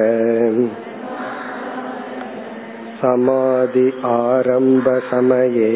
समाधि 3.01 3.89
आरम्भसमये 4.05 5.71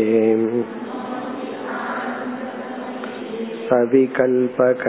सविकल्पक 3.68 4.84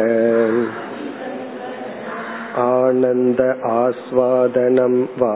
आनन्द 2.64 3.42
आस्वादनं 3.74 4.98
वा 5.22 5.34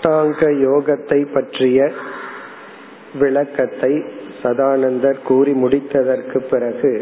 அஷ்டாங்க 0.00 0.48
யோகத்தை 0.62 1.18
பற்றிய 1.32 1.92
விளக்கத்தை 3.18 3.90
சதானந்தர் 4.42 5.18
கூறி 5.22 5.52
முடித்ததற்கு 5.52 6.38
பிறகு 6.50 6.92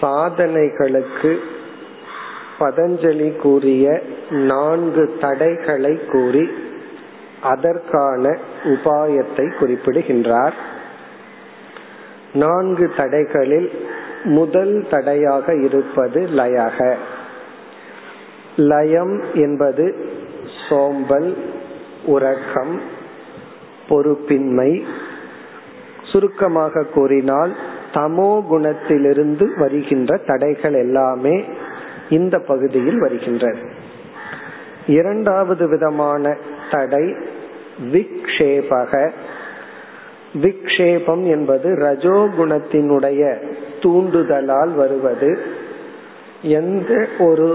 சாதனைகளுக்கு 0.00 1.32
பதஞ்சலி 2.58 3.36
கூறிய 3.36 4.02
நான்கு 4.30 5.04
தடைகளை 5.20 6.00
கூறி 6.12 6.44
அதற்கான 7.42 8.38
உபாயத்தை 8.64 9.46
குறிப்பிடுகின்றார். 9.58 10.56
நான்கு 12.32 12.92
தடைகளில் 12.96 13.70
முதல் 14.24 14.86
தடையாக 14.90 15.54
இருப்பது 15.54 16.20
லயக. 16.36 16.96
லயம் 18.56 19.16
என்பது 19.34 20.07
சோம்பல் 20.68 21.36
உறக்கம் 22.04 22.80
பொறுப்பின்மை 23.88 24.84
சுருக்கமாக 26.04 26.84
கூறினால் 26.84 27.52
தமோ 27.92 28.30
குணத்திலிருந்து 28.50 29.58
வருகின்ற 29.58 30.16
தடைகள் 30.16 30.72
எல்லாமே 30.72 31.44
இந்த 32.10 32.38
பகுதியில் 32.38 32.98
வருகின்றது 32.98 33.58
இரண்டாவது 34.86 35.68
விதமான 35.68 36.36
தடை 36.70 37.16
விக்ஷேபக. 37.92 39.10
விக்ஷேபம் 40.34 41.24
என்பது 41.26 41.68
ரஜோகுணத்தினுடைய 41.74 43.22
தூண்டுதலால் 43.80 44.72
வருவது. 44.74 45.38
எந்த 46.42 47.08
ஒரு 47.18 47.48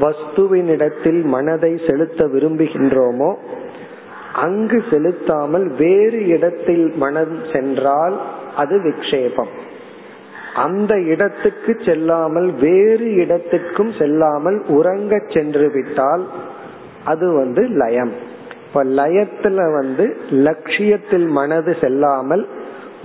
வஸ்துவினிடத்தில் 0.00 1.24
மனதை 1.24 1.80
செலுத்த 1.86 2.26
விரும்புகின்றோமோ 2.26 3.34
அங்கு 4.34 4.84
செலுத்தாமல் 4.90 5.66
வேறு 5.76 6.26
இடத்தில் 6.26 6.92
மனம் 6.96 7.38
சென்றால் 7.52 8.16
அது 8.56 8.76
விக்ஷேபம். 8.78 9.52
அந்த 10.54 11.00
இடத்துக்கு 11.00 11.76
செல்லாமல் 11.84 12.54
வேறு 12.54 13.14
இடத்துக்கும் 13.14 13.92
செல்லாமல் 13.98 14.58
உறங்க 14.68 15.22
சென்று 15.28 15.70
விட்டால் 15.70 16.26
அது 17.04 17.32
வந்து 17.32 17.62
லயம். 17.68 18.12
இப்ப 18.66 18.84
லயத்துல 18.84 19.72
வந்து 19.72 20.16
லட்சியத்தில் 20.30 21.28
மனது 21.28 21.76
செல்லாமல் 21.80 22.46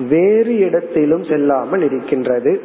வேறு 0.10 0.58
இடத்திலும் 0.58 1.24
செல்லாமல் 1.24 1.82
இருக்கின்றது. 1.82 2.62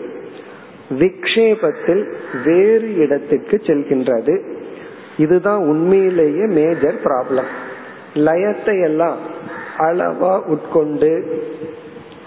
விக்ஷேபத்தில் 0.99 2.03
வேறு 2.45 2.97
இடத்துக்கு 2.97 3.61
செல்கின்றது. 3.65 4.35
இதுதான் 5.17 5.57
உண்மையிலேயே 5.57 6.45
மேஜர் 6.47 6.99
ப்ராப்ளம் 7.05 7.51
லயத்தை 8.15 8.83
எல்லாம் 8.83 9.17
அளவா 9.79 10.43
உட்கொண்டு 10.45 11.11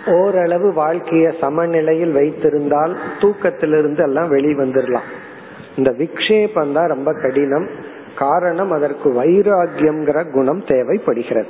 ஓரளவு 0.08 0.72
வாழ்க்கைய 0.72 1.34
சமநிலையில் 1.40 2.14
வைத்திருந்தால் 2.14 2.98
தூக்கத்திலிருந்து 3.20 4.04
எல்லாம் 4.04 4.32
வெளிவந்துடலாம் 4.32 5.10
இந்த 5.76 5.92
விக்ஷேபம் 5.92 6.74
தான் 6.74 6.88
ரொம்ப 6.88 7.14
கடினம். 7.14 7.68
காரணம் 8.16 8.72
அதற்கு 8.72 9.10
வைராகியம்ங்கிற 9.10 10.32
குணம் 10.32 10.64
தேவைப்படுகிறது. 10.68 11.48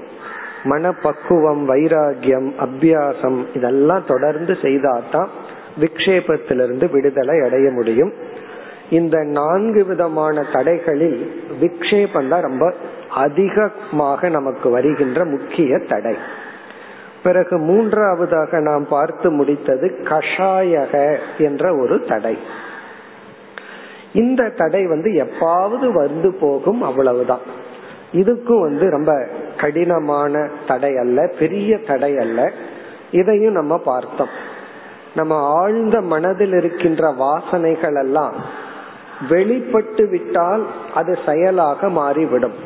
மனப்பக்குவம் 0.64 1.70
வைராகியம் 1.70 2.48
அபியாசம் 2.60 3.46
இதெல்லாம் 3.54 4.04
தொடர்ந்து 4.08 4.54
செய்தாதான் 4.62 5.28
விக்ஷேபத்திலிருந்து 5.80 6.92
விடுதலை 6.92 7.40
அடைய 7.40 7.70
முடியும். 7.70 8.14
இந்த 8.90 9.24
நான்கு 9.24 9.86
விதமான 9.86 10.46
தடைகளில் 10.54 11.30
விக்ஷேபம் 11.62 12.28
தான் 12.28 12.42
ரொம்ப 12.42 12.74
அதிகமாக 13.10 14.30
நமக்கு 14.30 14.70
வருகின்ற 14.70 15.26
முக்கிய 15.26 15.80
தடை. 15.80 16.16
பிறகு 17.24 17.58
மூன்றாவதாக 17.58 18.60
நாம் 18.60 18.88
பார்த்து 18.88 19.32
முடித்தது 19.32 19.92
கஷாயக 20.04 21.18
என்ற 21.38 21.76
ஒரு 21.76 22.04
தடை. 22.04 22.38
இந்த 24.14 24.50
தடை 24.50 24.88
வந்து 24.88 25.12
எப்பாவது 25.12 25.92
வந்து 25.92 26.34
போகும் 26.34 26.82
அவ்வளவுதான். 26.82 27.40
இதுக்கும் 28.14 28.62
வந்து 28.62 28.90
ரொம்ப 28.90 29.28
கடினமான 29.58 30.50
தடை 30.68 30.98
அல்ல 30.98 31.34
பெரிய 31.40 31.78
தடை 31.78 32.18
அல்ல. 32.18 32.52
இதையும் 33.12 33.54
நம்ம 33.54 33.78
பார்த்தோம். 33.78 34.54
நம்ம 35.16 35.36
ஆழ்ந்த 35.62 36.02
மனதில் 36.02 36.54
இருக்கின்ற 36.54 37.14
வாசனைகள் 37.20 37.98
எல்லாம் 38.04 38.34
வெளிப்பட்டு 39.30 40.08
விட்டால் 40.08 40.64
அது 40.94 41.18
செயலாக 41.26 41.90
மாறிவிடும். 41.90 42.58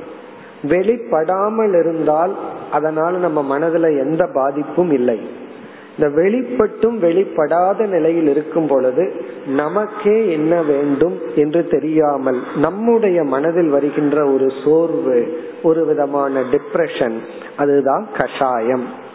வெளிப்படாமல் 0.63 1.75
இருந்தால் 1.79 2.33
அதனால 2.71 3.17
நம்ம 3.17 3.39
மனதுல 3.51 3.99
எந்த 3.99 4.27
பாதிப்பும் 4.33 4.91
இல்லை. 4.91 5.19
இந்த 5.97 6.21
வெளிப்பட்டும் 6.21 6.97
வெளிப்படாத 7.05 7.87
நிலையில் 7.87 8.27
இருக்கும் 8.27 8.67
பொழுது 8.67 9.25
நமக்கே 9.47 10.31
என்ன 10.31 10.61
வேண்டும் 10.61 11.17
என்று 11.35 11.67
தெரியாமல் 11.67 12.39
நம்முடைய 12.55 13.23
மனதில் 13.23 13.69
வருகின்ற 13.69 14.25
ஒரு 14.25 14.47
சோர்வு 14.63 15.17
ஒரு 15.63 15.85
விதமான 15.85 16.41
டிப்ரெஷன் 16.41 17.17
அதுதான் 17.57 18.07
கஷாயம். 18.17 19.07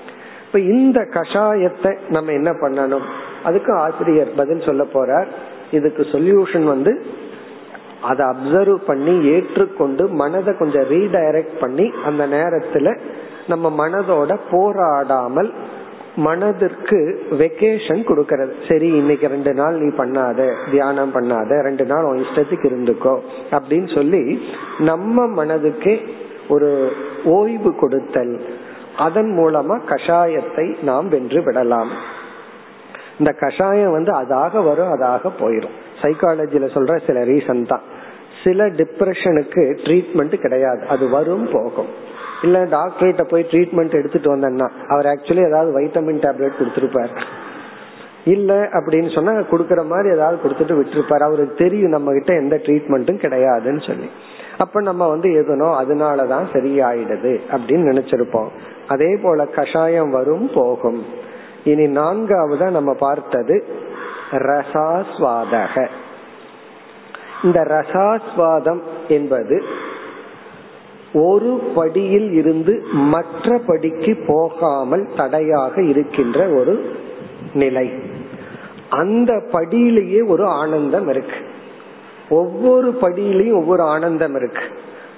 இப்ப 0.55 0.67
இந்த 0.73 1.01
கஷாயத்தை 1.15 1.91
நம்ம 2.09 2.33
என்ன 2.33 2.51
பண்ணணும்? 2.51 3.07
அதுக்கு 3.43 3.71
ஆசிரியர் 3.77 4.29
பதில் 4.37 4.61
சொல்ல 4.67 4.83
போறார். 4.93 5.27
இதுக்கு 5.71 6.03
சொல்யூஷன் 6.13 6.67
வந்து 6.73 6.93
அதை 8.11 8.23
அப்சர்வ் 8.27 8.79
பண்ணி 8.87 9.15
ஏற்றுக்கொண்டு 9.33 10.05
மனதை 10.21 10.53
கொஞ்சம் 10.57 10.87
ரீடைரக்ட் 10.93 11.57
பண்ணி 11.61 11.87
அந்த 12.05 12.23
நேரத்துல 12.37 12.95
நம்ம 13.53 13.73
மனதோட 13.81 14.39
போராடாமல் 14.53 15.51
மனதிற்கு 16.29 17.01
வெக்கேஷன் 17.43 18.03
கொடுக்கறது. 18.11 18.55
சரி 18.69 18.91
இன்னைக்கு 19.03 19.29
ரெண்டு 19.37 19.55
நாள் 19.55 19.81
நீ 19.83 19.91
பண்ணாத 20.03 20.51
தியானம் 20.71 21.15
பண்ணாத 21.15 21.63
ரெண்டு 21.69 21.87
நாள் 21.93 22.11
உன் 22.11 22.25
இஷ்டத்துக்கு 22.27 22.69
இருந்துக்கோ 22.73 23.17
அப்படின்னு 23.51 23.91
சொல்லி 23.95 24.25
நம்ம 24.91 25.27
மனதுக்கே 25.45 25.97
ஒரு 26.49 26.71
ஓய்வு 27.39 27.73
கொடுத்தல் 27.75 28.37
அதன் 28.99 29.39
மூலமா 29.39 29.81
கஷாயத்தை 29.87 30.83
நாம் 30.83 31.09
வென்று 31.09 31.43
விடலாம். 31.43 31.91
இந்த 33.19 33.33
கஷாயம் 33.33 33.93
வந்து 33.93 34.13
அதாக 34.13 34.65
வரும் 34.65 35.01
அதாக 35.01 35.31
போயிடும் 35.41 35.75
சைக்காலஜில 36.03 36.69
சொல்ற 36.75 37.07
சில 37.07 37.21
ரீசன் 37.21 37.67
தான். 37.67 37.81
சில 38.45 38.69
டிப்ரெஷனுக்கு 38.69 39.79
ட்ரீட்மெண்ட் 39.85 40.35
கிடையாது. 40.37 40.87
அது 40.87 41.09
வரும் 41.09 41.49
போகும். 41.53 41.87
இல்ல 42.43 42.65
டாக்டர்கிட்ட 42.65 43.23
போய் 43.23 43.47
ட்ரீட்மெண்ட் 43.51 43.93
எடுத்துட்டு 43.93 44.37
வந்தேன்னா 44.37 44.69
அவர் 44.89 45.07
ஆக்சுவலி 45.07 45.47
ஏதாவது 45.47 45.81
வைட்டமின் 45.81 46.25
டேப்லெட் 46.25 46.53
கொடுத்துருப்பார். 46.61 47.23
இல்ல 48.25 48.69
அப்படின்னு 48.73 49.15
சொன்னா 49.15 49.33
கொடுக்கற 49.33 49.87
மாதிரி 49.87 50.15
ஏதாவது 50.15 50.49
கொடுத்துட்டு 50.49 50.79
விட்டுருப்பாரு. 50.81 51.23
அவருக்கு 51.23 51.55
தெரியும் 51.55 51.91
நம்ம 51.91 52.13
கிட்ட 52.13 52.35
எந்த 52.35 52.57
ட்ரீட்மெண்ட்டும் 52.57 53.23
கிடையாதுன்னு 53.25 53.87
சொல்லி. 53.87 54.11
அப்ப 54.59 54.81
நம்ம 54.81 55.09
வந்து 55.09 55.31
எதுனோ 55.31 55.83
அதனாலதான் 55.83 56.45
சரியாயிடுது 56.53 57.41
அப்படின்னு 57.51 57.89
நினைச்சிருப்போம். 57.91 58.49
அதே 58.89 59.19
போல 59.23 59.47
கஷாயம் 59.47 60.11
வரும் 60.11 60.51
போகும். 60.55 61.05
இனி 61.65 61.87
நான்காவதா 61.87 62.71
நம்ம 62.71 62.95
பார்த்தது 62.95 63.65
ரசாஸ்வாதக. 64.31 65.89
இந்த 67.43 67.61
ரசாஸ்வாதம் 67.61 68.81
என்பது 69.09 69.63
ஒரு 71.15 71.73
படியில் 71.75 72.33
இருந்து 72.33 72.85
மற்ற 72.93 73.61
படிக்கு 73.67 74.25
போகாமல் 74.27 75.09
தடையாக 75.17 75.83
இருக்கின்ற 75.83 76.49
ஒரு 76.49 76.97
நிலை. 77.55 77.91
அந்த 78.89 79.33
படியிலேயே 79.33 80.27
ஒரு 80.27 80.47
ஆனந்தம் 80.47 81.09
இருக்கு. 81.09 81.37
ஒவ்வொரு 82.29 82.99
படியிலையும் 83.01 83.55
ஒவ்வொரு 83.55 83.83
ஆனந்தம் 83.83 84.35
இருக்கு. 84.35 84.63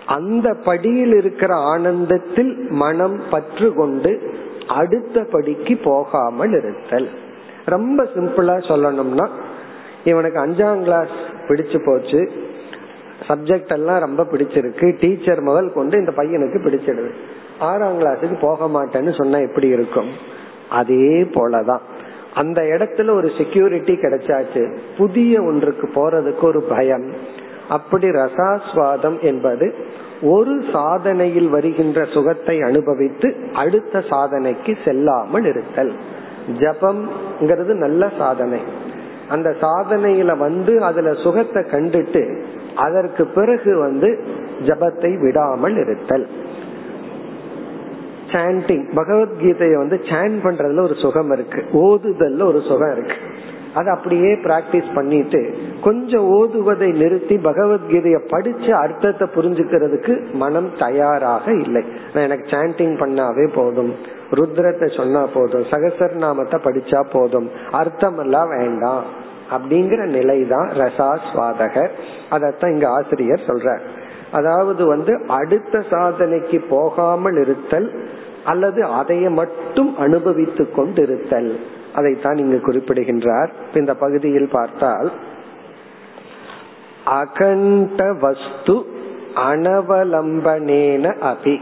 அந்த 0.06 0.54
படியில் 0.64 1.14
இருக்கிற 1.14 1.54
ஆனந்தத்தில் 1.54 2.66
மனம் 2.70 3.20
பற்று 3.30 3.72
கொண்டு 3.74 4.34
அடுத்த 4.68 5.26
படிக்கு 5.30 5.76
போகாமல் 5.76 6.50
இருத்தல். 6.50 7.08
ரொம்ப 7.64 8.04
சிம்பிளா 8.04 8.56
சொல்லணும்னா 8.68 9.28
இவனுக்கு 10.04 10.46
அஞ்சாம் 10.46 10.82
கிளாஸ் 10.82 11.08
பிடிச்சு 11.48 11.86
போச்சு. 11.86 12.30
சப்ஜெக்ட் 13.28 13.72
எல்லாம் 13.72 14.00
ரொம்ப 14.00 14.22
பிடிச்சிருக்கு. 14.22 14.96
டீச்சர் 15.00 15.40
முதல் 15.40 15.72
கொண்டு 15.72 15.98
இந்த 15.98 16.12
பையனுக்கு 16.16 16.58
பிடிச்சிடுது. 16.58 17.10
ஆறாம் 17.58 18.00
கிளாஸுக்கு 18.00 18.40
போக 18.40 18.66
மாட்டேன்னு 18.66 19.14
சொன்னா 19.14 19.38
எப்படி 19.38 19.68
இருக்கும்? 19.68 20.08
அதே 20.70 21.22
போலதான். 21.22 21.80
அந்த 22.36 22.62
இடத்துல 22.62 23.10
ஒரு 23.10 23.28
செக்யூரிட்டி 23.36 23.94
கிடைச்சாச்சு. 23.94 24.62
புதிய 24.98 25.42
ஒன்றுக்கு 25.42 25.86
போறதுக்கு 25.88 26.44
ஒரு 26.44 26.60
பயம். 26.62 27.06
அப்படி 27.68 28.08
ரசாஸ்வாதம் 28.08 29.18
என்பது 29.20 29.66
ஒரு 30.22 30.54
சாதனையில் 30.72 31.48
வருகின்ற 31.48 32.04
சுகத்தை 32.04 32.62
அனுபவித்து 32.62 33.28
அடுத்த 33.54 33.98
சாதனைக்கு 34.10 34.74
செல்லாமல் 34.84 35.44
இருத்தல். 35.44 35.92
ஜபம்ங்கிறது 36.60 37.72
நல்ல 37.74 38.10
சாதனை. 38.18 38.60
அந்த 39.28 39.48
சாதனையில 39.60 40.36
வந்து 40.38 40.82
அதுல 40.82 41.12
சுகத்தை 41.14 41.62
கண்டுட்டு 41.62 42.22
அதற்கு 42.76 43.26
பிறகு 43.26 43.72
வந்து 43.78 44.10
ஜபத்தை 44.66 45.10
விடாமல் 45.20 45.76
இருத்தல். 45.76 46.26
சாண்டிங் 48.32 48.86
பகவத்கீதையை 48.94 49.76
வந்து 49.76 50.00
சாண்ட் 50.02 50.44
பண்றதுல 50.44 50.80
ஒரு 50.80 50.94
சுகம் 50.94 51.30
இருக்கு. 51.30 51.64
ஓதுதல்ல 51.72 52.42
ஒரு 52.42 52.60
சுகம் 52.60 52.92
இருக்கு. 52.92 53.14
அதை 53.74 53.94
அப்படியே 53.94 54.34
பிராக்டிஸ் 54.34 54.94
பண்ணிட்டு 54.94 55.54
கொஞ்சம் 55.82 56.28
ஓதுவதை 56.30 56.92
நிறுத்தி 56.92 57.36
பகவத்கீதையை 57.36 58.28
படிச்சு 58.28 58.74
அர்த்தத்தை 58.74 59.28
புரிஞ்சுக்கிறதுக்கு 59.34 60.32
மனம் 60.32 60.70
தயாராக 60.78 61.52
இல்லை. 61.52 61.84
எனக்கு 62.14 62.56
சாண்டிங் 62.56 62.96
பண்ணாவே 63.02 63.48
போதும். 63.54 63.94
ருத்ரத்தை 64.30 64.96
சொன்னா 64.96 65.26
போதும். 65.34 65.62
சகசர் 65.62 66.12
நாமத்தை 66.12 66.60
படிச்சா 66.64 67.04
போதும். 67.12 67.50
அர்த்தம் 67.70 68.18
எல்லாம் 68.18 68.48
வேண்டாம். 68.48 69.24
அப்படிங்கிற 69.50 70.04
நிலை 70.04 70.46
தான் 70.46 70.68
ரசாஸ்வாதக 70.68 71.88
அதத்தான் 72.30 72.72
இங்க 72.72 72.88
ஆசிரியர் 72.88 73.40
சொல்ற 73.46 73.80
அதாவது 74.32 74.86
வந்து 74.86 75.26
அடுத்த 75.26 75.78
சாதனைக்கு 75.78 76.64
போகாமல் 76.68 77.36
இருத்தல் 77.36 78.04
அல்லது 78.44 78.84
அதைய 78.84 79.30
மட்டும் 79.30 79.98
அனுபவித்து 79.98 80.68
கொண்டிருத்தல். 80.76 81.58
அதைத்தான் 81.94 82.36
இங்கு 82.36 82.60
குறிப்பிடுகின்றார். 82.60 83.50
இந்த 83.74 83.94
பகுதியில் 83.94 84.48
பார்த்தால் 84.48 85.10
அகண்ட 87.04 88.12
வஸ்து 88.12 88.86
அனவலம்பனேன 89.34 91.22
அபி. 91.22 91.60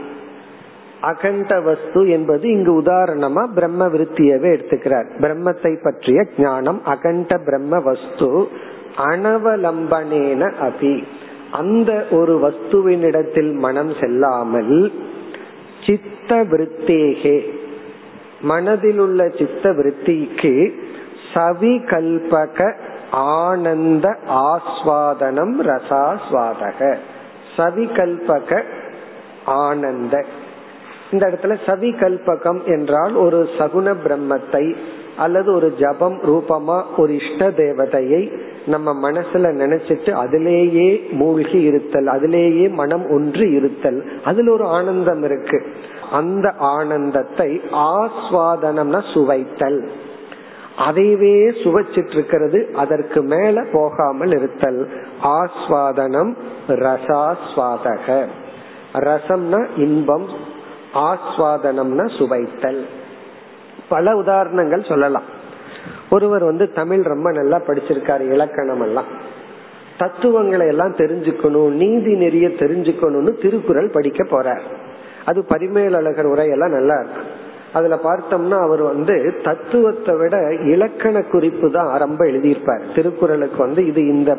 அகண்ட 1.01 1.61
வஸ்து 1.61 2.09
என்பது 2.09 2.49
இங்கு 2.49 2.81
உதாரணமா 2.81 3.53
பிரம்ம 3.53 3.87
விருத்தியவே 3.87 4.55
எடுத்துக்கிறார். 4.55 5.19
பிரம்மத்தை 5.19 5.83
பற்றிய 5.83 6.25
ஞானம் 6.37 6.85
அகண்ட 6.85 7.37
பிரம்ம 7.37 7.79
வஸ்து 7.79 8.49
அனவலம்பனேன 8.97 10.61
அபி. 10.61 11.03
அந்த 11.55 11.91
ஒரு 12.11 12.33
வஸ்துவினிடத்தில் 12.37 13.51
மனம் 13.57 13.93
செல்லாமல் 13.99 14.91
சித்த 15.85 16.43
விருத்தேகே 16.43 17.37
மனதில் 18.41 18.99
உள்ள 18.99 19.21
சித்த 19.37 19.71
விருத்திக்கு 19.71 20.53
சவிகல்பக 21.33 22.59
ஆனந்த 23.11 24.07
ஆஸ்வாதனம் 24.47 25.55
ரசாஸ்வாதக. 25.69 26.79
சவிகல்பக 27.57 28.61
ஆனந்த. 29.45 30.15
இந்த 31.11 31.23
இடத்துல 31.27 31.55
சவிகல்பகம் 31.65 32.61
என்றால் 32.65 33.13
ஒரு 33.15 33.39
சகுன 33.57 33.87
பிரம்மத்தை 34.05 34.65
அல்லது 35.17 35.53
ஒரு 35.53 35.75
ஜபம் 35.75 36.19
ரூபமா 36.21 36.83
ஒரு 36.97 37.15
இஷ்ட 37.15 37.49
தேவதையை 37.49 38.39
நம்ம 38.65 39.11
மனசுல 39.11 39.47
நினைச்சிட்டு 39.53 40.11
அதிலேயே 40.11 41.07
மூழ்கி 41.11 41.61
இருத்தல் 41.61 42.07
அதிலேயே 42.07 42.67
மனம் 42.67 43.09
ஒன்று 43.09 43.51
இருத்தல். 43.51 44.19
அதுல 44.23 44.51
ஒரு 44.51 44.63
ஆனந்தம் 44.63 45.23
இருக்கு. 45.23 45.65
அந்த 46.11 46.53
ஆனந்தத்தை 46.57 47.61
ஆஸ்வாதனம்னா 47.71 49.13
சுவைத்தல். 49.13 49.89
அதைவே 50.77 51.51
சுவைச்சிட்டு 51.63 52.11
இருக்கிறது 52.11 52.69
அதற்கு 52.75 53.21
மேல 53.21 53.65
போகாமல் 53.71 54.31
இருத்தல். 54.31 54.89
ஆஸ்வாதனம் 55.23 56.35
ரசாஸ்வாதக. 56.67 58.25
ரசம்னா 58.93 59.67
இன்பம் 59.77 60.25
ஆஸ்வாதனம்னா 60.93 62.17
சுவைத்தல். 62.17 62.85
பல 63.89 64.15
உதாரணங்கள் 64.15 64.83
சொல்லலாம். 64.83 65.23
ஒருவர் 66.09 66.43
வந்து 66.43 66.71
தமிழ் 66.71 67.01
ரொம்ப 67.01 67.31
நல்லா 67.31 67.61
படிச்சிருக்காரு 67.67 68.31
இலக்கணம் 68.31 68.81
எல்லாம். 68.81 69.05
தத்துவங்களை 69.97 70.67
எல்லாம் 70.67 70.95
தெரிஞ்சுக்கணும் 70.95 71.69
நீதி 71.69 72.13
நெறிய 72.13 72.47
தெரிஞ்சுக்கணும்னு 72.47 73.41
திருக்குறள் 73.41 73.89
படிக்க 73.89 74.23
போறார். 74.23 74.61
அது 75.25 75.45
பரிமேலழகர் 75.45 76.25
உரையெல்லாம் 76.25 76.69
நல்லா 76.69 76.99
இருக்கு. 76.99 77.21
அதுல 77.73 77.99
பார்த்தோம்னா 78.03 78.61
அவர் 78.61 78.81
வந்து 78.81 79.33
தத்துவத்தை 79.43 80.15
விட 80.15 80.53
இலக்கண 80.53 81.21
குறிப்பு 81.21 81.71
தான் 81.71 81.99
ரொம்ப 81.99 82.25
எழுதியிருப்பார். 82.25 82.81
திருக்குறளுக்கு 82.95 83.57
வந்து 83.57 83.85
இது 83.85 84.07
இந்த 84.07 84.37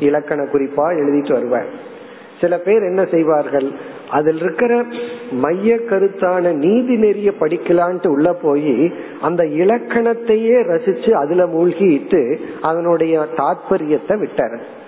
இலக்கண 0.00 0.42
குறிப்பா 0.42 0.84
எழுதிட்டு 1.02 1.32
வருவார். 1.32 1.94
சில 2.40 2.58
பேர் 2.58 2.82
என்ன 2.82 3.04
செய்வார்கள் 3.04 3.72
அதில் 4.10 4.36
இருக்கிற 4.36 4.84
மைய 5.30 5.74
கருத்தான 5.74 6.52
நீதி 6.52 6.96
நெறிய 6.96 7.32
படிக்கலான்ட்டு 7.40 8.08
உள்ள 8.08 8.32
போய் 8.32 8.94
அந்த 9.20 9.42
இலக்கணத்தையே 9.42 10.62
ரசிச்சு 10.62 11.10
அதுல 11.10 11.46
மூழ்கிட்டு 11.46 12.38
அதனுடைய 12.62 13.26
தாற்பயத்தை 13.36 14.18
விட்டார். 14.18 14.84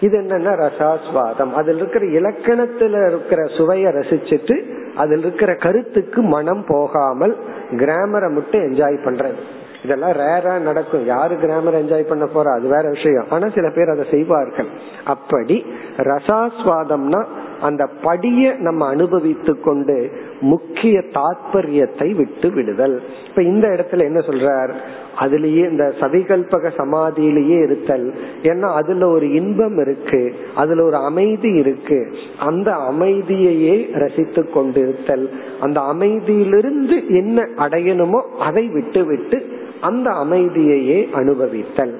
இது 0.00 0.20
என்னன்னா 0.20 0.70
ரசாஸ்வாதம். 0.70 1.52
அதில் 1.52 1.76
இருக்கிற 1.76 2.06
இலக்கணத்துல 2.06 3.06
இருக்கிற 3.06 3.44
சுவைய 3.44 3.88
ரசிச்சுட்டு 3.88 4.64
அதில் 4.96 5.18
இருக்கிற 5.18 5.54
கருத்துக்கு 5.54 6.22
மனம் 6.22 6.64
போகாமல் 6.68 7.36
கிராமரை 7.70 8.30
மட்டும் 8.30 8.60
என்ஜாய் 8.60 8.98
பண்றது. 9.04 9.38
இதெல்லாம் 9.84 10.10
ரேரா 10.10 10.58
நடக்கும். 10.58 11.06
யாரு 11.06 11.36
கிராமர் 11.36 11.84
என்ஜாய் 11.84 12.08
பண்ண 12.08 12.24
போறா? 12.24 12.52
அது 12.58 12.68
வேற 12.68 12.88
விஷயம். 12.88 13.24
ஆனா 13.30 13.48
சில 13.48 13.70
பேர் 13.70 13.88
அதை 13.88 14.06
செய்வார்கள். 14.10 14.66
அப்படி 15.04 15.66
ரசாஸ்வாதம்னா 15.96 17.24
அந்த 17.64 17.88
படிய 18.02 18.54
நம்ம 18.58 18.86
அனுபவித்து 18.86 19.60
கொண்டு 19.60 20.10
முக்கிய 20.40 21.02
தாற்பயத்தை 21.12 22.14
விட்டு 22.14 22.50
விடுதல். 22.50 23.02
இப்ப 23.28 23.42
இந்த 23.42 23.68
இடத்துல 23.68 24.00
என்ன 24.00 24.20
சொல்றார்? 24.20 24.72
அதுலயே 25.20 25.70
இந்த 25.70 25.94
சவிகல்பக 26.00 26.70
சமாதியிலேயே 26.76 27.62
இருத்தல். 27.62 28.14
ஏன்னா 28.42 28.74
அதுல 28.74 29.08
ஒரு 29.08 29.32
இன்பம் 29.32 29.78
இருக்கு 29.78 30.34
அதுல 30.54 30.84
ஒரு 30.84 30.96
அமைதி 30.96 31.48
இருக்கு. 31.48 32.10
அந்த 32.38 32.70
அமைதியையே 32.70 33.98
ரசித்து 33.98 34.50
கொண்டிருத்தல். 34.50 35.28
அந்த 35.60 35.80
அமைதியிலிருந்து 35.80 37.06
என்ன 37.08 37.42
அடையணுமோ 37.56 38.20
அதை 38.38 38.68
விட்டு 38.68 39.04
விட்டு 39.04 39.46
அந்த 39.80 40.10
அமைதியையே 40.10 41.06
அனுபவித்தல். 41.12 41.94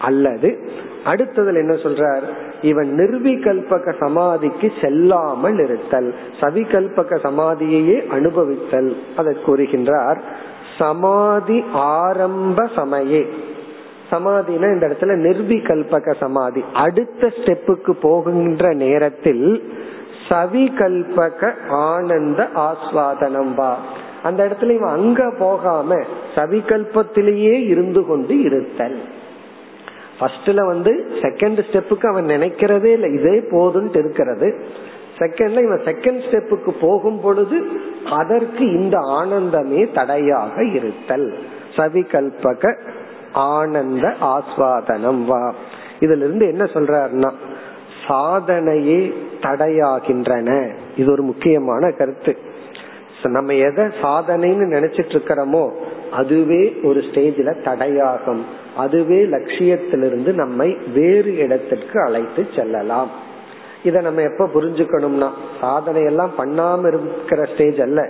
அல்லது 0.00 0.58
அடுத்ததுல 1.04 1.54
என்ன 1.54 1.74
சொல்றார்? 1.74 2.22
இவன் 2.62 2.90
நிர்விகல்பக 2.96 3.94
சமாதிக்கு 3.98 4.72
செல்லாமல் 4.80 5.58
இருத்தல் 5.58 6.14
சவிகல்பக 6.40 7.18
சமாதியையே 7.22 8.06
அனுபவித்தல். 8.06 8.96
அதை 9.16 9.36
கூறுகின்றார் 9.46 10.20
சமாதி 10.78 11.64
ஆரம்ப 11.72 12.64
சமயே. 12.76 13.28
சமாதினா 14.10 14.72
இந்த 14.72 14.88
இடத்துல 14.88 15.14
நிர்விகல்பக 15.26 16.14
சமாதி. 16.20 16.64
அடுத்த 16.72 17.26
ஸ்டெப்புக்கு 17.26 17.90
போகின்ற 17.90 18.74
நேரத்தில் 18.74 19.72
சவிகல்பக 20.28 21.52
ஆனந்த 21.68 22.48
ஆஸ்வாதனம் 22.56 23.54
வா. 23.54 23.78
அந்த 24.22 24.44
இடத்துல 24.44 24.70
இவன் 24.70 24.90
அங்க 24.90 25.32
போகாம 25.38 25.94
சவிகல்பத்திலேயே 26.34 27.66
இருந்து 27.66 28.06
கொண்டு 28.06 28.40
இருத்தல். 28.40 28.98
ஃபர்ஸ்ட்ல 30.22 30.66
வந்து 30.66 31.06
செகண்ட் 31.20 31.60
ஸ்டெப்புக்கு 31.70 32.06
அவன் 32.06 32.26
நினைக்கிறதே 32.26 32.84
இல்லை 32.84 33.12
இதே 33.12 33.36
போதுன்ட்டு 33.38 33.98
இருக்கிறது. 33.98 34.64
செகண்ட்ல 35.18 35.62
இவன் 35.62 35.82
செகண்ட் 35.84 36.22
ஸ்டெப்புக்கு 36.26 36.70
போகும் 36.80 37.20
பொழுது 37.20 37.66
அதற்கு 38.10 38.72
இந்த 38.72 38.98
ஆனந்தமே 38.98 39.92
தடையாக 39.92 40.64
இருத்தல். 40.64 41.38
சவிகல்பக 41.76 42.76
ஆனந்த 43.32 44.14
ஆஸ்வாதனம் 44.20 45.24
வா. 45.24 45.54
இதுல 46.00 46.24
இருந்து 46.24 46.46
என்ன 46.46 46.64
சொல்றாருன்னா 46.64 47.32
சாதனையே 48.08 49.14
தடையாகின்றன. 49.40 50.70
இது 50.96 51.12
ஒரு 51.12 51.22
முக்கியமான 51.22 51.90
கருத்து. 51.90 52.36
நம்ம 53.22 53.54
எதை 53.54 53.84
சாதனைன்னு 53.84 54.64
நினைச்சிட்டு 54.74 55.14
இருக்கிறோமோ 55.16 55.70
அதுவே 56.10 56.80
ஒரு 56.82 57.00
ஸ்டேஜில 57.00 57.50
தடையாகும். 57.64 58.42
அதுவே 58.76 59.24
லட்சியத்திலிருந்து 59.24 60.32
நம்மை 60.32 60.76
வேறு 60.94 61.36
இடத்திற்கு 61.36 62.00
அழைத்து 62.00 62.46
செல்லலாம். 62.56 63.08
இத 63.82 64.00
நம்ம 64.00 64.22
எப்ப 64.22 64.48
புரிஞ்சுக்கணும்னா 64.54 65.28
சாதனை 65.60 66.02
எல்லாம் 66.02 66.30
பண்ணாம 66.38 66.86
இருக்கிற 66.86 67.44
ஸ்டேஜ் 67.44 67.80
அல்ல. 67.80 68.08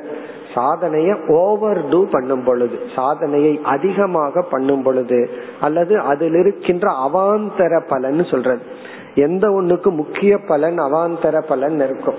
சாதனைய 0.55 1.27
ஓவர் 1.27 1.89
டூ 1.89 2.07
பண்ணும் 2.11 2.45
பொழுது 2.45 2.79
சாதனையை 2.95 3.61
அதிகமாக 3.63 4.43
பண்ணும் 4.43 4.83
பொழுது 4.83 5.31
அல்லது 5.61 6.01
அதில் 6.01 6.35
இருக்கின்ற 6.35 6.91
அவாந்தர 6.91 7.81
பலன் 7.89 8.25
சொல்றது. 8.25 8.61
எந்த 9.15 9.49
ஒண்ணுக்கு 9.49 9.91
முக்கிய 9.91 10.39
பலன் 10.39 10.79
அவாந்தர 10.79 11.41
பலன் 11.49 11.75
இருக்கும். 11.75 12.15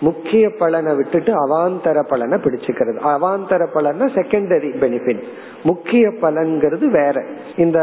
முக்கிய 0.00 0.50
பலனை 0.50 0.94
விட்டுட்டு 0.94 1.32
அவாந்தர 1.32 2.02
பலனை 2.02 2.38
பிடிச்சுக்கிறது. 2.38 2.98
அவாந்தர 3.04 3.66
பலன்னா 3.74 4.08
செகண்டரி 4.08 4.70
பெனிஃபிட் 4.80 5.22
முக்கிய 5.62 6.08
பலன்கிறது 6.08 6.86
வேற. 6.86 7.24
இந்த 7.56 7.78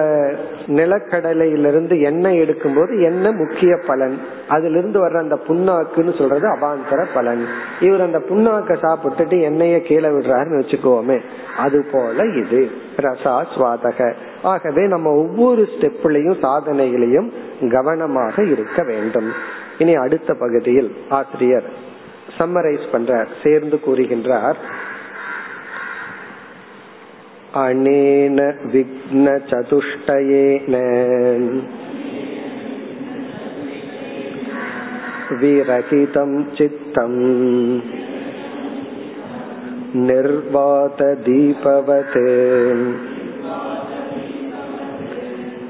நிலக்கடலையிலிருந்து 0.68 2.02
எண்ணெய் 2.02 2.42
எடுக்கும்போது 2.42 3.04
என்ன 3.04 3.32
முக்கிய 3.32 3.78
பலன்? 3.88 4.22
அதுல 4.48 4.78
இருந்து 4.78 5.08
வர்ற 5.08 5.18
அந்த 5.18 5.40
புண்ணாக்குன்னு 5.48 6.18
சொல்றது 6.18 6.48
அவாந்தர 6.48 7.06
பலன். 7.14 7.46
இவர் 7.80 8.02
அந்த 8.02 8.18
புண்ணாக்க 8.18 8.76
சாப்பிட்டுட்டு 8.82 9.36
எண்ணெய 9.36 9.80
கீழே 9.80 10.08
விடுறாருன்னு 10.08 10.62
வச்சுக்கோமே. 10.62 11.22
அது 11.58 11.86
போல 11.92 12.26
இது. 12.26 12.72
ரசா 12.98 13.46
சுவாதக. 13.56 14.14
ஆகவே 14.44 14.88
நம்ம 14.88 15.12
ஒவ்வொரு 15.12 15.62
ஸ்டெப்லயும் 15.62 16.40
சாதனைகளையும் 16.42 17.32
கவனமாக 17.70 18.44
இருக்க 18.44 18.84
வேண்டும். 18.84 19.32
இனி 19.78 19.96
அடுத்த 19.96 20.34
பகுதியில் 20.34 20.96
ஆசிரியர் 21.10 21.86
சம்மரைஸ் 22.37 22.87
பண்றார் 22.93 23.31
சேர்ந்து 23.43 23.79
கூறுகின்றார் 23.87 24.61
அனேன 27.63 28.41
விக்ன 28.75 29.35
சதுஷ்டயேன 29.51 30.77
விரகிதம் 35.41 36.39
சித்தம் 36.57 37.21
निर्वात 39.95 41.01
दीपवत् 41.25 42.17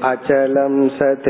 अचलं 0.03 0.75
सत् 0.97 1.27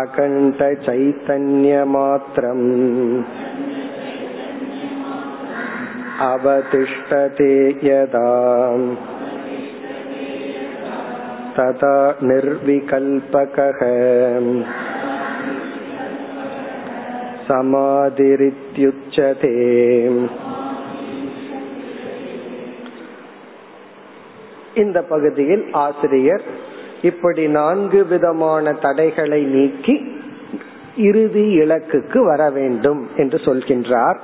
अकण्ठचैतन्यमात्रम् 0.00 2.68
अवतिष्ठते 6.28 7.50
यदा 7.88 8.28
तदा 11.56 11.94
निर्विकल्पकः 12.22 13.80
समाधिरित्युच्यते 18.18 19.54
இந்த 24.82 25.02
பகுதியில் 25.02 25.76
ஆசிரியர் 25.76 26.44
இப்படி 27.03 27.47
நான்கு 27.47 27.99
விதமான 28.05 28.73
தடைகளை 28.73 29.41
நீக்கி 29.55 29.95
இறுதி 30.97 31.45
இலக்குக்கு 31.59 32.19
வர 32.25 32.49
வேண்டும் 32.49 33.01
என்று 33.17 33.37
சொல்கின்றார். 33.37 34.19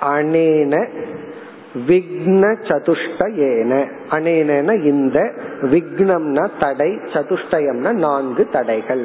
அனேன 0.00 0.74
விக்ன 1.88 2.42
சதுஷ்டயேன 2.68 3.72
அனேன 4.10 4.68
இந்த 4.84 5.18
விக்னம்னா 5.62 6.44
தடை 6.60 6.90
சதுஷ்டயம்னா 7.14 7.92
நான்கு 8.06 8.44
தடைகள். 8.52 9.04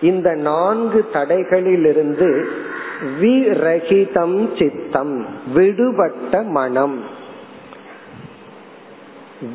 இந்த 0.00 0.28
நான்கு 0.48 1.00
தடைகளிலிருந்து 1.12 2.28
விரகிதம் 3.20 4.38
சித்தம் 4.58 5.16
விடுபட்ட 5.54 6.42
மனம். 6.42 6.98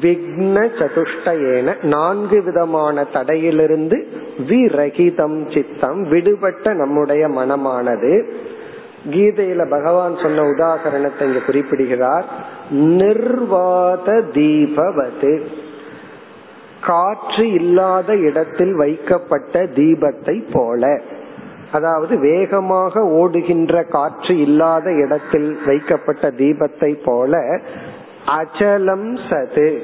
விக்ன 0.02 0.70
சதுஷ்டயேன 0.80 1.84
நான்கு 1.84 2.44
விதமான 2.44 3.06
தடையிலிருந்து 3.14 4.06
விரகிதம் 4.48 5.54
சித்தம் 5.54 6.04
விடுபட்ட 6.04 6.74
நம்முடைய 6.74 7.28
மனமானது. 7.28 8.24
கீதையில 9.10 9.70
பகவான் 9.70 10.18
சொன்ன 10.18 10.42
உதாகரணத்தை 10.42 11.22
இங்க 11.22 11.40
குறிப்பிடுகிறார். 11.46 12.26
நிர்வாத 12.72 14.22
தீபவது. 14.34 15.42
காற்று 16.82 17.52
இல்லாத 17.52 18.16
இடத்தில் 18.16 18.76
வைக்கப்பட்ட 18.76 19.64
தீபத்தை 19.64 20.44
போல. 20.52 21.02
அதாவது 21.72 22.20
வேகமாக 22.20 23.02
ஓடுகின்ற 23.02 23.84
காற்று 23.84 24.38
இல்லாத 24.38 24.92
இடத்தில் 24.92 25.58
வைக்கப்பட்ட 25.66 26.32
தீபத்தை 26.32 26.98
போல 27.06 27.60
அச்சலம் 28.28 29.18
சது. 29.30 29.80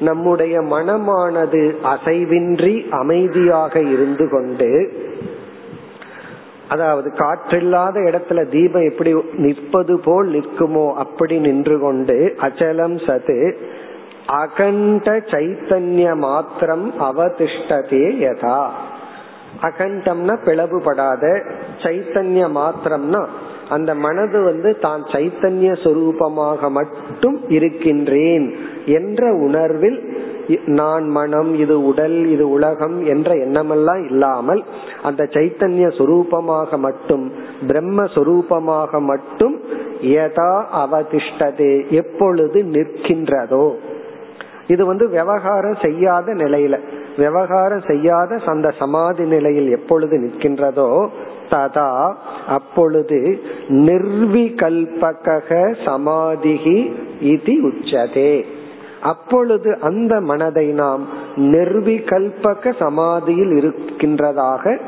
நம்முடைய 0.00 0.60
மனமானது 0.60 1.74
அசைவின்றி 1.84 2.88
அமைதியாக 2.90 3.80
இருந்து 3.80 4.28
கொண்டு 4.28 4.92
அதாவது 6.68 7.12
காற்றில்லாத 7.16 7.96
இடத்துல 8.00 8.48
தீபம் 8.48 8.82
எப்படி 8.82 9.12
நிற்பது 9.36 10.00
போல் 10.00 10.28
நிற்குமோ 10.28 10.92
அப்படி 10.92 11.38
நின்று 11.38 11.78
கொண்டு 11.78 12.34
அச்சலம் 12.40 12.98
சது. 13.06 13.56
அகண்ட 14.26 15.16
சைத்தன்ய 15.30 16.16
மாத்திரம் 16.16 16.94
அவதிஷ்டதே 17.00 18.06
யதா. 18.24 18.68
அகண்டம்னா 19.62 20.34
பிளவுபடாத 20.44 21.42
சைத்தன்ய 21.82 22.48
மாத்திரம்னா 22.48 23.26
அந்த 23.68 23.94
மனது 23.94 24.38
வந்து 24.42 24.70
தான் 24.78 25.02
சைத்தன்ய 25.12 25.72
சொரூபமாக 25.82 26.70
மட்டும் 26.70 27.36
இருக்கின்றேன் 27.48 28.46
என்ற 28.86 29.32
உணர்வில் 29.46 29.98
நான் 30.64 31.06
மனம் 31.08 31.50
இது 31.54 31.74
உடல் 31.82 32.26
இது 32.26 32.44
உலகம் 32.50 33.06
என்ற 33.06 33.34
எண்ணமெல்லாம் 33.36 34.02
இல்லாமல் 34.10 34.62
அந்த 35.02 35.28
சைத்தன்ய 35.32 35.88
சொரூபமாக 35.98 36.78
மட்டும் 36.78 37.24
பிரம்ம 37.66 38.04
சொரூபமாக 38.14 39.00
மட்டும் 39.00 39.56
யதா 40.12 40.52
அவதிஷ்டதே 40.82 41.74
எப்பொழுது 41.90 42.58
நிற்கின்றதோ. 42.74 43.66
இது 44.66 44.82
வந்து 44.86 45.08
விவகாரம் 45.08 45.78
செய்யாத 45.82 46.34
நிலையில 46.34 46.76
விவகாரம் 47.16 47.84
செய்யாத 47.86 48.40
அந்த 48.46 48.70
சமாதி 48.78 49.24
நிலையில் 49.24 49.70
எப்பொழுது 49.70 50.16
நிற்கின்றதோ 50.18 50.88
ததா 51.50 52.14
அப்பொழுது 52.48 53.40
நிர்விகல்பக 53.68 55.48
சமாதிகி 55.84 56.78
இது 57.20 57.54
உச்சதே. 57.68 58.44
அப்பொழுது 59.02 59.78
அந்த 59.80 60.20
மனதை 60.20 60.66
நாம் 60.66 61.02
நிர்விகல்பக 61.36 62.72
சமாதியில் 62.78 63.56
இருக்கின்றதாக 63.56 64.78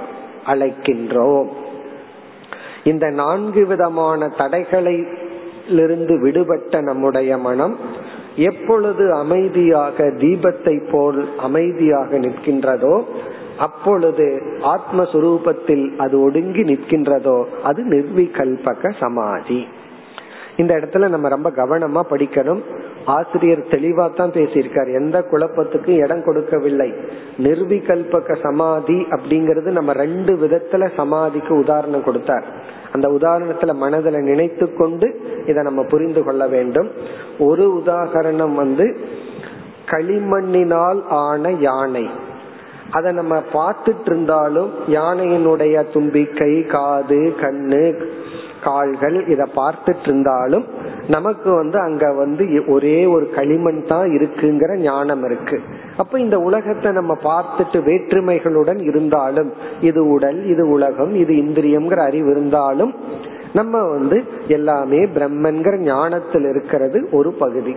அழைக்கின்றோம். 0.46 1.48
இந்த 2.84 3.06
நான்கு 3.10 3.66
விதமான 3.66 4.30
தடைகளிலிருந்து 4.38 6.20
விடுபட்ட 6.20 6.80
நம்முடைய 6.80 7.36
மனம் 7.38 7.76
எப்பொழுது 8.36 9.14
அமைதியாக 9.14 10.04
தீபத்தை 10.04 10.90
போல் 10.90 11.28
அமைதியாக 11.38 12.18
நிற்கின்றதோ 12.18 13.02
அப்பொழுது 13.60 14.26
ஆத்மஸ்வரூபத்தில் 14.74 15.84
அது 15.96 16.20
ஒடுங்கி 16.20 16.62
நிற்கின்றதோ 16.62 17.44
அது 17.62 17.80
நிர்விகல்பக 17.84 18.92
சமாதி. 19.00 19.66
இந்த 20.56 20.74
இடத்துல 20.74 21.08
நம்ம 21.08 21.28
ரொம்ப 21.28 21.50
கவனமா 21.50 22.00
படிக்கணும். 22.10 22.62
ஆசிரியர் 23.04 23.70
தெளிவா 23.70 24.06
தான் 24.14 24.30
பேசியிருக்கார். 24.30 24.94
எந்த 24.94 25.18
குழப்பத்துக்கும் 25.30 26.00
இடம் 26.04 26.24
கொடுக்கவில்லை. 26.24 26.94
நிர்விகல்பக 27.38 28.36
சமாதி 28.42 28.98
அப்படிங்கறது 29.10 29.70
நம்ம 29.78 29.92
ரெண்டு 29.92 30.32
விதத்துல 30.34 30.88
சமாதிக்கு 30.96 31.54
உதாரணம் 31.56 32.04
கொடுத்தார். 32.04 32.44
அந்த 32.92 33.08
உதாரணத்துல 33.08 33.74
மனதில் 33.74 34.26
நினைத்து 34.30 34.66
கொண்டு 34.74 35.08
இதை 35.46 35.62
நம்ம 35.62 35.82
புரிந்து 35.82 36.24
கொள்ள 36.24 36.46
வேண்டும். 36.46 36.90
ஒரு 37.38 37.82
உதாகரணம் 37.84 38.54
வந்து 38.54 38.86
களிமண்ணினால் 39.86 41.00
ஆன 41.08 41.50
யானை. 41.50 42.06
அதை 42.96 43.10
நம்ம 43.12 43.34
பார்த்துட்டு 43.52 44.08
இருந்தாலும் 44.10 44.70
யானையினுடைய 44.98 45.74
தும்பிக்கை 45.92 46.52
காது 46.74 47.20
கண்ணு 47.42 47.84
கால்கள் 48.64 49.16
இத 49.32 49.42
பார்த்துட்டு 49.58 50.06
இருந்தாலும் 50.08 50.64
நமக்கு 51.06 51.50
வந்து 51.54 51.78
அங்க 51.80 52.04
வந்து 52.12 52.44
ஒரே 52.66 52.98
ஒரு 53.06 53.26
களிமண் 53.36 53.80
தான் 53.86 54.08
இருக்குங்கிற 54.16 54.72
ஞானம் 54.80 55.22
இருக்கு. 55.24 55.56
அப்ப 55.96 56.18
இந்த 56.20 56.36
உலகத்தை 56.48 56.90
நம்ம 56.92 57.12
பார்த்துட்டு 57.22 57.78
வேற்றுமைகளுடன் 57.88 58.80
இருந்தாலும் 58.90 59.50
இது 59.80 60.02
உடல் 60.16 60.40
இது 60.44 60.66
உலகம் 60.68 61.14
இது 61.14 61.34
இந்திரியம்ங்கிற 61.44 62.02
அறிவு 62.10 62.30
இருந்தாலும் 62.30 62.94
நம்ம 63.52 63.82
வந்து 63.94 64.18
எல்லாமே 64.56 65.00
பிரம்மன்கிற 65.16 65.76
ஞானத்தில் 65.84 66.46
இருக்கிறது 66.52 66.98
ஒரு 67.12 67.32
பகுதி. 67.42 67.74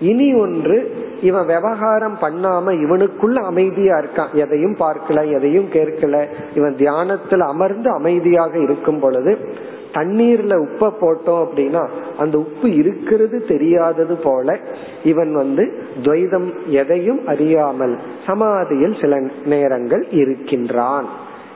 இனி 0.00 0.34
ஒன்று 0.34 0.92
இவன் 1.22 1.46
விவகாரம் 1.46 2.18
பண்ணாம 2.20 2.72
இவனுக்குள்ள 2.72 3.34
அமைதியா 3.34 3.96
இருக்கான். 3.96 4.32
எதையும் 4.32 4.76
பார்க்கல 4.76 5.32
எதையும் 5.32 5.68
கேட்கல. 5.72 6.26
இவன் 6.54 6.76
தியானத்தில் 6.76 7.40
அமர்ந்து 7.40 7.90
அமைதியாக 7.90 8.58
இருக்கும் 8.58 9.00
பொழுது 9.00 9.38
தண்ணீர்ல 9.92 10.66
உப்ப 10.66 10.92
போட்டோம் 11.00 11.46
அப்படின்னா 11.46 11.88
அந்த 12.18 12.38
உப்பு 12.38 12.74
இருக்கிறது 12.74 13.44
தெரியாதது 13.44 14.16
போல 14.16 14.58
இவன் 15.04 15.34
வந்து 15.34 15.82
துவைதம் 16.02 16.52
எதையும் 16.66 17.26
அறியாமல் 17.26 17.98
சமாதியில் 18.26 18.96
சில 19.00 19.22
நேரங்கள் 19.44 20.06
இருக்கின்றான். 20.10 21.06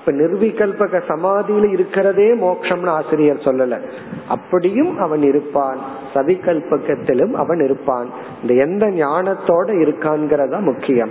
இப்ப 0.09 0.23
நிர்விகல்பக 0.23 1.01
சமாதியில 1.09 1.71
இருக்கிறதே 1.71 2.35
மோக்ஷம்னு 2.35 2.87
ஆசிரியர் 2.87 3.37
சொல்லல. 3.37 3.81
அப்படியும் 4.29 4.99
அவன் 4.99 5.23
இருப்பான். 5.23 5.79
சவிகல்பகத்திலும் 6.15 7.33
அவன் 7.33 7.65
இருப்பான். 7.65 8.09
இந்த 8.43 8.55
எந்த 8.55 8.87
ஞானத்தோட 8.87 9.67
இருக்கான்கிறதா 9.67 10.61
முக்கியம். 10.61 11.11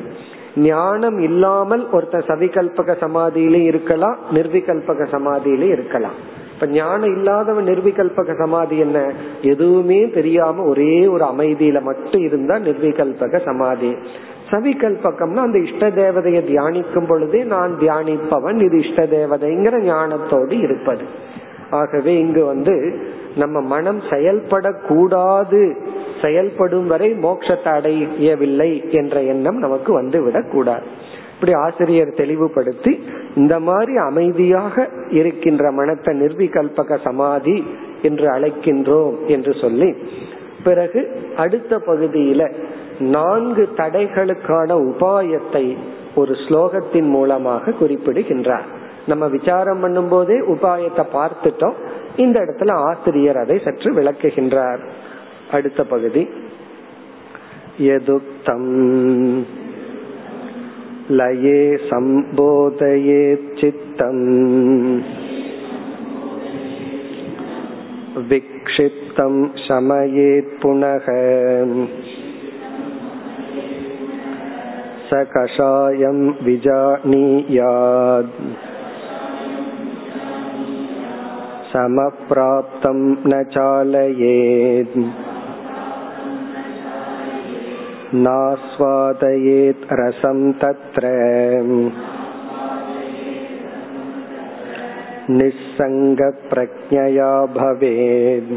ஞானம் 0.55 1.19
இல்லாமல் 1.19 1.89
ஒருத்தன் 1.89 2.23
சவிகல்பக 2.27 2.95
சமாதியிலும் 2.99 3.63
இருக்கலாம் 3.63 4.17
நிர்விகல்பக 4.33 5.07
சமாதியிலும் 5.11 5.71
இருக்கலாம். 5.71 6.35
இப்ப 6.53 6.67
ஞானம் 6.67 7.15
இல்லாதவன் 7.15 7.65
நிர்விகல்பக 7.65 8.37
சமாதி 8.37 8.77
என்ன? 8.77 9.11
எதுவுமே 9.41 10.09
தெரியாம 10.09 10.63
ஒரே 10.63 11.07
ஒரு 11.07 11.25
அமைதியில 11.25 11.81
மட்டும் 11.81 12.21
இருந்தா 12.21 12.55
நிர்விகல்பக 12.55 13.45
சமாதி. 13.45 13.95
சவிகல்பகம்னா 14.49 15.35
அந்த 15.35 15.59
இஷ்ட 15.59 15.89
தேவதையை 15.89 16.41
தியானிக்கும் 16.51 17.07
பொழுதே 17.07 17.43
நான் 17.43 17.77
தியானிப்பவன் 17.79 18.59
இது 18.65 18.77
இஷ்ட 18.77 19.05
தேவதைங்கிற 19.05 19.77
ஞானத்தோடு 19.83 20.51
இருப்பது. 20.51 21.01
ஆகவே 21.69 22.19
இங்கு 22.19 22.45
வந்து 22.45 22.75
நம்ம 23.35 23.61
மனம் 23.61 24.01
செயல்படக்கூடாது 24.09 25.75
செயல்படும் 26.21 26.87
வரை 26.87 27.13
மோட்சத்தை 27.13 27.67
அடையவில்லை 27.67 28.83
என்ற 28.91 29.21
எண்ணம் 29.21 29.57
நமக்கு 29.57 29.93
வந்து 29.93 30.23
விடக்கூடாது 30.23 30.85
இப்படி 31.33 31.53
ஆசிரியர் 31.53 32.13
தெளிவுபடுத்தி 32.15 32.99
இந்த 33.35 33.59
மாதிரி 33.59 33.95
அமைதியாக 33.97 34.87
இருக்கின்ற 35.09 35.71
மனத்தை 35.71 36.21
நிர்விகல்பக 36.21 36.97
சமாதி 37.03 37.63
என்று 38.01 38.27
அழைக்கின்றோம் 38.27 39.25
என்று 39.27 39.53
சொல்லி 39.53 39.95
பிறகு 40.63 41.01
அடுத்த 41.37 41.77
பகுதியில 41.77 42.51
நான்கு 43.10 43.64
தடைகளுக்கான 43.76 44.70
உபாயத்தை 44.90 45.64
ஒரு 46.14 46.32
ஸ்லோகத்தின் 46.44 47.08
மூலமாக 47.08 47.74
குறிப்பிடுகின்றார் 47.78 48.66
நம்ம 49.06 49.24
விசாரம் 49.28 49.80
பண்ணும் 49.80 50.08
போதே 50.08 50.36
உபாயத்தை 50.54 51.04
பார்த்துட்டோம் 51.14 51.78
இந்த 52.16 52.36
இடத்துல 52.40 52.76
ஆசிரியர் 52.90 53.40
அதை 53.42 53.56
சற்று 53.58 53.90
விளக்குகின்றார் 53.94 54.82
அடுத்த 55.52 55.82
பகுதி 55.84 56.22
எதுக்தம் 57.94 58.70
लये 61.10 61.60
सम्बोधयेच्चित्तम् 61.78 62.92
विक्षिप्तं 68.28 69.34
शमयेत् 69.58 70.54
पुनः 70.62 71.06
स 75.07 75.09
कषायं 75.13 76.43
विजानीयात् 76.43 78.41
समप्राप्तं 81.73 83.17
न 83.27 83.43
चालयेत्। 83.43 84.97
नास्वादयेत् 88.15 89.85
रसं 89.91 90.53
तत्र। 90.53 91.01
निस्सङ्गप्रज्ञया 95.29 97.45
भवेत्। 97.45 98.53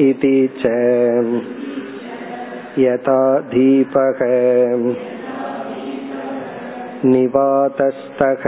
इति 0.00 0.54
च। 0.58 0.62
यथा 2.79 3.21
दीपः 3.53 4.19
निवातस्तः 7.07 8.43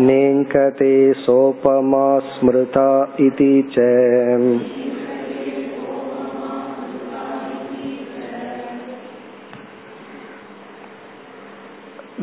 नेङ्कते 0.00 0.92
सोपमा 1.22 2.06
स्मृता 2.28 2.88
इति 3.20 3.52
च 3.74 3.86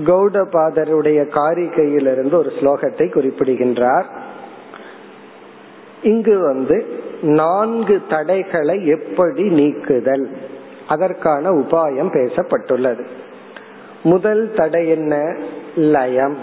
கௌடபாதருடைய 0.07 1.19
காரிகையிலிருந்து 1.37 2.35
ஒரு 2.37 2.51
ஸ்லோகத்தை 2.59 3.07
குறிப்பிடுகின்றார் 3.09 4.07
இங்கு 6.03 6.35
வந்து 6.41 6.77
நான்கு 7.22 8.02
தடைகளை 8.08 8.86
எப்படி 8.86 9.48
நீக்குதல்? 9.48 10.28
அதற்கான 10.88 11.50
உபாயம் 11.50 12.12
பேசப்பட்டுள்ளது. 12.12 13.04
முதல் 14.02 14.52
தடை 14.56 14.88
என்ன? 14.88 15.36
லயம். 15.74 16.36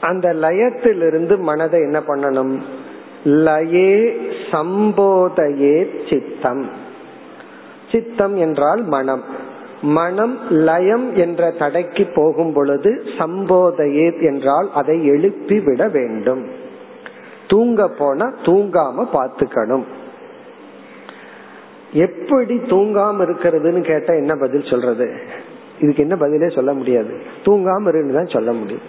அந்த 0.00 0.34
லயத்திலிருந்து 0.34 1.38
மனதை 1.38 1.80
என்ன 1.80 1.98
பண்ணணும்? 1.98 2.58
லயே 3.24 4.16
சம்போதையே 4.50 5.88
சித்தம். 6.10 6.70
சித்தம் 7.92 8.36
என்றால் 8.36 8.82
மனம். 8.82 9.24
மனம் 9.82 10.38
லயம் 10.50 11.16
என்ற 11.16 11.50
தடைக்கு 11.50 12.06
போகும் 12.14 12.52
பொழுது 12.52 13.02
சம்போதையே 13.18 14.22
என்றால் 14.22 14.70
அதை 14.74 15.06
எழுப்பி 15.06 15.60
விட 15.60 15.88
வேண்டும். 15.88 16.46
தூங்க 17.54 17.88
போனா 17.88 18.26
தூங்காம 18.44 19.06
பாத்துக்கணும் 19.12 19.86
எப்படி 22.06 22.54
தூங்காம 22.70 23.18
இருக்கிறதுன்னு 23.24 23.80
கேட்டா 23.80 24.12
என்ன 24.12 24.32
பதில் 24.36 24.70
சொல்றது? 24.70 25.06
இதுக்கு 25.80 26.02
என்ன 26.02 26.16
பதிலே 26.16 26.48
சொல்ல 26.48 26.72
முடியாது. 26.72 27.12
தூங்காம 27.44 27.88
இருக்குன்னு 27.88 28.14
தான் 28.14 28.34
சொல்ல 28.36 28.52
முடியும். 28.52 28.86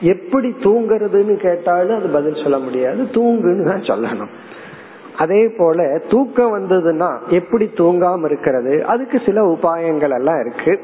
எப்படி 0.00 0.48
தூங்குறதுன்னு 0.60 1.36
கேட்டாலும் 1.36 1.98
அது 1.98 2.08
பதில் 2.08 2.42
சொல்ல 2.42 2.58
முடியாது. 2.58 3.02
தூங்குன்னு 3.02 3.64
தான் 3.64 3.88
சொல்லணும். 3.90 4.32
அதே 5.16 5.48
போல 5.48 6.00
தூக்கம் 6.10 6.54
வந்ததுன்னா 6.56 7.10
எப்படி 7.30 7.66
தூங்காம 7.74 8.24
இருக்கிறது? 8.24 8.84
அதுக்கு 8.84 9.20
சில 9.26 9.40
உபாயங்கள் 9.48 10.14
எல்லாம் 10.14 10.40
இருக்கு. 10.40 10.74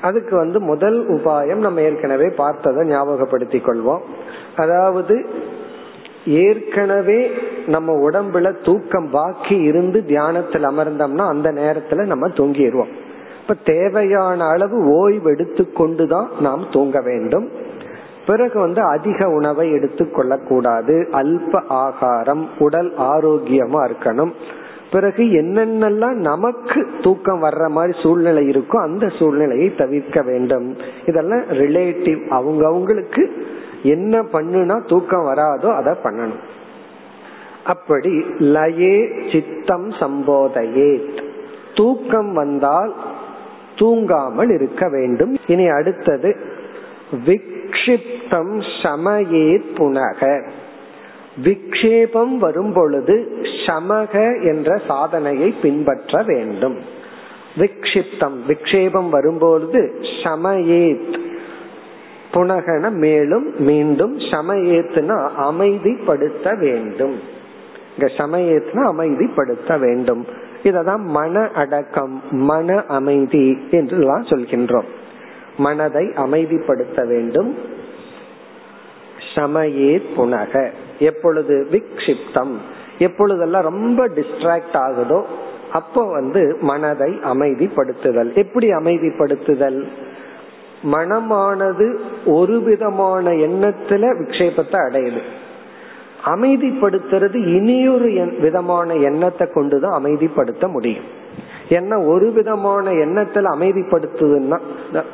அதுக்கு 0.00 0.36
வந்து 0.36 0.60
முதல் 0.60 0.98
உபாயம் 1.10 1.64
நம்ம 1.66 1.80
ஏற்கனவே 1.80 2.28
பார்த்ததை 2.28 2.82
ஞாபகப்படுத்திக் 2.88 3.68
கொள்வோம். 3.68 4.02
அதாவது 4.56 5.16
ஏற்கனவே 6.26 7.30
நம்ம 7.66 8.10
உடம்புல 8.10 8.64
தூக்கம் 8.64 9.10
பாக்கி 9.10 9.56
இருந்து 9.56 10.04
தியானத்தில் 10.04 10.62
அமர்ந்தோம்னா 10.62 11.28
அந்த 11.28 11.52
நேரத்துல 11.52 12.04
நம்ம 12.04 12.28
தூங்கிடுவோம். 12.28 12.88
இப்ப 13.40 13.54
தேவையான 13.64 14.44
அளவு 14.44 14.84
ஓய்வு 14.84 15.30
எடுத்துக்கொண்டுதான் 15.30 16.26
நாம் 16.40 16.64
தூங்க 16.72 17.00
வேண்டும். 17.00 17.48
பிறகு 18.26 18.60
வந்து 18.60 18.82
அதிக 18.82 19.28
உணவை 19.28 19.72
எடுத்துக்கொள்ள 19.72 20.38
கூடாது 20.38 21.08
அல்ப 21.12 21.62
ஆகாரம் 21.68 22.48
உடல் 22.58 22.92
ஆரோக்கியமா 22.98 23.90
இருக்கணும். 23.90 24.30
பிறகு 24.92 25.22
என்னென்னலாம் 25.22 26.14
நமக்கு 26.14 26.86
தூக்கம் 27.02 27.42
வர்ற 27.42 27.68
மாதிரி 27.68 28.00
சூழ்நிலை 28.00 28.48
இருக்கோ 28.48 28.76
அந்த 28.76 29.08
சூழ்நிலையை 29.08 29.74
தவிர்க்க 29.74 30.22
வேண்டும். 30.22 30.76
இதெல்லாம் 31.06 31.42
ரிலேட்டிவ் 31.50 32.26
அவங்க 32.28 32.66
அவங்களுக்கு 32.66 33.44
என்ன 33.86 34.22
பண்ணுனா 34.32 34.76
தூக்கம் 34.86 35.26
வராதோ 35.26 35.68
அதை 35.74 35.94
பண்ணணும். 36.04 36.42
அப்படி 37.64 38.12
லயே 38.38 38.96
சித்தம் 39.32 39.88
சம்போதையே 39.92 40.90
தூக்கம் 41.74 42.32
வந்தால் 42.32 42.92
தூங்காமல் 43.76 44.52
இருக்க 44.54 44.88
வேண்டும். 44.88 45.38
இனி 45.46 45.66
அடுத்தது 45.68 46.36
விக்ஷிப்தம் 47.26 48.54
சமயேத் 48.82 49.72
புனக. 49.74 50.20
விக்ஷேபம் 51.44 52.36
வரும் 52.36 52.72
பொழுது 52.72 53.16
சமக 53.66 54.14
என்ற 54.42 54.78
சாதனையை 54.86 55.54
பின்பற்ற 55.62 56.22
வேண்டும். 56.26 56.76
விக்ஷிப்தம் 57.56 58.38
விக்ஷேபம் 58.48 59.08
வரும்பொழுது 59.08 59.80
சமயேத். 60.24 61.16
புனகன 62.36 62.90
மேலும் 62.90 63.60
மீண்டும் 63.60 64.18
சமயத்துனா 64.18 65.28
அமைதிப்படுத்த 65.38 66.58
வேண்டும். 66.58 67.20
இங்க 67.96 68.12
சமயத்துனா 68.16 68.82
அமைதிப்படுத்த 68.92 69.78
வேண்டும். 69.78 70.26
இததான் 70.62 71.00
மன 71.00 71.50
அடக்கம் 71.54 72.22
மன 72.30 72.84
அமைதி 72.88 73.58
என்றுலாம் 73.70 74.26
சொல்கின்றோம். 74.26 74.88
மனதை 75.56 76.04
அமைதிப்படுத்த 76.04 77.06
வேண்டும். 77.06 77.54
சமயே 79.34 80.02
புனக. 80.16 80.70
எப்பொழுது 80.98 81.66
விக்ஷிப்தம் 81.70 82.54
எப்பொழுதெல்லாம் 82.98 83.62
ரொம்ப 83.62 84.08
டிஸ்ட்ராக்ட் 84.08 84.74
ஆகுதோ 84.74 85.22
அப்போ 85.72 86.04
வந்து 86.04 86.56
மனதை 86.60 87.12
அமைதிப்படுத்துதல். 87.24 88.34
எப்படி 88.34 88.70
அமைதிப்படுத்துதல்? 88.70 89.86
மனமானது 90.92 91.96
ஒரு 92.26 92.60
விதமான 92.60 93.30
எண்ணத்துல 93.30 94.04
விக்ஷேபத்தை 94.20 94.76
அடையுது. 94.90 95.20
அமைதிப்படுத்துறது 96.24 97.46
இனியொரு 97.46 98.36
விதமான 98.40 98.94
எண்ணத்தை 98.94 99.48
கொண்டுதான் 99.54 100.04
அமைதிப்படுத்த 100.04 100.68
முடியும். 100.68 101.04
என்ன 101.68 102.00
ஒரு 102.00 102.30
விதமான 102.30 102.90
எண்ணத்துல 102.90 103.44
அமைதிப்படுத்துதுன்னா 103.58 104.58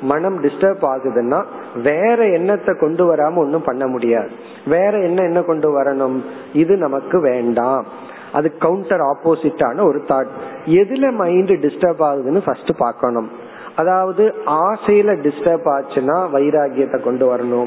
மனம் 0.03 0.43
டிஸ்டர்ப் 0.43 0.83
ஆகுதுன்னா 0.83 1.45
வேற 1.83 2.27
எண்ணத்தை 2.27 2.77
கொண்டு 2.81 3.15
வராம 3.15 3.37
ஒன்னும் 3.37 3.63
பண்ண 3.63 3.87
முடியாது. 3.87 4.31
வேற 4.67 4.99
என்ன 4.99 5.23
என்ன 5.23 5.43
கொண்டு 5.43 5.81
வரணும்? 5.81 6.25
இது 6.53 6.77
நமக்கு 6.77 7.21
வேண்டாம். 7.21 7.87
அது 8.33 8.57
கவுண்டர் 8.57 9.01
ஆப்போசிட்டான 9.01 9.83
ஒரு 9.83 9.99
தாட் 9.99 10.27
எதுல 10.65 11.13
மைண்ட் 11.13 11.51
டிஸ்டர்ப் 11.51 12.03
ஆகுதுன்னு 12.03 12.43
ஃபர்ஸ்ட் 12.45 12.79
பார்க்கணும். 12.79 13.42
அதாவது 13.77 14.35
ஆசையில 14.47 15.15
டிஸ்டர்ப் 15.27 15.67
ஆச்சுன்னா 15.67 16.17
வைராகியத்தை 16.35 17.01
கொண்டு 17.01 17.37
வரணும். 17.37 17.67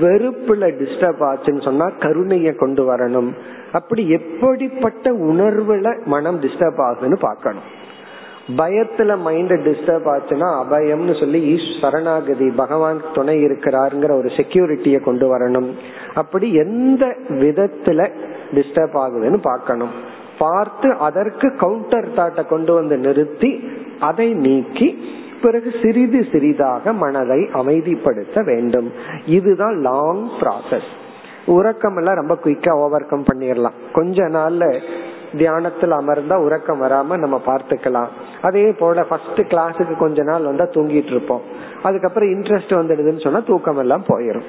வெறுப்புல 0.00 0.70
டிஸ்டர்ப் 0.80 1.22
ஆச்சுன்னு 1.30 1.62
சொன்னா 1.62 1.90
கருணைய 1.98 2.54
கொண்டு 2.54 2.96
வரணும். 2.96 3.32
அப்படி 3.72 4.10
எப்படிப்பட்ட 4.10 5.12
உணர்வுல 5.12 6.04
மனம் 6.04 6.40
டிஸ்டர்ப் 6.40 6.80
ஆகுதுன்னு 6.88 7.16
பார்க்கணும். 7.20 7.76
பயத்துல 8.56 9.18
மைண்ட் 9.18 9.52
டிஸ்டர்ப் 9.52 10.08
ஆச்சுன்னா 10.14 10.64
அபயம்னு 10.64 11.20
சொல்லி 11.20 11.58
சரணாகதி 11.80 12.50
பகவான் 12.50 13.00
துணை 13.14 13.44
இருக்கிறாருங்கிற 13.44 14.12
ஒரு 14.12 14.28
செக்யூரிட்டிய 14.28 15.00
கொண்டு 15.00 15.38
வரணும். 15.38 15.70
அப்படி 16.14 16.54
எந்த 16.54 17.16
விதத்துல 17.28 18.10
டிஸ்டர்ப் 18.52 18.96
ஆகுதுன்னு 18.96 19.40
பார்க்கணும். 19.42 19.90
பார்த்து 20.38 20.92
அதற்கு 20.92 21.56
கவுண்டர் 21.56 22.14
தாட்டை 22.14 22.46
கொண்டு 22.46 22.74
வந்து 22.74 22.96
நிறுத்தி 22.96 23.68
அதை 24.00 24.34
நீக்கி 24.34 25.16
பிறகு 25.42 25.74
சிறிது 25.82 26.26
சிறிதாக 26.32 26.92
மனதை 26.92 27.40
அமைதிப்படுத்த 27.54 28.44
வேண்டும். 28.44 28.92
இதுதான் 29.26 29.76
லாங் 29.80 30.24
ப்ராசஸ் 30.40 30.90
உறக்கம் 31.46 31.96
எல்லாம் 31.96 32.14
ரொம்ப 32.14 32.38
குயிக்கா 32.44 32.72
ஓவர் 32.72 33.06
கம் 33.06 33.24
பண்ணிடலாம் 33.24 33.76
கொஞ்ச 33.92 34.22
நாள்ல 34.22 34.64
தியானத்தில் 35.36 35.90
அமர்ந்தா 35.90 36.36
உறக்கம் 36.36 36.82
வராம 36.82 37.18
நம்ம 37.18 37.40
பார்த்துக்கலாம். 37.46 38.08
அதே 38.42 38.72
போல 38.72 39.04
ஃபர்ஸ்ட் 39.04 39.40
கிளாஸுக்கு 39.40 39.96
கொஞ்ச 39.96 40.22
நாள் 40.22 40.44
வந்தா 40.44 40.64
தூங்கிட்டு 40.64 41.12
இருப்போம். 41.14 41.40
அதுக்கப்புறம் 41.82 42.28
இன்ட்ரெஸ்ட் 42.28 42.74
வந்துடுதுன்னு 42.80 43.22
சொன்னா 43.22 43.40
தூக்கம் 43.40 43.76
எல்லாம் 43.76 44.04
போயிடும் 44.08 44.48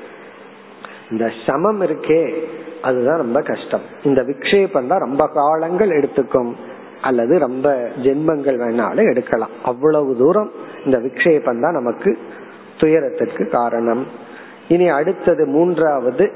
இந்த 1.11 1.31
சமம் 1.45 1.81
இருக்கே 1.81 2.33
அதுதான் 2.81 3.17
ரொம்ப 3.17 3.41
கஷ்டம். 3.41 3.85
இந்த 4.03 4.21
விக்ஷேபம் 4.21 4.87
தான் 4.87 5.05
ரொம்ப 5.07 5.27
காலங்கள் 5.33 5.89
எடுத்துக்கும். 5.89 6.51
அல்லது 7.01 7.39
ரொம்ப 7.39 7.67
ஜென்மங்கள் 8.03 8.57
வேணாலும் 8.63 9.09
எடுக்கலாம். 9.11 9.49
அவ்வளவு 9.63 10.17
தூரம் 10.17 10.51
இந்த 10.85 10.97
விக்ஷேபம் 10.97 11.61
தான் 11.61 11.73
நமக்கு 11.73 12.17
துயரத்திற்கு 12.77 13.49
காரணம். 13.49 14.05
இனி 14.67 14.89
அடுத்தது 14.89 15.45
மூன்றாவது 15.45 16.31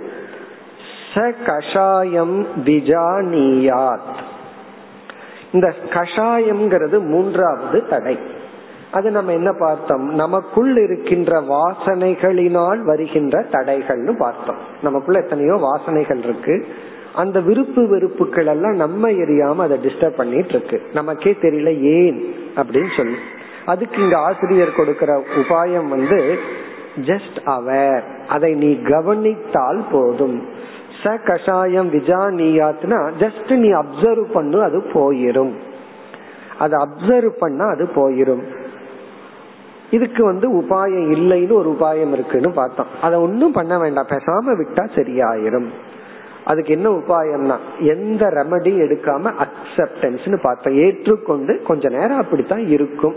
ச 1.13 1.33
கஷாயம் 1.45 2.47
விஜானியாத். 2.65 4.13
இந்த 5.51 5.73
கஷாயம்ங்கிறது 5.89 7.05
மூன்றாவது 7.05 7.87
தடை. 7.87 8.19
அது 8.91 9.11
நம்ம 9.11 9.31
என்ன 9.31 9.53
பார்த்தோம்? 9.59 10.13
நமக்குள் 10.13 10.77
இருக்கின்ற 10.77 11.41
வாசனைகளினால் 11.41 12.85
வருகின்ற 12.85 13.41
தடைகள்னு 13.41 14.17
பார்த்தோம். 14.17 14.57
நமக்குள்ள 14.81 15.19
எத்தனையோ 15.19 15.53
வாசனைகள் 15.53 16.17
இருக்கு. 16.17 16.67
அந்த 17.15 17.39
விருப்பு 17.39 17.87
வெறுப்புகள் 17.87 18.45
எல்லாம் 18.45 18.75
நம்ம 18.75 19.09
எரியாம 19.09 19.55
அதை 19.55 19.77
டிஸ்டர்ப் 19.77 20.15
பண்ணிட்டு 20.15 20.49
இருக்கு. 20.49 20.81
நமக்கே 20.93 21.37
தெரியல 21.41 21.79
ஏன் 21.79 22.35
அப்படின்னு 22.55 22.97
சொல்லி. 22.97 23.15
அதுக்கு 23.65 24.01
இங்க 24.01 24.17
ஆசிரியர் 24.17 24.75
கொடுக்கிற 24.75 25.23
உபாயம் 25.35 25.87
வந்து 25.87 26.39
ஜஸ்ட் 27.05 27.37
அவேர் 27.45 28.01
அதை 28.27 28.53
நீ 28.53 28.81
கவனித்தால் 28.81 29.83
போதும். 29.91 30.47
ச 31.03 31.23
கஷாயம் 31.23 31.91
விஜா 31.91 32.21
நீயாத்னா 32.39 33.11
ஜஸ்ட் 33.19 33.57
நீ 33.57 33.69
அப்சர்வ் 33.71 34.31
பண்ணு 34.33 34.63
அது 34.63 34.79
போயிரும். 34.79 35.51
அதை 36.59 36.79
அப்சர்வ் 36.79 37.29
பண்ணா 37.39 37.65
அது 37.65 37.89
போயிரும். 37.95 38.43
இதுக்கு 39.91 40.23
வந்து 40.23 40.61
உபாயம் 40.61 41.11
இல்லைன்னு 41.11 41.51
ஒரு 41.51 41.77
உபாயம் 41.79 42.11
இருக்குன்னு 42.11 42.51
பார்த்தோம். 42.51 42.85
அதை 43.01 43.19
ஒன்றும் 43.19 43.51
பண்ண 43.51 43.79
வேண்டாம். 43.79 44.07
பேசாம 44.07 44.45
விட்டா 44.45 44.89
சரியாயிரும். 44.95 45.67
அதுக்கு 46.45 46.73
என்ன 46.73 46.89
உபாயம்னா 46.89 47.57
எந்த 47.79 48.27
ரெமடி 48.27 48.71
எடுக்காம 48.85 49.33
அக்செப்டன்ஸ் 49.45 50.41
பார்த்தோம். 50.41 50.73
ஏற்றுக்கொண்டு 50.73 51.61
கொஞ்ச 51.67 51.89
நேரம் 51.89 52.17
அப்படித்தான் 52.17 52.67
இருக்கும். 52.67 53.15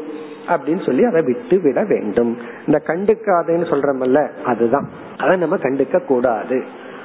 அப்படின்னு 0.48 0.86
சொல்லி 0.86 1.04
அதை 1.04 1.22
விட்டு 1.22 1.60
விட 1.60 1.84
வேண்டும். 1.84 2.38
இந்த 2.66 2.82
கண்டுக்காதேன்னு 2.86 3.66
சொல்றமல்ல 3.70 4.28
அதுதான். 4.44 4.88
அதை 5.18 5.36
நம்ம 5.36 5.56
கண்டுக்க 5.56 6.04
கூடாது. 6.04 6.64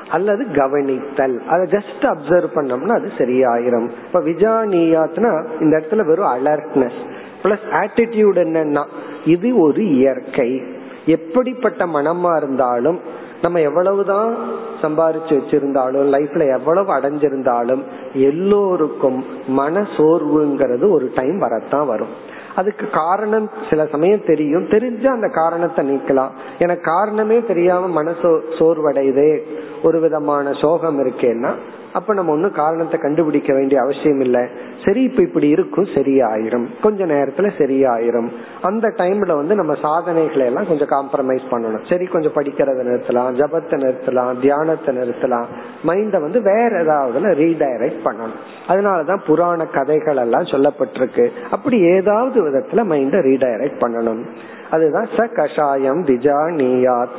அல்லது 0.10 0.46
கவனித்தல். 0.52 1.42
அதை 1.48 1.68
ஜஸ்ட் 1.72 2.02
அப்சர்வ் 2.02 2.46
பண்ணோம்னா 2.56 2.96
அது 2.96 3.12
சரியாயிரும். 3.18 3.90
இப்ப 4.06 4.22
விஜானியாத்னா 4.22 5.46
இந்த 5.60 5.78
இடத்துல 5.78 6.06
வெறும் 6.06 6.46
அலர்ட்னஸ் 6.46 7.10
பிளஸ் 7.44 7.70
ஆட்டிடியூட் 7.72 8.44
என்னன்னா 8.46 8.86
இது 9.26 9.60
ஒரு 9.60 9.90
இயற்கை. 9.90 10.64
எப்படிப்பட்ட 11.06 11.86
மனமா 11.86 12.38
இருந்தாலும் 12.38 13.00
நம்ம 13.42 13.60
எவ்வளவுதான் 13.60 14.36
சம்பாரிச்சு 14.82 15.30
வச்சிருந்தாலும் 15.30 16.14
லைஃப்ல 16.14 16.58
எவ்வளவு 16.58 16.96
அடைஞ்சிருந்தாலும் 16.96 17.84
எல்லோருக்கும் 18.14 19.26
மன 19.48 19.80
சோர்வுங்கிறது 19.80 20.90
ஒரு 20.90 21.12
டைம் 21.16 21.38
வரத்தான் 21.38 21.88
வரும். 21.88 22.30
அதுக்கு 22.56 22.90
காரணம் 22.90 23.50
சில 23.70 23.86
சமயம் 23.86 24.26
தெரியும். 24.26 24.70
தெரிஞ்சா 24.70 25.12
அந்த 25.12 25.28
காரணத்தை 25.28 25.96
நீக்கலாம். 25.96 26.30
எனக்கு 26.60 26.84
காரணமே 26.84 27.42
தெரியாம 27.46 28.04
மனசோ 28.04 28.42
சோர்வடையுதே. 28.60 29.42
ஒரு 29.84 30.00
விதமான 30.00 30.54
சோகம் 30.54 31.00
இருக்கேன்னா 31.00 31.56
அப்ப 31.94 32.14
நம்ம 32.14 32.32
ஒன்னும் 32.32 32.52
காரணத்தை 32.52 33.00
கண்டுபிடிக்க 33.00 33.54
வேண்டிய 33.54 33.82
அவசியம் 33.82 34.20
இல்லை. 34.20 34.42
சரி 34.86 35.02
இப்ப 35.02 35.22
இப்படி 35.22 35.48
இருக்கும் 35.48 35.84
சரியாயிரும். 35.84 36.66
கொஞ்ச 36.82 37.06
நேரத்துல 37.06 37.52
சரியாயிரும். 37.58 38.30
அந்த 38.62 38.88
டைம்ல 38.88 39.36
வந்து 39.36 39.56
நம்ம 39.56 39.76
சாதனைகளை 39.82 40.46
எல்லாம் 40.46 40.68
கொஞ்சம் 40.68 40.88
காம்ப்ரமைஸ் 40.88 41.42
பண்ணணும். 41.52 41.90
சரி 41.90 42.06
கொஞ்சம் 42.06 42.32
படிக்கிறத 42.36 42.82
நிறுத்தலாம் 42.84 43.42
ஜபத்தை 43.42 43.72
நிறுத்தலாம் 43.72 44.40
தியானத்தை 44.40 44.98
நிறுத்தலாம். 44.98 45.46
மைண்ட 45.88 46.22
வந்து 46.22 46.42
வேற 46.42 46.84
ஏதாவதுல 46.84 47.34
ரீடைரக்ட் 47.44 48.00
பண்ணணும். 48.06 48.38
அதனாலதான் 48.68 49.26
புராண 49.26 49.66
கதைகள் 49.66 50.18
எல்லாம் 50.18 50.44
சொல்லப்பட்டிருக்கு. 50.44 51.30
அப்படி 51.52 51.80
ஏதாவது 51.80 52.50
விதத்துல 52.50 52.84
மைண்ட 52.84 53.20
ரீடைரக்ட் 53.20 53.80
பண்ணணும். 53.80 54.26
அதுதான் 54.70 55.08
ச 55.18 55.34
கஷாயம் 55.34 56.06
திஜா 56.06 56.38
நீயாத் 56.52 57.16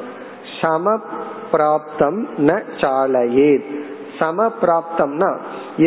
சம 0.60 1.00
பிராப்தம் 1.52 2.26
ந 2.38 2.62
சாலையேத். 2.76 3.80
சம 4.22 4.48
பிராப்தம்னா 4.62 5.30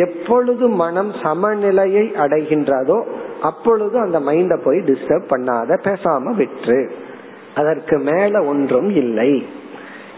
எப்பொழுது 0.04 0.66
மனம் 0.82 1.12
சமநிலையை 1.24 2.06
அடைகின்றதோ 2.24 2.98
அப்பொழுது 3.42 3.96
அந்த 3.98 4.18
மைண்ட 4.28 4.54
போய் 4.64 4.86
டிஸ்டர்ப் 4.88 5.30
பண்ணாத 5.34 5.78
பேசாம 5.86 6.34
விற்று 6.34 6.80
அதற்கு 7.54 7.96
மேல 8.08 8.40
ஒன்றும் 8.44 8.90
இல்லை. 9.02 9.30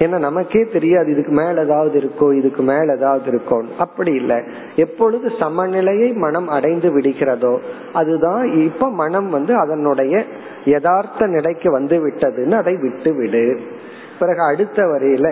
ஏன்னா 0.04 0.18
நமக்கே 0.24 0.60
தெரியாது 0.72 1.08
இதுக்கு 1.12 1.32
மேல 1.32 1.62
ஏதாவது 1.66 1.96
இருக்கோ 2.00 2.26
இதுக்கு 2.38 2.62
மேல 2.62 2.94
ஏதாவது 2.96 3.26
இருக்கோ 3.30 3.58
அப்படி 3.78 4.12
இல்லை. 4.20 4.38
எப்பொழுது 4.84 5.26
சமநிலையை 5.40 6.08
மனம் 6.24 6.48
அடைந்து 6.56 6.88
விடுகிறதோ 6.96 7.54
அதுதான் 7.92 8.44
இப்ப 8.64 8.90
மனம் 9.02 9.28
வந்து 9.36 9.54
அதனுடைய 9.62 10.22
யதார்த்த 10.74 11.30
நிலைக்கு 11.36 11.70
வந்து 11.72 11.98
விட்டதுன்னு 12.04 12.56
அதை 12.62 12.74
விட்டு 12.84 13.12
விடு 13.14 13.44
பிறகு 14.20 14.42
அடுத்த 14.42 14.80
வரையில 14.84 15.28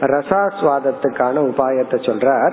ரசாஸ்வாதத்துக்கான 0.00 1.36
உபாயத்தை 1.50 1.98
சொல்றார். 1.98 2.52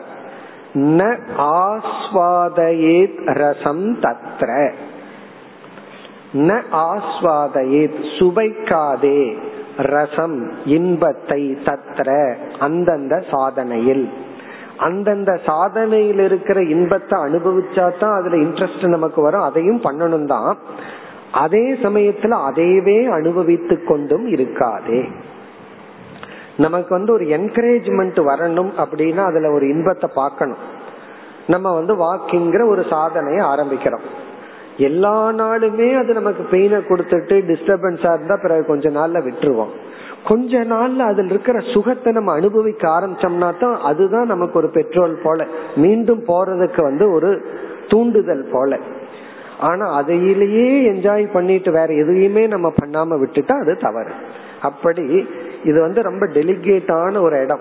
ந 0.73 1.17
ஆஸ்வாதயேத் 1.37 3.33
ரசம் 3.33 3.99
தத்ர. 3.99 4.71
ந 6.33 6.61
ஆஸ்வாதயேத் 6.71 8.05
சுவைக்காதே 8.19 9.37
ரசம் 9.77 10.65
இன்பத்தை 10.65 11.57
தத்ர 11.65 12.35
அந்தந்த 12.59 13.23
சாதனையில். 13.31 14.09
அந்தந்த 14.77 15.39
சாதனையில் 15.45 16.19
இருக்கிற 16.19 16.61
இன்பத்தை 16.61 17.19
அனுபவிச்சா 17.19 17.99
தான் 17.99 18.21
அதுல 18.21 18.35
இன்ட்ரெஸ்ட் 18.35 18.87
நமக்கு 18.87 19.21
வரும் 19.21 19.41
அதையும் 19.41 19.81
பண்ணணும் 19.81 20.25
தான் 20.25 20.57
அதே 21.31 21.71
சமயத்துல 21.71 22.37
அதையவே 22.49 23.09
அனுபவித்து 23.09 23.83
கொண்டும் 23.83 24.27
இருக்காதே. 24.27 25.09
நமக்கு 26.65 26.91
வந்து 26.95 27.11
ஒரு 27.13 27.25
என்கரேஜ்மெண்ட் 27.37 28.19
வரணும் 28.29 28.71
அப்படின்னா 28.83 29.23
அதுல 29.29 29.51
ஒரு 29.51 29.65
இன்பத்தை 29.69 30.09
பார்க்கணும். 30.15 30.61
நம்ம 31.47 31.67
வந்து 31.73 31.93
வாக்கிங்கிற 32.05 32.63
ஒரு 32.69 32.83
சாதனையை 32.89 33.43
ஆரம்பிக்கிறோம். 33.45 34.05
எல்லா 34.77 35.15
நாளுமே 35.31 35.87
அது 36.01 36.11
நமக்கு 36.13 36.43
பெயினை 36.51 36.79
கொடுத்துட்டு 36.81 37.35
டிஸ்டர்பன்ஸா 37.49 38.11
இருந்தா 38.13 38.35
பிறகு 38.41 38.63
கொஞ்ச 38.65 38.89
நாள்ல 38.89 39.19
விட்டுருவோம். 39.27 39.73
கொஞ்ச 40.27 40.59
நாள்ல 40.63 41.01
அதில் 41.11 41.29
இருக்கிற 41.29 41.59
சுகத்தை 41.73 42.13
நம்ம 42.13 42.31
அனுபவிக்க 42.31 42.83
ஆரம்பிச்சோம்னா 42.87 43.49
தான் 43.59 43.77
அதுதான் 43.81 44.31
நமக்கு 44.33 44.57
ஒரு 44.59 44.69
பெட்ரோல் 44.69 45.15
போல. 45.23 45.47
மீண்டும் 45.75 46.23
போறதுக்கு 46.27 46.81
வந்து 46.81 47.07
ஒரு 47.11 47.31
தூண்டுதல் 47.87 48.45
போல. 48.51 48.77
ஆனா 49.59 49.85
அதையிலேயே 49.99 50.67
என்ஜாய் 50.91 51.25
பண்ணிட்டு 51.33 51.71
வேற 51.71 51.89
எதையுமே 51.93 52.43
நம்ம 52.47 52.67
பண்ணாம 52.81 53.17
விட்டுட்டா 53.23 53.55
அது 53.61 53.73
தவறு. 53.77 54.13
அப்படி 54.61 55.05
இது 55.63 55.81
வந்து 55.81 56.01
ரொம்ப 56.01 56.25
டெலிகேட்டான 56.25 57.21
ஒரு 57.21 57.41
இடம். 57.41 57.59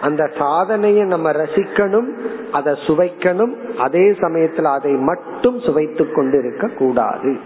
அந்த 0.00 0.30
சாதனையை 0.38 1.04
நம்ம 1.04 1.32
ரசிக்கணும் 1.32 2.08
அதை 2.52 2.72
சுவைக்கணும் 2.86 3.54
அதே 3.78 4.10
சமயத்துல 4.10 4.62
அதை 4.62 4.92
மட்டும் 4.92 5.58
சுவைத்து 5.58 6.12
கொண்டு 6.12 6.38
இருக்க 6.38 6.66
கூடாது. 6.66 7.36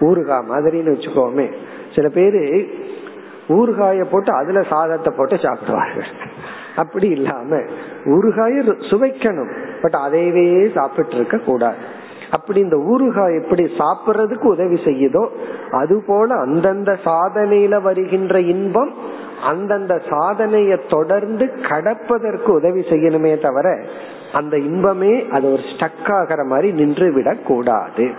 ஊறுகாய் 0.00 0.50
மாதிரின்னு 0.50 0.94
வச்சுக்கோமே. 0.94 1.52
சில 1.94 2.08
பேரு 2.08 2.68
ஊறுகாய 3.48 4.04
போட்டு 4.10 4.32
அதுல 4.32 4.62
சாதத்தை 4.62 5.14
போட்டு 5.16 5.36
சாப்பிடுவார்கள். 5.36 6.10
அப்படி 6.76 7.08
இல்லாம 7.08 7.56
ஊறுகாய 8.04 8.76
சுவைக்கணும் 8.90 9.52
பட் 9.82 9.96
அதையவே 10.08 10.72
சாப்பிட்டு 10.74 11.14
இருக்க 11.14 11.38
கூடாது. 11.38 11.98
அப்படி 12.30 12.60
இந்த 12.60 12.76
ஊறுகாய் 12.76 13.42
எப்படி 13.42 13.62
சாப்பிட்றதுக்கு 13.78 14.44
உதவி 14.44 14.74
செய்யுதோ 14.74 15.28
அது 15.70 16.02
போல 16.06 16.34
அந்தந்த 16.34 16.98
சாதனையில 17.04 17.82
வருகின்ற 17.82 18.40
இன்பம் 18.40 18.94
அந்தந்த 19.42 19.94
சாதனைய 19.94 20.78
தொடர்ந்து 20.88 21.44
கடப்பதற்கு 21.44 22.48
உதவி 22.48 22.80
செய்யணுமே 22.80 23.40
தவிர 23.40 23.82
அந்த 24.32 24.58
இன்பமே 24.58 25.26
அது 25.30 25.52
ஒரு 25.52 25.62
ஸ்டக் 25.62 26.12
ஆகிற 26.12 26.44
மாதிரி 26.44 26.72
நின்று 26.72 27.12
விடக் 27.12 27.46
கூடாது 27.46 28.10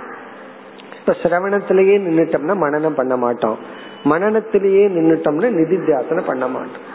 இப்ப 1.00 1.16
சிரவணத்திலேயே 1.24 1.98
நின்றுட்டோம்னா 2.00 2.56
மனநம் 2.56 2.96
பண்ண 2.96 3.18
மாட்டோம். 3.18 3.58
மனநத்திலேயே 4.04 4.88
நின்றுட்டோம்னா 4.88 5.50
நிதித்தியாசனம் 5.50 6.26
பண்ண 6.26 6.48
மாட்டோம். 6.48 6.90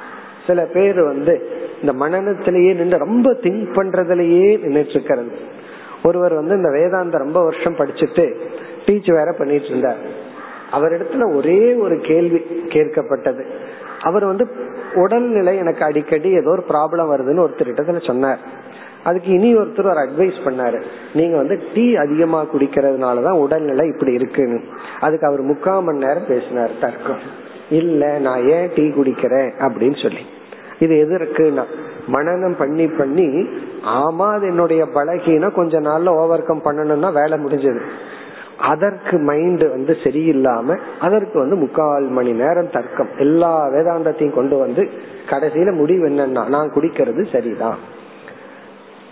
சில 0.47 0.65
பேர் 0.65 1.03
வந்து 1.03 1.51
இந்த 1.83 2.07
மனநத்திலேயே 2.07 2.75
நின்று 2.75 2.99
ரொம்ப 2.99 3.33
திங்க் 3.33 3.75
பண்றதுலயே 3.75 4.59
நின்றுட்டு 4.59 4.89
இருக்கிறது 4.89 5.33
ஒருவர் 6.03 6.35
வந்து 6.35 6.57
இந்த 6.57 6.71
வேதாந்த 6.71 7.19
ரொம்ப 7.19 7.43
வருஷம் 7.43 7.77
படிச்சுட்டு 7.77 8.37
டீச் 8.87 9.13
வேற 9.13 9.35
பண்ணிட்டு 9.39 9.67
இருந்தார். 9.67 10.25
அவரிடத்துல 10.73 11.35
ஒரே 11.35 11.75
ஒரு 11.75 11.99
கேள்வி 11.99 12.39
கேட்கப்பட்டது. 12.65 13.45
அவர் 14.07 14.25
வந்து 14.25 14.49
உடல்நிலை 14.95 15.57
எனக்கு 15.57 15.85
அடிக்கடி 15.85 16.31
ஏதோ 16.31 16.51
ஒரு 16.51 16.65
ப்ராப்ளம் 16.69 17.11
வருதுன்னு 17.11 17.47
ஒருத்தர் 17.47 18.07
சொன்னார். 18.07 18.39
அதுக்கு 19.05 19.31
இனி 19.31 19.55
ஒருத்தர் 19.55 19.91
ஒரு 19.91 20.09
அட்வைஸ் 20.09 20.39
பண்ணாரு. 20.45 20.83
நீங்க 21.15 21.37
வந்து 21.37 21.63
டீ 21.75 21.95
அதிகமா 21.95 22.45
குடிக்கிறதுனாலதான் 22.45 23.39
உடல்நிலை 23.39 23.89
இப்படி 23.89 24.13
இருக்குன்னு. 24.13 24.61
அதுக்கு 25.01 25.27
அவர் 25.27 25.41
முக்கால் 25.41 25.83
மணி 25.83 25.99
நேரம் 25.99 26.27
பேசினார் 26.29 26.71
தர்க்கம். 26.81 27.19
இல்ல 27.71 28.19
நான் 28.19 28.49
ஏன் 28.49 28.71
டீ 28.75 28.83
குடிக்கிறேன்? 28.83 29.51
அப்படின்னு 29.59 30.03
சொல்லி. 30.03 30.27
இது 30.79 30.99
எது 30.99 31.17
இருக்குன்னா 31.17 31.65
மனநம் 32.13 32.55
பண்ணி 32.59 32.87
பண்ணி 32.87 33.49
ஆமா 33.87 34.33
அது 34.33 34.47
என்னுடைய 34.47 34.85
பலகீனம் 34.85 35.55
கொஞ்ச 35.55 35.81
நாள்ல 35.81 36.07
ஓவர் 36.07 36.43
கம் 36.43 36.63
பண்ணணும்னா 36.65 37.13
வேலை 37.13 37.39
முடிஞ்சது. 37.39 37.81
அதற்கு 38.61 39.19
மைண்ட் 39.19 39.69
வந்து 39.69 39.97
சரியில்லாம 40.05 40.79
அதற்கு 41.01 41.39
வந்து 41.39 41.57
முக்கால் 41.57 42.03
மணி 42.03 42.33
நேரம் 42.33 42.71
தர்க்கம். 42.71 43.09
எல்லா 43.19 43.67
வேதாந்தத்தையும் 43.67 44.35
கொண்டு 44.35 44.57
வந்து 44.59 44.89
கடைசியில 45.27 45.73
முடிவு 45.73 46.09
என்னன்னா 46.09 46.47
நான் 46.47 46.73
குடிக்கிறது 46.73 47.33
சரிதான். 47.33 47.95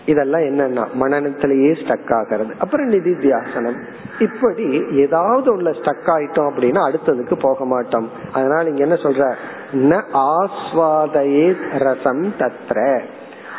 இதெல்லாம் 0.06 0.40
என்னன்னா 0.40 0.86
மனநத்திலேயே 1.00 1.72
ஸ்டக் 1.72 2.14
ஆகிறது. 2.14 2.54
அப்புறம் 2.58 2.90
நிதித்தியாசனம் 2.90 3.82
இப்படி 4.18 4.82
ஏதாவது 4.90 5.52
உள்ள 5.52 5.70
ஸ்டக் 5.70 6.06
ஆயிட்டோம் 6.06 6.50
அப்படின்னா 6.54 6.90
அடுத்ததுக்கு 6.90 7.34
போக 7.40 7.64
மாட்டோம். 7.64 8.10
அதனால 8.32 8.68
இங்க 8.68 8.82
என்ன 8.82 8.94
சொல்ற? 8.94 9.34
ந 9.72 10.02
ஆஸ்வாதையே 10.12 11.56
ரசம் 11.78 12.34
தத்ர. 12.38 13.00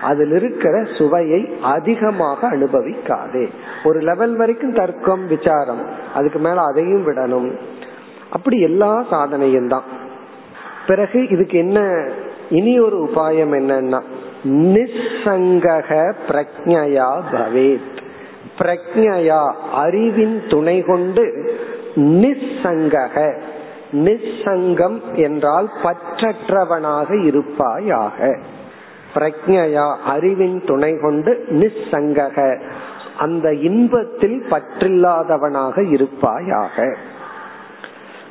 அதில் 0.06 0.32
இருக்கிற 0.32 0.84
சுவையை 0.98 1.50
அதிகமாக 1.62 2.48
அனுபவிக்காதே. 2.52 3.50
ஒரு 3.84 4.00
லெவல் 4.00 4.36
வரைக்கும் 4.36 4.74
தர்க்கம் 4.74 5.28
விசாரம். 5.28 5.84
அதுக்கு 6.14 6.40
மேல 6.40 6.62
அதையும் 6.62 7.08
விடணும். 7.08 7.52
அப்படி 8.30 8.60
எல்லா 8.60 9.06
சாதனையும் 9.12 9.68
தான். 9.68 9.84
பிறகு 10.88 11.30
இதுக்கு 11.30 11.58
என்ன 11.58 12.08
இனி 12.50 12.80
ஒரு 12.80 13.10
உபாயம் 13.14 13.54
என்னன்னா 13.54 14.02
நிசங்கக 14.44 16.14
பிரக்ஞயா 16.28 17.10
பவேத். 17.32 17.94
பிரக்ஞயா 18.60 19.52
அறிவின் 19.74 20.42
துணை 20.50 20.82
கொண்டு 20.82 21.54
நிசங்கக 21.96 23.34
நிசங்கம் 23.92 25.02
என்றால் 25.14 25.70
பற்றற்றவனாக 25.84 27.26
இருப்பாயாக. 27.26 28.38
பிரக்ஞையா 29.16 29.86
அறிவின் 30.06 30.58
துணை 30.66 30.92
கொண்டு 31.02 31.32
நிசங்கக 31.50 32.38
அந்த 33.18 33.54
இன்பத்தில் 33.54 34.40
பற்றில்லாதவனாக 34.50 35.84
இருப்பாயாக. 35.92 36.98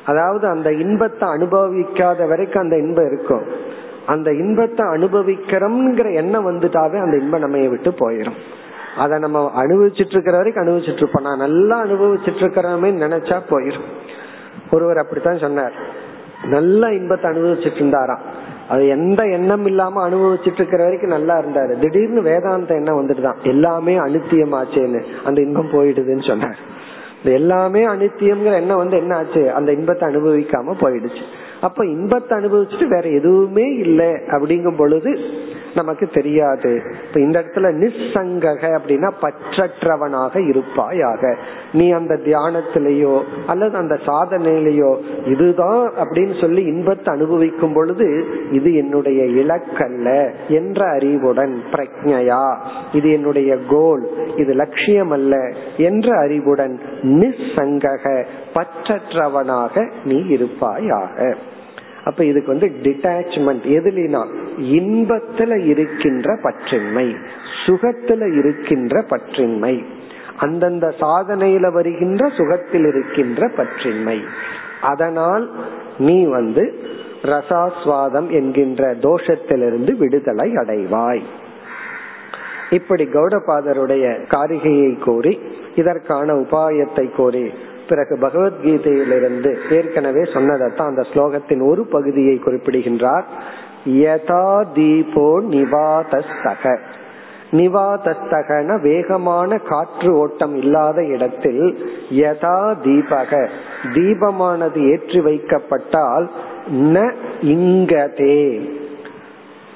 அதாவது 0.05 0.47
அந்த 0.49 0.73
இன்பத்தை 0.73 1.29
அனுபவிக்காத 1.29 2.29
வரைக்கும் 2.29 2.63
அந்த 2.63 2.77
இன்பம் 2.79 3.07
இருக்கும். 3.07 3.47
அந்த 4.07 4.31
இன்பத்தை 4.33 4.87
அனுபவிக்கிறோம்ங்கிற 4.87 6.09
எண்ணம் 6.13 6.49
வந்துட்டாவே 6.51 6.99
அந்த 7.01 7.17
இன்பம் 7.17 7.41
நம்ம 7.41 7.69
விட்டு 7.69 7.91
போயிடும் 7.91 8.39
அதை 8.97 9.19
நம்ம 9.19 9.39
அனுபவிச்சுட்டு 9.57 10.15
இருக்கிற 10.17 10.37
வரைக்கும் 10.37 10.65
அனுபவிச்சுட்டு 10.65 11.03
இருப்போம் 11.03 11.25
நான் 11.25 11.45
நல்லா 11.47 11.77
அனுபவிச்சுட்டு 11.85 12.43
இருக்கிறோமே 12.45 12.91
நினைச்சா 13.05 13.39
போயிடும் 13.51 13.89
ஒருவர் 14.71 14.97
அப்படித்தான் 14.97 15.39
சொன்னார். 15.39 15.75
நல்ல 16.47 16.93
இன்பத்தை 16.93 17.27
அனுபவிச்சுட்டு 17.31 17.81
இருந்தாராம் 17.83 18.25
அது 18.69 18.89
எந்த 18.89 19.23
எண்ணம் 19.23 19.67
இல்லாம 19.67 20.09
அனுபவிச்சுட்டு 20.09 20.53
இருக்கிற 20.53 20.83
வரைக்கும் 20.83 21.11
நல்லா 21.11 21.39
இருந்தாரு. 21.39 21.79
திடீர்னு 21.79 22.23
வேதாந்த 22.23 22.75
எண்ணம் 22.75 23.09
வந்துட்டுதான். 23.09 23.43
எல்லாமே 23.43 23.99
அனுத்தியமாச்சேன்னு 23.99 25.03
அந்த 25.25 25.41
இன்பம் 25.41 25.71
போயிடுதுன்னு 25.71 26.27
சொன்னார். 26.27 26.59
எல்லாமே 27.25 27.87
அனித்தியம்ங்கிற 27.87 28.53
எண்ணம் 28.53 28.77
வந்து 28.77 28.97
என்ன 28.97 29.17
ஆச்சு? 29.17 29.53
அந்த 29.53 29.73
இன்பத்தை 29.73 30.17
அனுபவிக்காம 30.17 30.75
போயிடுச்சு. 30.81 31.23
அப்ப 31.67 31.87
இன்பத்தை 31.87 32.33
அனுபவிச்சுட்டு 32.39 32.87
வேற 32.95 33.07
எதுவுமே 33.19 33.67
இல்லை 33.87 34.13
அப்படிங்கும் 34.35 34.81
பொழுது 34.83 35.13
நமக்கு 35.79 36.07
தெரியாது. 36.17 36.71
இப்ப 37.07 37.21
இந்த 37.21 37.37
இடத்துல 37.41 37.69
நிசங்கக 37.83 38.63
அப்படின்னா 38.77 39.09
பற்றற்றவனாக 39.23 40.35
இருப்பாயாக. 40.49 41.23
நீ 41.73 41.87
அந்த 41.91 42.15
தியானத்திலேயோ 42.27 43.15
அல்லது 43.47 43.75
அந்த 43.77 43.95
சாதனையிலேயோ 44.07 44.91
இதுதான் 45.33 45.83
அப்படின்னு 46.03 46.35
சொல்லி 46.41 46.63
இன்பத்தை 46.73 47.09
அனுபவிக்கும் 47.15 47.73
பொழுது 47.73 48.09
இது 48.53 48.71
என்னுடைய 48.83 49.23
இலக்கல்ல 49.43 50.09
என்ற 50.59 50.81
அறிவுடன் 50.99 51.57
பிரக்ஞையா 51.73 52.45
இது 52.93 53.11
என்னுடைய 53.13 53.59
கோல் 53.69 54.05
இது 54.37 54.55
லட்சியம் 54.55 55.11
அல்ல 55.11 55.35
என்ற 55.89 56.09
அறிவுடன் 56.19 56.77
நிசங்கக 57.23 58.15
பற்றற்றவனாக 58.55 59.85
நீ 60.05 60.21
இருப்பாயாக. 60.37 61.19
அப்ப 62.05 62.25
இதுக்கு 62.25 62.51
வந்து 62.51 62.69
டிட்டாச்மெண்ட் 62.83 63.65
எதுலினா 63.79 64.23
இன்பத்துல 64.59 65.65
இருக்கின்ற 65.65 66.39
பற்றின்மை 66.43 67.17
சுகத்துல 67.67 68.37
இருக்கின்ற 68.39 69.03
பற்றின்மை. 69.03 69.85
அந்தந்த 70.37 70.95
சாதனையில 71.01 71.73
வருகின்ற 71.73 72.29
சுகத்தில் 72.29 72.85
இருக்கின்ற 72.85 73.51
பற்றின்மை. 73.57 74.19
அதனால் 74.83 75.51
நீ 75.99 76.25
வந்து 76.25 76.79
ரசாஸ்வாதம் 77.23 78.29
என்கின்ற 78.31 78.95
தோஷத்திலிருந்து 78.95 79.97
விடுதலை 79.97 80.53
அடைவாய். 80.53 81.23
இப்படி 82.71 83.05
கௌடபாதருடைய 83.05 84.05
காரிகையை 84.35 85.05
கோரி 85.05 85.41
இதற்கான 85.75 86.33
உபாயத்தை 86.35 87.11
கோரி 87.17 87.53
பிறகு 87.89 88.19
பகவத்கீதையிலிருந்து 88.21 89.57
ஏற்கனவே 89.71 90.23
சொன்னதைத்தான் 90.23 90.89
அந்த 90.89 91.05
ஸ்லோகத்தின் 91.13 91.67
ஒரு 91.67 91.87
பகுதியை 91.87 92.39
குறிப்பிடுகின்றார். 92.39 93.25
யதா 93.85 94.65
தீபோ 94.75 95.41
நிவாதஸ்தக. 95.51 96.79
நிவாதஸ்தகன 97.51 98.81
வேகமான 98.81 99.59
காற்று 99.59 100.17
ஓட்டம் 100.17 100.57
இல்லாத 100.57 101.05
இடத்தில் 101.05 101.91
யதா 102.11 102.75
தீபக. 102.85 103.49
தீபமானது 103.95 104.91
ஏற்றி 104.91 105.21
வைக்கப்பட்டால் 105.21 106.29
ந 106.73 107.13
இங்கதே. 107.43 108.71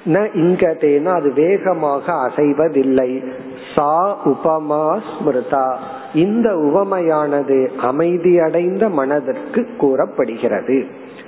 ந 0.06 0.18
இங்கதேனா 0.34 1.14
அது 1.14 1.32
வேகமாக 1.32 2.12
அசைவதில்லை. 2.12 3.32
சா 3.74 4.18
உபமா 4.24 5.00
ஸ்மிருதா. 5.10 5.72
இந்த 6.14 6.56
உவமையானது 6.56 7.70
அமைதியடைந்த 7.82 8.90
மனதிற்கு 8.90 9.68
கூறப்படுகிறது. 9.78 10.84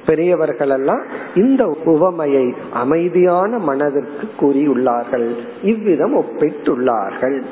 பெரியவர்கள் 0.06 0.70
எல்லாம் 0.70 1.02
இந்த 1.34 1.76
உவமையை 1.84 2.54
அமைதியான 2.72 3.58
மனதிற்கு 3.58 4.28
கூறியுள்ளார்கள். 4.40 5.34
இவ்விதம் 5.62 6.16
ஒப்பிட்டுள்ளார்கள். 6.16 7.42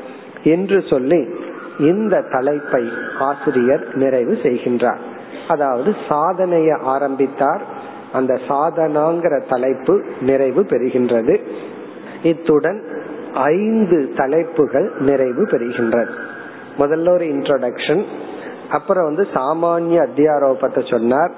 என்று 0.42 0.84
சொல்லி 0.90 1.28
இந்த 1.78 2.24
தலைப்பை 2.32 2.88
ஆசிரியர் 3.18 3.94
நிறைவு 3.94 4.32
செய்கின்றார். 4.32 4.98
அதாவது 5.48 5.94
சாதனையை 6.08 6.76
ஆரம்பித்தார். 6.80 7.62
அந்த 8.12 8.38
சாதனாங்கிற 8.48 9.48
தலைப்பு 9.48 10.04
நிறைவு 10.20 10.62
பெறுகின்றது. 10.62 11.40
இத்துடன் 12.22 12.82
ஐந்து 13.34 14.12
தலைப்புகள் 14.16 14.92
நிறைவு 14.98 15.48
பெறுகின்றது. 15.50 16.36
முதல்ல 16.78 17.12
ஒரு 17.12 17.24
இன்ட்ரோடக்ஷன் 17.24 18.04
அப்புறம் 18.70 19.04
வந்து 19.04 19.26
சாமானிய 19.34 20.06
அத்தியாரோபத்தை 20.06 20.90
சொன்னார் 20.90 21.32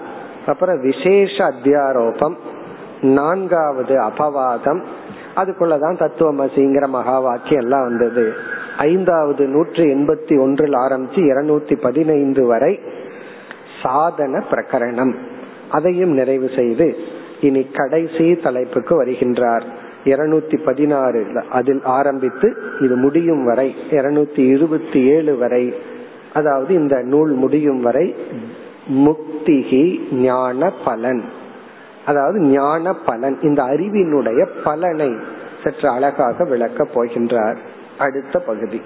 அப்புறம் 0.46 0.80
விசேஷ 0.80 1.44
அத்தியாரோபம் 1.44 2.36
நான்காவது 3.00 3.94
அபவாதம் 4.00 4.82
அதுக்குள்ளதான் 5.36 5.98
தத்துவமசிங்கிற 5.98 6.88
மகா 6.88 7.18
வாக்கியம் 7.18 7.62
எல்லாம் 7.62 7.84
வந்தது. 7.84 8.32
ஐந்தாவது 8.78 9.46
நூற்றி 9.46 9.84
எண்பத்தி 9.84 10.40
ஒன்றில் 10.40 10.72
ஆரம்பிச்சு 10.72 11.20
இருநூத்தி 11.30 11.80
பதினைந்து 11.80 12.46
வரை 12.46 12.80
சாதன 13.82 14.44
பிரகரணம். 14.50 15.14
அதையும் 15.70 16.10
நிறைவு 16.10 16.50
செய்து 16.56 16.96
இனி 17.40 17.62
கடைசி 17.64 18.34
தலைப்புக்கு 18.34 19.04
வருகின்றார். 19.04 19.62
இருநூத்தி 20.04 20.64
பதினாறு 20.64 21.26
அதில் 21.50 21.80
ஆரம்பித்து 21.82 22.56
இது 22.80 22.96
முடியும் 22.96 23.44
வரை 23.44 23.74
இருநூத்தி 23.90 24.38
இருபத்தி 24.38 25.04
ஏழு 25.04 25.36
வரை 25.36 25.74
அதாவது 26.34 26.74
இந்த 26.74 27.02
நூல் 27.02 27.30
முடியும் 27.30 27.80
வரை 27.80 28.14
முக்திகி 28.90 30.12
ஞான 30.12 30.72
பலன். 30.84 31.24
அதாவது 32.06 32.40
ஞான 32.40 32.92
பலன் 32.92 33.38
இந்த 33.42 33.62
அறிவினுடைய 33.62 34.48
பலனை 34.64 35.12
சற்று 35.64 35.88
அழகாக 35.88 36.44
விளக்கப் 36.44 36.90
போகின்றார். 36.94 37.56
அடுத்த 37.98 38.38
பகுதி. 38.38 38.80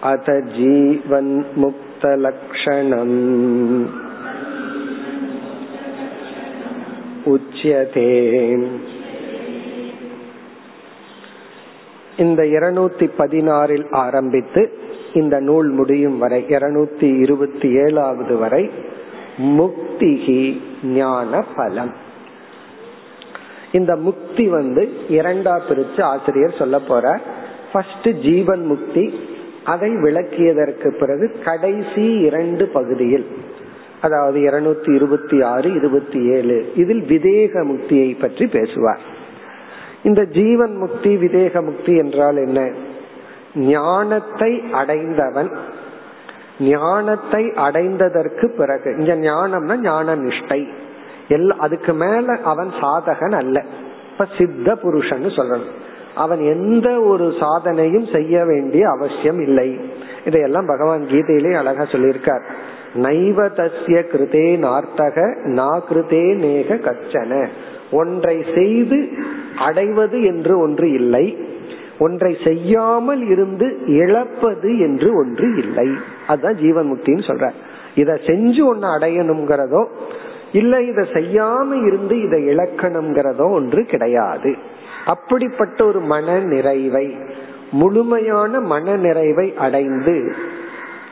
அத 0.00 0.40
ஜீவன் 0.40 1.46
முக்த 1.56 2.02
லக்ஷணம். 2.02 3.86
உச்சியதே 7.24 8.58
இந்த 12.18 12.42
இருநூத்தி 12.42 13.06
பதினாறில் 13.18 13.86
ஆரம்பித்து 13.90 14.62
இந்த 15.12 15.40
நூல் 15.40 15.70
முடியும் 15.70 16.18
வரை 16.18 16.44
இருநூத்தி 16.48 17.08
இருபத்தி 17.18 17.68
ஏழாவது 17.74 18.36
வரை 18.36 18.70
முக்திகி 19.58 20.42
ஞான 20.82 21.40
பலம். 21.56 21.92
இந்த 23.72 23.96
முக்தி 23.96 24.46
வந்து 24.48 24.82
இரண்டா 25.08 25.54
பிரிச்சு 25.68 26.02
ஆசிரியர் 26.02 26.58
சொல்ல 26.58 26.78
போற 26.78 27.20
ஃபர்ஸ்ட் 27.72 28.08
ஜீவன் 28.22 28.64
முக்தி 28.66 29.04
அதை 29.64 29.90
விளக்கியதற்கு 29.90 30.88
பிறகு 31.00 31.26
கடைசி 31.44 32.06
இரண்டு 32.28 32.66
பகுதியில் 32.66 33.26
அதாவது 34.00 34.38
இருநூத்தி 34.40 34.90
இருபத்தி 34.94 35.38
ஆறு 35.42 35.74
இருபத்தி 35.74 36.20
ஏழு 36.36 36.58
இதில் 36.76 37.02
விதேக 37.02 37.64
முக்தியை 37.64 38.10
பற்றி 38.20 38.46
பேசுவார். 38.46 39.16
இந்த 40.02 40.24
ஜீவன் 40.24 40.76
முக்தி 40.76 41.16
விதேக 41.16 41.64
முக்தி 41.64 41.96
என்றால் 41.96 42.36
என்ன? 42.36 42.70
ஞானத்தை 43.54 44.62
அடைந்தவன் 44.72 45.50
ஞானத்தை 46.60 47.44
அடைந்ததற்கு 47.44 48.46
பிறகு 48.46 48.96
இங்க 48.98 49.30
ஞானம்னா 49.30 49.76
ஞான 49.76 50.16
நிஷ்டை 50.16 50.68
எல்லா 51.28 51.56
அதுக்கு 51.58 51.92
மேல 51.92 52.38
அவன் 52.44 52.68
சாதகன் 52.68 53.32
அல்ல. 53.32 53.64
இப்ப 54.12 54.26
சித்த 54.38 54.74
புருஷன் 54.76 55.24
சொல்லணும். 55.24 55.76
அவன் 56.14 56.40
எந்த 56.40 57.00
ஒரு 57.00 57.34
சாதனையும் 57.40 58.12
செய்ய 58.12 58.44
வேண்டிய 58.44 58.88
அவசியம் 58.88 59.40
இல்லை. 59.40 59.80
இதையெல்லாம் 60.24 60.66
பகவான் 60.66 61.06
கீதையிலே 61.06 61.54
அழகா 61.54 61.82
சொல்லியிருக்கார். 61.82 62.42
நைவ 62.94 63.48
தஸ்ய 63.48 63.98
கிருதே 64.12 64.58
நார்த்தக 64.58 65.36
நா 65.44 65.80
கிருதே 65.90 66.34
நேக 66.34 66.74
கச்சன. 66.74 67.48
ஒன்றை 67.90 68.44
செய்து 68.54 69.08
அடைவது 69.58 70.22
என்று 70.22 70.58
ஒன்று 70.58 70.92
இல்லை. 70.92 71.26
ஒன்றை 71.98 72.36
செய்யாமல் 72.44 73.28
இருந்து 73.28 73.66
இழப்பது 73.86 74.78
என்று 74.78 75.14
ஒன்று 75.14 75.56
இல்லை. 75.56 75.88
அதுதான் 76.26 76.54
ஜீவன் 76.54 76.90
முக்தின்னு 76.92 77.24
சொல்ற 77.26 77.48
இத 77.94 78.20
செஞ்சு 78.26 78.64
ஒன்னு 78.64 78.86
அடையணுங்கிறதோ 78.86 79.82
இல்ல 80.52 80.82
இத 80.82 81.00
செய்யாம 81.12 81.86
இருந்து 81.86 82.22
இதை 82.22 82.40
இழக்கணுங்கிறதோ 82.48 83.46
ஒன்று 83.50 83.84
கிடையாது. 83.84 84.56
அப்படிப்பட்ட 85.06 85.84
ஒரு 85.84 86.00
மன 86.00 86.38
நிறைவை 86.38 87.06
முழுமையான 87.70 88.60
மன 88.60 88.94
நிறைவை 88.96 89.54
அடைந்து 89.58 90.32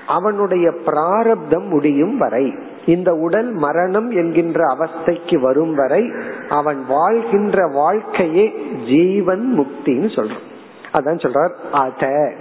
அவனுடைய 0.07 0.67
பிராரப்தம் 0.85 1.67
முடியும் 1.69 2.17
வரை 2.17 2.47
இந்த 2.87 3.15
உடல் 3.15 3.53
மரணம் 3.53 4.11
என்கின்ற 4.11 4.65
அவஸ்தைக்கு 4.75 5.41
வரும் 5.41 5.75
வரை 5.75 6.13
அவன் 6.49 6.85
வாழ்கின்ற 6.89 7.67
வாழ்க்கையே 7.67 8.53
ஜீவன் 8.87 9.55
முக்தின்னு 9.59 10.09
சொல்றான். 10.17 10.45
அதான் 10.93 11.23
சொல்றார் 11.25 11.53
அத. 11.73 12.33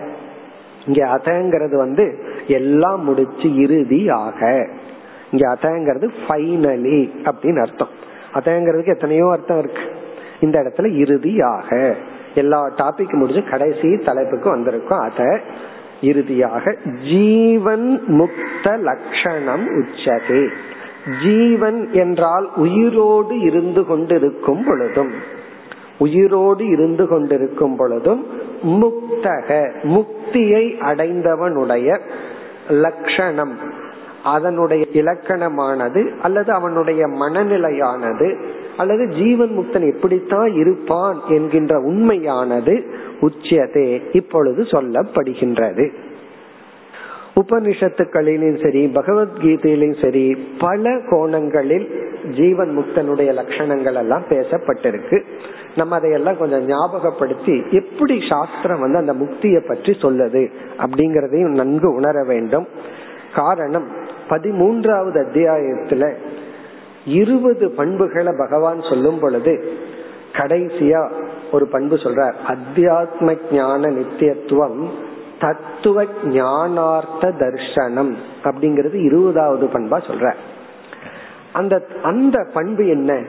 இங்க 0.86 1.05
அதங்கிறது 1.15 1.75
வந்து 1.75 2.19
எல்லாம் 2.47 3.03
முடிச்சு 3.03 3.55
இறுதியாக 3.55 4.69
இங்க 5.31 5.58
அதங்கிறது 5.62 6.10
ஃபைனலி 6.27 7.10
அப்படின்னு 7.23 7.60
அர்த்தம். 7.60 7.88
அதங்கிறதுக்கு 8.34 8.88
எத்தனையோ 8.88 9.29
அர்த்தம் 9.31 9.60
இருக்கு. 9.60 9.81
இந்த 10.39 10.60
இடத்துல 10.60 10.95
இறுதியாக 10.95 11.95
எல்லா 12.36 12.69
டாபிக் 12.69 13.13
முடிஞ்சு 13.13 13.49
கடைசி 13.49 13.97
தலைப்புக்கு 13.97 14.49
வந்திருக்கும் 14.49 14.99
அத. 14.99 15.39
இறுதியாக 16.01 16.75
ஜீவன் 17.03 18.03
முக்த 18.08 18.79
லட்சணம் 18.79 19.67
உச்சதே. 19.67 20.49
ஜீவன் 21.23 21.91
என்றால் 21.91 22.49
உயிரோடு 22.55 23.39
இருந்து 23.39 23.86
கொண்டிருக்கும் 23.86 24.63
பொழுதும் 24.63 25.12
உயிரோடு 25.97 26.67
இருந்து 26.67 27.08
கொண்டிருக்கும் 27.08 27.75
பொழுதும் 27.75 28.25
முக்தக 28.63 29.71
முக்தியை 29.84 30.77
அடைந்தவனுடைய 30.79 32.00
லட்சணம் 32.69 33.58
அதனுடைய 34.23 34.85
இலக்கணமானது 34.93 36.17
அல்லது 36.21 36.54
அவனுடைய 36.54 37.08
மனநிலையானது 37.08 38.37
அல்லது 38.78 39.08
ஜீவன் 39.08 39.58
முக்தன் 39.58 39.94
எப்படித்தான் 39.94 40.54
இருப்பான் 40.54 41.21
என்கின்ற 41.28 41.80
உண்மையானது 41.80 42.86
உச்சியதே 43.19 44.02
இப்பொழுது 44.12 44.62
சொல்லப்படுகின்றது. 44.62 45.92
உபனிஷத்துக்களிலும் 47.36 48.63
சரி 48.63 48.86
பகவத்கீதையிலும் 48.86 50.02
சரி 50.02 50.38
பல 50.60 51.00
கோணங்களில் 51.10 51.88
ஜீவன் 52.38 52.78
முக்தனுடைய 52.78 53.30
லட்சணங்கள் 53.34 53.94
எல்லாம் 53.94 54.23
பேசப்பட்டிருக்கு. 54.30 55.23
நம்ம 55.76 55.96
அதையெல்லாம் 55.96 56.38
கொஞ்சம் 56.38 56.65
ஞாபகப்படுத்தி 56.65 57.63
எப்படி 57.71 58.19
சாஸ்திரம் 58.30 58.80
வந்து 58.80 58.98
அந்த 58.98 59.13
முக்தியை 59.13 59.67
பற்றி 59.67 59.92
சொல்லுது 59.92 60.52
அப்படிங்கறதையும் 60.78 61.54
நன்கு 61.54 61.94
உணர 61.94 62.23
வேண்டும். 62.23 62.67
காரணம் 63.36 63.88
பதிமூன்றாவது 64.30 65.17
அத்தியாயத்துல 65.26 66.13
இருபது 67.06 67.71
பண்புகளை 67.71 68.33
பகவான் 68.37 68.81
சொல்லும் 68.81 69.19
பொழுது 69.19 69.77
கடைசியா 70.33 71.12
ஒரு 71.51 71.67
பண்பு 71.67 71.95
சொல்றார். 71.95 72.33
அத்தியாத்ம 72.47 73.37
ஞான 73.51 73.87
நித்தியத்துவம் 73.87 74.89
தத்துவ 75.39 76.03
ஞானார்த்த 76.23 77.21
தர்சனம் 77.21 78.13
அப்படிங்கிறது 78.43 78.93
இருபதாவது 78.93 79.65
பண்பா 79.67 80.01
சொல்ற 80.08 80.33
அந்த 81.53 81.85
அந்த 82.03 82.47
பண்பு 82.53 82.87
என்ன? 82.87 83.23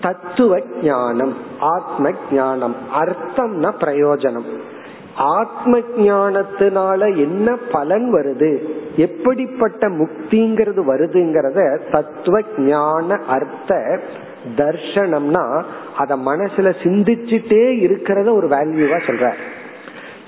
தத்துவ 0.00 0.60
ஞானம் 0.82 1.34
ஆத்ம 1.60 2.10
ஞானம் 2.32 2.76
அர்த்தம்னா 3.00 3.72
பிரயோஜனம். 3.80 4.46
ஆத்ம 5.16 5.78
ஞானத்தினால 5.78 7.16
என்ன 7.16 7.56
பலன் 7.72 8.14
வருது? 8.14 8.58
எப்படிப்பட்ட 8.96 9.88
முக்திங்கிறது 9.88 10.82
வருதுங்கிறத 10.88 11.78
தத்துவ 11.90 12.40
ஞான 12.58 13.20
அர்த்த 13.26 14.00
தர்ஷனம்னா 14.56 15.62
அத 15.98 16.16
மனசுல 16.16 16.72
சிந்திச்சுட்டே 16.82 17.64
இருக்கிறத 17.82 18.32
ஒரு 18.32 18.48
வேல்யூவா 18.48 18.98
சொல்ற. 19.06 19.32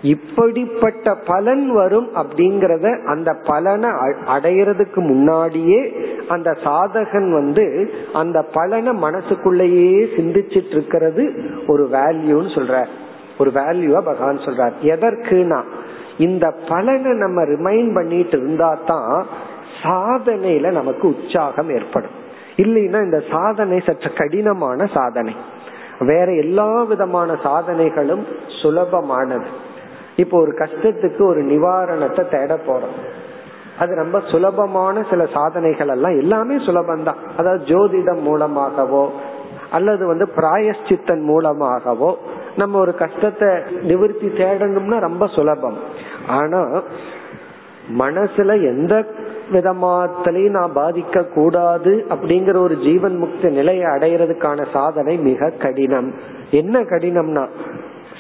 இப்படிப்பட்ட 0.03 1.15
பலன் 1.15 1.73
வரும் 1.73 2.09
அப்படிங்கறத 2.15 3.05
அந்த 3.05 3.37
பலனை 3.45 3.91
அடையிறதுக்கு 4.27 4.97
முன்னாடியே 4.97 5.93
அந்த 6.29 6.57
சாதகன் 6.65 7.31
வந்து 7.33 7.91
அந்த 8.13 8.43
பலனை 8.43 8.93
மனசுக்குள்ளேயே 8.93 10.05
சிந்திச்சிட்டு 10.17 10.71
இருக்கிறது 10.71 11.35
ஒரு 11.67 11.89
வேல்யூன்னு 11.93 12.55
சொல்ற. 12.55 12.87
ஒரு 13.39 13.51
வேல்யூவா 13.51 14.01
பகவான் 14.01 14.45
சொல்றார். 14.47 14.75
எதற்குனா 14.83 15.61
இந்த 16.19 16.55
பலனை 16.69 17.13
நம்ம 17.13 17.43
ரிமைண்ட் 17.43 17.95
பண்ணிட்டு 17.95 18.37
இருந்தா 18.39 18.79
தான் 18.87 19.27
சாதனையில 19.83 20.71
நமக்கு 20.71 21.09
உற்சாகம் 21.09 21.71
ஏற்படும். 21.71 22.15
இல்லைன்னா 22.57 22.99
இந்த 23.03 23.23
சாதனை 23.31 23.81
சற்று 23.81 24.13
கடினமான 24.13 24.87
சாதனை. 24.87 25.35
வேற 25.99 26.33
எல்லா 26.33 26.83
விதமான 26.83 27.33
சாதனைகளும் 27.33 28.25
சுலபமானது. 28.63 29.49
இப்போ 30.17 30.41
ஒரு 30.41 30.53
கஷ்டத்துக்கு 30.59 31.23
ஒரு 31.23 31.43
நிவாரணத்தை 31.43 32.29
தேட 32.29 32.59
போறோம். 32.67 32.97
அது 33.79 33.95
ரொம்ப 33.95 34.21
சுலபமான 34.31 35.05
சில 35.11 35.27
சாதனைகள் 35.27 35.89
எல்லாம் 35.89 36.19
எல்லாமே 36.19 36.57
சுலபம்தான். 36.57 37.21
அதாவது 37.37 37.65
ஜோதிடம் 37.65 38.21
மூலமாகவோ 38.21 39.13
அல்லது 39.71 40.07
வந்து 40.07 40.29
பிராயஷ்சித்தன் 40.37 41.23
மூலமாகவோ 41.23 42.19
நம்ம 42.57 42.79
ஒரு 42.79 42.95
கஷ்டத்தை 42.95 43.49
நிவர்த்தி 43.83 44.27
தேடணும்னா 44.27 44.99
ரொம்ப 44.99 45.27
சுலபம். 45.27 45.77
ஆனா 46.27 46.83
மனசுல 47.99 48.53
எந்த 48.55 49.07
விதமாத்திலையும் 49.53 50.51
நான் 50.51 50.77
பாதிக்க 50.77 51.33
கூடாது 51.33 52.07
அப்படிங்கிற 52.09 52.57
ஒரு 52.57 52.79
ஜீவன் 52.79 53.17
முக்தி 53.17 53.49
நிலையை 53.49 53.85
அடையிறதுக்கான 53.85 54.67
சாதனை 54.73 55.17
மிக 55.17 55.51
கடினம். 55.51 56.15
என்ன 56.51 56.81
கடினம்னா 56.81 57.49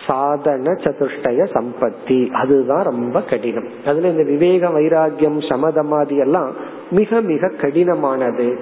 சாதன 0.07 0.72
சதுஷ்டய 0.72 1.47
சம்பத்தி. 1.53 2.30
அதுதான் 2.30 2.82
ரொம்ப 2.82 3.22
கடினம். 3.22 3.66
அதுல 3.87 4.09
இந்த 4.09 4.22
விவேக 4.22 4.68
வைராகியம் 4.68 5.49
சமதமாதி 5.49 6.18
எல்லாம் 6.18 6.53
மிக 6.91 7.20
மிக 7.20 7.49
கடினமானது. 7.49 8.59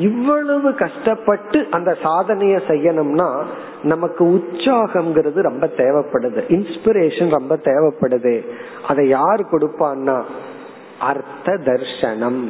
இவ்வளவு 0.00 0.74
கஷ்டப்பட்டு 0.74 1.66
அந்த 1.70 1.96
சாதனைய 2.02 2.60
செய்யணும்னா 2.68 3.28
நமக்கு 3.82 4.22
உற்சாகம்ங்கிறது 4.24 5.40
ரொம்ப 5.40 5.66
தேவைப்படுது. 5.76 6.40
இன்ஸ்பிரேஷன் 6.48 7.30
ரொம்ப 7.30 7.58
தேவைப்படுது. 7.64 8.34
அதை 8.88 9.08
யார் 9.08 9.40
கொடுப்பான்னா? 9.40 10.22
அர்த்த 11.00 11.52
தர்சனம் 11.52 12.42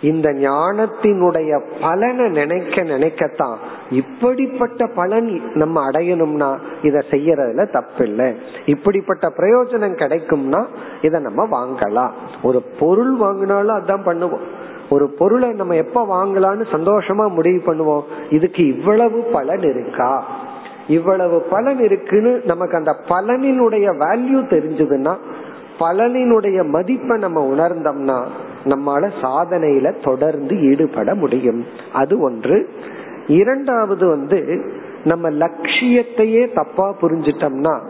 இந்த 0.00 0.28
ஞானத்தினுடைய 0.32 1.60
பலனை 1.80 2.28
நினைக்க 2.28 2.82
நினைக்கத்தான். 2.82 3.56
இப்படிப்பட்ட 3.90 4.86
பலன் 4.94 5.40
நம்ம 5.54 5.90
அடையணும்னா 5.90 6.50
இத 6.82 7.02
செய்யறதுல 7.10 7.66
தப்பில்லை. 7.72 8.34
இப்படிப்பட்ட 8.66 9.28
பிரயோஜனம் 9.28 9.98
கிடைக்கும்னா 10.02 10.62
இத 11.02 11.18
நம்ம 11.18 11.42
வாங்கலாம். 11.46 12.10
ஒரு 12.42 12.62
பொருள் 12.80 13.14
வாங்கினாலும் 13.18 13.78
அதான் 13.78 14.06
பண்ணுவோம். 14.06 14.46
ஒரு 14.90 15.08
பொருளை 15.08 15.52
நம்ம 15.52 15.74
எப்ப 15.74 16.06
வாங்கலாம்னு 16.06 16.64
சந்தோஷமா 16.72 17.28
முடிவு 17.28 17.74
பண்ணுவோம்? 17.74 18.32
இதுக்கு 18.32 18.76
இவ்வளவு 18.76 19.18
பலன் 19.32 19.62
இருக்கா? 19.62 20.24
இவ்வளவு 20.88 21.40
பலன் 21.40 21.78
இருக்குன்னு 21.78 22.40
நமக்கு 22.44 22.76
அந்த 22.76 22.96
பலனினுடைய 23.08 23.94
வேல்யூ 23.98 24.46
தெரிஞ்சதுன்னா 24.50 25.16
பலனினுடைய 25.80 26.68
மதிப்பை 26.68 27.18
நம்ம 27.18 27.54
உணர்ந்தோம்னா 27.54 28.24
நம்மால 28.64 29.10
சாதனையில 29.22 29.94
தொடர்ந்து 30.02 30.60
ஈடுபட 30.60 31.14
முடியும். 31.14 31.64
அது 31.92 32.20
ஒன்று. 32.20 32.68
இரண்டாவது 33.26 34.06
வந்து 34.06 34.70
நம்ம 35.04 35.30
லட்சியத்தையே 35.30 36.54
தப்பா 36.54 36.94
புரிஞ்சிட்டோம்னா 37.00 37.80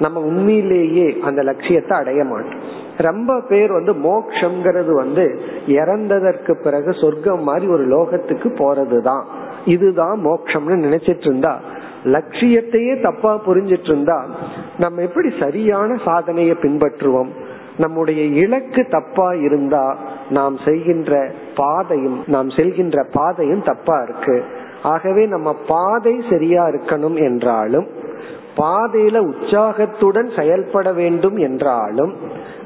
நம்ம 0.00 0.20
உண்மையிலேயே 0.20 1.18
அந்த 1.22 1.42
லட்சியத்தை 1.42 1.98
அடைய 1.98 2.24
மாட்டோம். 2.24 2.60
ரொம்ப 2.96 3.40
பேர் 3.40 3.72
வந்து 3.72 3.92
மோக்ஷங்கிறது 3.92 4.92
வந்து 4.92 5.40
இறந்ததற்கு 5.66 6.62
பிறகு 6.62 6.92
சொர்க்கம் 6.92 7.42
மாதிரி 7.42 7.66
ஒரு 7.66 7.86
லோகத்துக்கு 7.86 8.48
போறதுதான். 8.54 9.22
இதுதான் 9.64 10.18
மோக்ஷம்னு 10.24 10.76
நினைச்சிட்டு 10.86 11.24
இருந்தா 11.24 11.60
லட்சியத்தையே 12.04 13.02
தப்பா 13.02 13.40
புரிஞ்சிட்டு 13.46 13.84
இருந்தா 13.84 14.26
நம்ம 14.78 15.02
எப்படி 15.02 15.32
சரியான 15.40 15.98
சாதனையை 16.04 16.56
பின்பற்றுவோம்? 16.62 17.28
நம்முடைய 17.78 18.22
இலக்கு 18.22 18.86
தப்பா 18.90 19.32
இருந்தா 19.32 19.96
நாம் 20.30 20.58
செய்கின்ற 20.64 21.30
பாதையும் 21.54 22.22
நாம் 22.26 22.48
செல்கின்ற 22.48 23.04
பாதையும் 23.12 23.62
தப்பா 23.62 24.02
இருக்கு. 24.02 24.44
ஆகவே 24.82 25.26
நம்ம 25.26 25.56
பாதை 25.68 26.22
சரியா 26.30 26.66
இருக்கணும் 26.66 27.18
என்றாலும் 27.22 27.86
பாதையில 28.56 29.16
உற்சாகத்துடன் 29.16 30.30
செயல்பட 30.36 30.92
வேண்டும் 30.92 31.36
என்றாலும் 31.36 32.16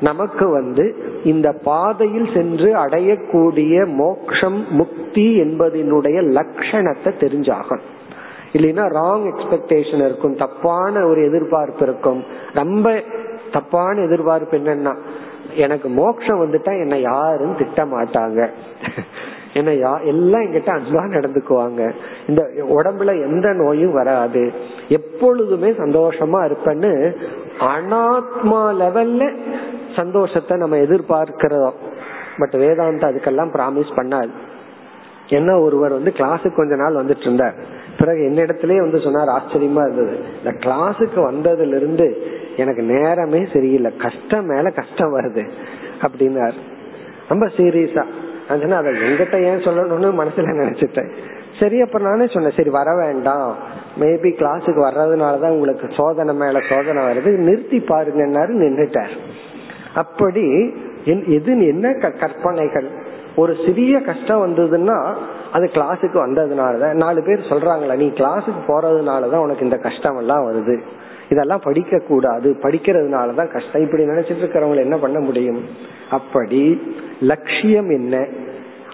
நமக்கு 0.01 0.49
வந்து 0.49 0.85
இந்த 1.25 1.53
பாதையில் 1.53 2.29
சென்று 2.35 2.75
அடையக்கூடிய 2.75 3.87
மோக்ஷம் 3.95 4.67
முக்தி 4.71 5.41
என்பதனுடைய 5.41 6.19
லட்சணத்தை 6.39 7.13
தெரிஞ்சாகணும். 7.23 7.87
இல்லைன்னா 8.53 8.85
ராங் 8.99 9.27
எக்ஸ்பெக்டேஷன் 9.33 10.05
இருக்கும் 10.05 10.37
தப்பான 10.37 11.05
ஒரு 11.07 11.25
எதிர்பார்ப்பு 11.25 11.83
இருக்கும். 11.87 12.25
ரொம்ப 12.55 13.03
தப்பான 13.53 14.01
எதிர்பார்ப்பு 14.01 14.59
என்னன்னா 14.59 14.95
எனக்கு 15.55 15.89
மோட்சம் 15.89 16.41
வந்துட்டா 16.41 16.73
என்ன 16.79 16.99
யாரும் 16.99 17.57
திட்ட 17.57 17.85
மாட்டாங்க 17.85 18.51
ஏன்னா 19.57 19.75
யா 19.75 20.05
எல்லாம் 20.05 20.41
எங்கிட்ட 20.41 20.79
அன்பா 20.79 21.05
நடந்துக்குவாங்க. 21.17 21.93
இந்த 22.27 22.51
உடம்புல 22.57 23.23
எந்த 23.23 23.53
நோயும் 23.53 23.93
வராது. 23.93 24.53
எப்பொழுதுமே 24.89 25.71
சந்தோஷமா 25.71 26.39
இருப்பேன்னு 26.45 27.17
அனாத்மா 27.61 28.63
லெவல்ல 28.81 29.37
சந்தோஷத்தை 29.97 30.57
நம்ம 30.57 30.77
எதிர்பார்க்கிறோம். 30.77 31.73
பட் 32.39 32.55
வேதாந்தா 32.55 33.09
அதுக்கெல்லாம் 33.09 33.53
ப்ராமிஸ் 33.53 33.93
பண்ணாது. 33.97 34.29
என்ன 35.29 35.59
ஒருவர் 35.59 35.93
வந்து 35.93 36.13
கிளாஸுக்கு 36.17 36.55
கொஞ்ச 36.55 36.77
நாள் 36.77 36.95
வந்துட்டு 36.95 37.21
இருந்தார். 37.21 37.55
பிறகு 37.99 38.21
என்னிடத்திலே 38.21 38.77
வந்து 38.77 39.01
சொன்னார் 39.01 39.43
ஆச்சரியமா 39.43 39.91
இருந்தது. 39.91 40.19
இந்த 40.45 40.51
கிளாஸுக்கு 40.51 41.17
வந்ததுல 41.17 41.77
இருந்து 41.77 42.17
எனக்கு 42.57 42.83
நேரமே 42.83 43.47
சரியில்லை. 43.53 43.97
கஷ்டம் 43.97 44.47
மேல 44.47 44.71
கஷ்டம் 44.71 45.19
வருது. 45.19 45.49
அப்படின்னார். 46.01 46.55
ரொம்ப 47.29 47.47
சீரியஸா 47.47 48.05
நான் 48.49 48.73
அதை 48.73 48.93
எங்கிட்ட 48.93 49.43
ஏன் 49.43 49.59
சொல்லணும்னு 49.59 50.21
மனசுல 50.21 50.51
நினைச்சிட்டேன். 50.63 51.11
சரி 51.61 51.81
அப்ப 51.81 51.99
நானே 51.99 52.27
சொன்னேன் 52.27 52.57
சரி 52.57 52.71
வர 52.71 52.97
வேண்டாம். 52.97 53.57
மேபி 54.01 54.31
கிளாஸுக்கு 54.41 54.81
வர்றதுனாலதான் 54.89 55.49
உங்களுக்கு 55.49 55.89
சோதனை 55.97 56.35
மேல 56.35 56.61
சோதனை 56.69 57.03
வருது. 57.05 57.31
நிறுத்தி 57.37 57.79
பாருங்கன்னாரு 57.79 58.53
நின்றுட்டார் 58.63 59.15
அப்படி 59.95 60.75
எது 61.05 61.67
என்ன 61.67 61.93
கற்பனைகள்? 61.93 62.89
ஒரு 63.37 63.57
சிறிய 63.67 64.01
கஷ்டம் 64.01 64.43
வந்ததுன்னா 64.47 65.15
அது 65.53 65.71
கிளாஸுக்கு 65.73 66.19
வந்ததுனாலதான். 66.27 66.93
நாலு 66.93 67.23
பேர் 67.23 67.49
சொல்றாங்களா 67.49 67.97
நீ 67.97 68.07
கிளாஸுக்கு 68.09 68.63
போறதுனாலதான் 68.67 69.45
உனக்கு 69.47 69.65
இந்த 69.65 69.77
கஷ்டம் 69.77 70.17
எல்லாம் 70.17 70.45
வருது. 70.47 70.81
இதெல்லாம் 71.29 71.61
படிக்க 71.65 71.99
கூடாது 71.99 72.57
படிக்கிறதுனாலதான் 72.63 73.53
கஷ்டம். 73.53 73.83
இப்படி 73.83 74.03
நினைச்சிட்டு 74.05 74.43
இருக்கிறவங்களை 74.43 74.77
என்ன 74.77 74.97
பண்ண 74.97 75.19
முடியும்? 75.19 75.65
அப்படி 76.11 76.63
லட்சியம் 77.21 77.91
என்ன? 77.91 78.27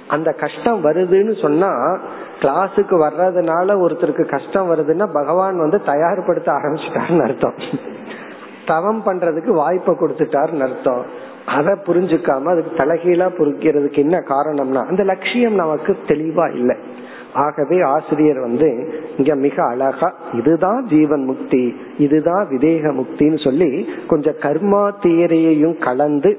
அந்த 0.09 0.33
கஷ்டம் 0.33 0.85
வருதுன்னு 0.85 1.41
சொன்னா 1.43 1.99
கிளாஸுக்கு 2.41 3.09
வர்றதுனால 3.09 3.75
ஒருத்தருக்கு 3.75 4.29
கஷ்டம் 4.29 4.71
வருதுன்னா 4.71 5.13
பகவான் 5.13 5.59
வந்து 5.59 5.81
தயார்படுத்த 5.87 6.53
ஆரம்பிச்சிட்டாருன்னு 6.53 7.23
அர்த்தம். 7.23 7.55
தவம் 8.67 9.03
பண்றதுக்கு 9.07 9.49
வாய்ப்பை 9.49 9.95
கொடுத்துட்டாருன்னு 9.95 10.61
அர்த்தம். 10.61 11.05
அதை 11.47 11.75
புரிஞ்சுக்காம 11.87 12.43
அதுக்கு 12.43 12.85
தலைகீழா 12.85 13.29
புரிக்கிறதுக்கு 13.39 13.97
என்ன 13.97 14.19
காரணம்னா 14.19 14.87
அந்த 14.87 15.05
லட்சியம் 15.05 15.55
நமக்கு 15.55 15.97
தெளிவா 16.07 16.55
இல்லை. 16.55 16.77
ஆகவே 17.35 17.81
ஆசிரியர் 17.81 18.41
வந்து 18.41 18.95
இங்க 19.17 19.35
மிக 19.35 19.65
அழகா 19.65 20.15
இதுதான் 20.33 20.87
ஜீவன் 20.87 21.25
முக்தி 21.25 21.77
இதுதான் 21.99 22.49
விதேக 22.49 22.93
முக்தின்னு 22.93 23.45
சொல்லி 23.45 23.89
கொஞ்சம் 24.07 24.35
கர்மா 24.35 24.93
தியரியையும் 25.03 25.79
கலந்து 25.79 26.39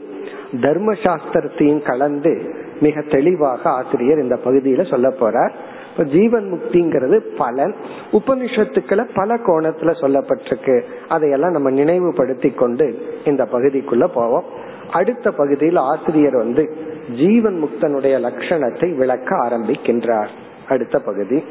தர்ம 0.61 0.93
சாஸ்திரத்தையும் 0.93 1.81
கலந்து 1.81 2.55
மிக 2.81 3.01
தெளிவாக 3.01 3.69
ஆசிரியர் 3.69 4.19
இந்த 4.19 4.39
பகுதியில 4.45 4.89
சொல்ல 4.89 5.09
போறார். 5.09 5.51
இப்ப 5.91 6.03
ஜீவன் 6.03 6.51
முக்திங்கிறது 6.53 7.17
பலன். 7.37 7.75
உபனிஷத்துக்களை 8.11 9.09
பல 9.13 9.35
கோணத்துல 9.35 9.91
சொல்லப்பட்டிருக்கு. 10.01 10.81
அதையெல்லாம் 11.07 11.51
நம்ம 11.51 11.69
நினைவுபடுத்தி 11.69 12.49
கொண்டு 12.49 13.01
இந்த 13.25 13.47
பகுதிக்குள்ள 13.51 14.07
போவோம். 14.13 14.43
அடுத்த 14.91 15.31
பகுதியில் 15.31 15.75
ஆசிரியர் 15.75 16.37
வந்து 16.37 16.77
ஜீவன் 17.15 17.63
முக்தனுடைய 17.63 18.19
லட்சணத்தை 18.19 18.95
விளக்க 18.95 19.35
ஆரம்பிக்கின்றார். 19.35 20.27
அடுத்த 20.67 20.99
பகுதி. 20.99 21.43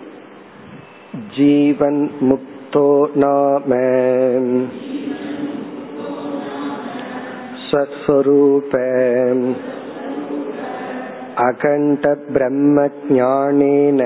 ஜீவன் 1.36 2.10
முக்தோ 2.20 3.14
நாம. 3.14 3.76
स्वस्वरूप 7.71 8.75
अखण्ड 11.45 12.05
ब्रह्मज्ञानेन 12.35 14.01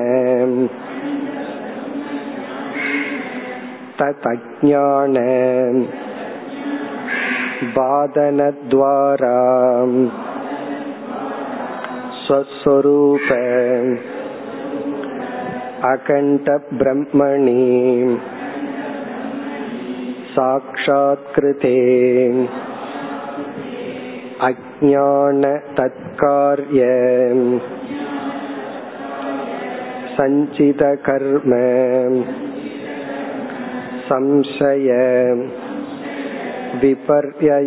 ततज्ञान 3.99 5.17
बादनद्वारा 7.77 9.37
स्वस्वरूप 12.23 13.31
अखण्ड 15.91 16.49
ब्रह्मणि 16.73 17.61
साक्षात्कृते 24.35 24.47
अज्ञान 24.47 25.43
तत्कार्य 25.77 26.81
सञ्चितकर्म 30.17 31.53
संशय 34.09 34.89
विपर्ययातीनामपि 36.81 37.61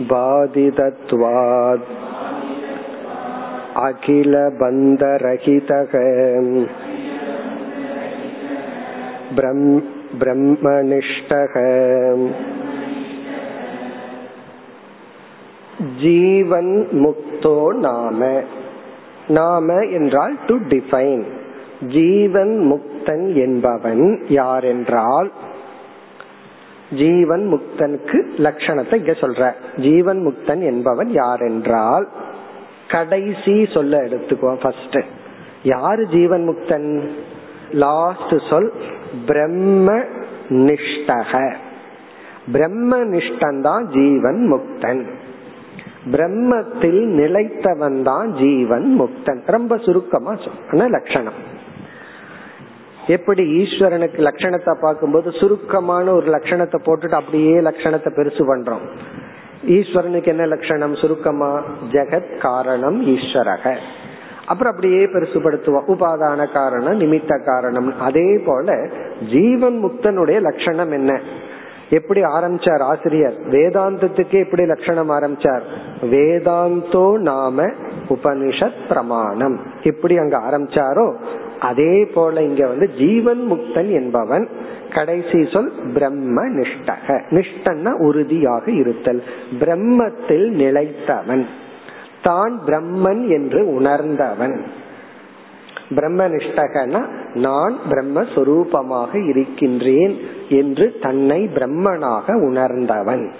बाधितत्वात् 0.00 1.86
अखिलबन्धरहितः 3.86 5.92
ब्रह्म 9.36 9.89
பிரம்மனிஷ்டக 10.19 11.53
ஜீவன் 16.01 16.73
முக்தோ 16.91 17.73
நாம 17.79 18.43
நாம 19.27 19.73
என்றால் 19.73 20.35
டு 20.47 20.55
டிஃபைன் 20.55 21.23
ஜீவன் 21.87 22.53
முக்தன் 22.71 23.35
என்பவன் 23.35 24.25
யார் 24.29 24.63
என்றால் 24.63 25.31
ஜீவன் 26.91 27.43
முக்தனுக்கு 27.53 28.17
லட்சணத்தை 28.37 28.95
இங்க 28.95 29.11
சொல்ற. 29.11 29.53
ஜீவன் 29.79 30.19
முக்தன் 30.27 30.61
என்பவன் 30.61 31.09
யார் 31.09 31.41
என்றால் 31.41 32.07
கடைசி 32.87 33.67
சொல்ல 33.73 33.97
எடுத்துக்குவோம் 33.97 34.61
ஃபர்ஸ்ட் 34.61 34.97
யாரு 35.63 36.07
ஜீவன் 36.07 36.49
முக்தன்? 36.49 37.09
லாஸ்ட் 37.71 38.33
சொல் 38.49 38.73
பிரம்ம 39.25 40.03
நிஷ்டக 40.49 41.55
பிரம்ம 42.51 42.97
நிஷ்டன்தான் 42.97 43.83
ஜீவன் 43.83 44.53
முக்தன். 44.53 45.05
பிரம்மத்தில் 46.11 47.01
நிலைத்தவன் 47.05 48.03
தான் 48.03 48.33
ஜீவன் 48.33 49.01
முக்தன். 49.01 49.41
ரொம்ப 49.45 49.77
சுருக்கமா 49.77 50.35
சொன்ன 50.69 50.87
லட்சணம். 50.87 51.33
எப்படி 53.07 53.63
ஈஸ்வரனுக்கு 53.63 54.19
லட்சணத்தை 54.19 54.75
பார்க்கும்போது 54.81 55.31
சுருக்கமான 55.31 56.11
ஒரு 56.11 56.31
லட்சணத்தை 56.31 56.75
போட்டுட்டு 56.85 57.13
அப்படியே 57.13 57.59
லட்சணத்தை 57.59 58.09
பெருசு 58.15 58.43
பண்றோம். 58.47 58.85
ஈஸ்வரனுக்கு 59.67 60.25
என்ன 60.25 60.45
லட்சணம்? 60.45 60.95
சுருக்கமா 60.95 61.63
ஜெகத் 61.91 62.37
காரணம் 62.37 63.07
ஈஸ்வரக. 63.07 63.77
அப்புறம் 64.45 64.73
அப்படியே 64.73 65.05
பெருசுபடுத்துவோம் 65.05 65.87
உபாதான 65.87 66.53
காரணம் 66.53 66.99
நிமித்த 66.99 67.45
காரணம். 67.45 67.99
அதே 67.99 68.37
போல 68.45 68.87
ஜீவன் 69.31 69.83
முக்தனுடைய 69.85 70.41
லட்சணம் 70.41 70.91
என்ன? 70.91 71.19
எப்படி 71.89 72.21
ஆரம்பிச்சார் 72.21 72.79
ஆசிரியர்? 72.79 73.33
வேதாந்தத்துக்கு 73.49 74.31
எப்படி 74.31 74.65
லட்சணம் 74.65 75.09
ஆரம்பிச்சார்? 75.09 75.61
வேதாந்தோ 76.01 77.17
நாம 77.17 77.65
உபனிஷத் 78.09 78.87
பிரமாணம். 78.87 79.59
எப்படி 79.83 80.17
அங்க 80.17 80.37
ஆரம்பிச்சாரோ 80.37 81.15
அதே 81.59 82.05
போல 82.05 82.41
இங்க 82.41 82.67
வந்து 82.67 82.89
ஜீவன் 82.97 83.51
முக்தன் 83.51 83.89
என்பவன் 83.89 84.49
கடைசி 84.93 85.47
சொல் 85.53 85.71
பிரம்ம 85.93 86.47
நிஷ்டக. 86.47 87.21
நிஷ்டன்னா 87.29 87.91
உறுதியாக 87.91 88.71
இருத்தல். 88.71 89.23
பிரம்மத்தில் 89.59 90.49
நிலைத்தவன். 90.49 91.47
தான் 92.23 92.61
பிரம்மன் 92.65 93.27
என்று 93.27 93.73
உணர்ந்தவன். 93.73 94.61
பிரம்மனிஷ்டகனா 95.95 97.01
நான் 97.33 97.75
பிரம்மஸ்வரூபமாக 97.89 99.27
இருக்கின்றேன் 99.27 100.17
என்று 100.49 100.85
தன்னை 101.01 101.49
பிரம்மனாக 101.55 102.33
உணர்ந்தவன். 102.33 103.31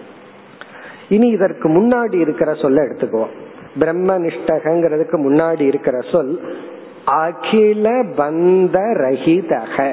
இனி 1.10 1.28
இதற்கு 1.28 1.70
முன்னாடி 1.70 2.14
இருக்கிற 2.14 2.54
சொல்ல 2.54 2.82
எடுத்துக்குவோம் 2.82 3.36
பிரம்மனிஷ்டகங்கிறதுக்கு 3.80 5.18
முன்னாடி 5.28 5.62
இருக்கிற 5.62 6.02
சொல் 6.12 6.34
அகில 7.06 7.90
பந்த 8.18 8.78
ரஹிதக. 9.04 9.92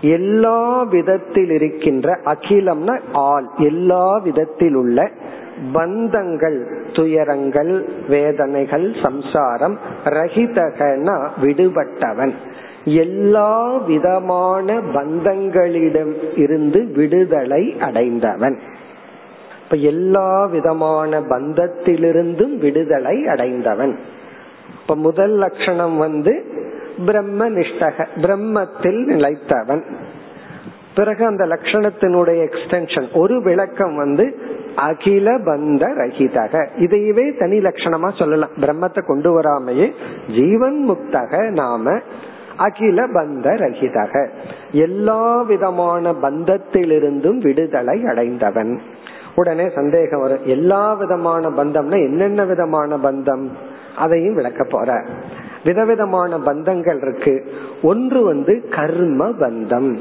எல்லா 0.00 0.82
விதத்தில் 0.82 1.50
இருக்கின்ற 1.50 2.20
அகிலம்னா 2.24 3.00
ஆல் 3.12 3.48
எல்லா 3.58 4.16
விதத்தில் 4.18 4.74
உள்ள 4.74 5.10
பந்தங்கள் 5.74 6.86
துயரங்கள் 6.94 7.88
வேதனைகள் 8.08 8.94
சம்சாரம் 9.02 9.78
ரஹிதகனா 10.04 11.28
விடுபட்டவன். 11.42 12.32
எல்லா 12.84 13.76
விதமான 13.76 14.74
பந்தங்களிடம் 14.74 16.14
இருந்து 16.36 16.84
விடுதலை 16.84 17.76
அடைந்தவன். 17.80 18.58
இப்ப 19.64 19.76
எல்லா 19.76 20.44
விதமான 20.44 21.20
பந்தத்திலிருந்தும் 21.20 22.58
விடுதலை 22.58 23.26
அடைந்தவன். 23.26 23.98
இப்ப 24.82 24.96
முதல் 24.96 25.30
லட்சணம் 25.30 25.96
வந்து 25.96 26.44
பிரம்ம 27.06 27.50
நிஷ்டக 27.50 28.06
பிரம்மத்தில் 28.20 29.04
நிலைத்தவன். 29.06 29.82
பிறகு 30.98 31.24
அந்த 31.24 31.46
லட்சணத்தினுடைய 31.46 32.48
எக்ஸ்டென்ஷன் 32.48 33.14
ஒரு 33.14 33.42
விளக்கம் 33.42 33.96
வந்து 33.96 34.38
அகில 34.76 35.38
பந்த 35.38 35.82
ரஹிதக 35.98 36.66
இதையவே 36.78 37.38
தனி 37.38 37.58
லட்சணமா 37.58 38.18
சொல்லலாம். 38.18 38.50
பிரம்மத்தை 38.60 39.06
கொண்டு 39.06 39.40
வராமையே 39.40 39.92
ஜீவன் 40.34 40.90
முக்தக 40.90 41.50
நாம 41.50 42.00
அகில 42.56 43.06
பந்த 43.06 43.46
ரஹிதக 43.54 44.28
எல்லா 44.72 45.42
விதமான 45.42 46.12
பந்தத்திலிருந்தும் 46.12 47.38
விடுதலை 47.38 48.04
அடைந்தவன். 48.04 48.80
உடனே 49.34 49.68
சந்தேகம் 49.68 50.20
வரும். 50.20 50.44
எல்லா 50.44 50.92
விதமான 50.92 51.48
பந்தம்னா 51.48 51.92
என்னென்ன 51.92 52.44
விதமான 52.44 52.96
பந்தம்? 52.96 53.48
அதையும் 53.96 54.34
விளக்க 54.34 54.64
போற. 54.64 55.04
விதவிதமான 55.64 56.38
பந்தங்கள் 56.38 57.02
இருக்கு. 57.02 57.52
ஒன்று 57.82 58.24
வந்து 58.24 58.68
கர்ம 58.70 59.28
பந்தம். 59.28 59.98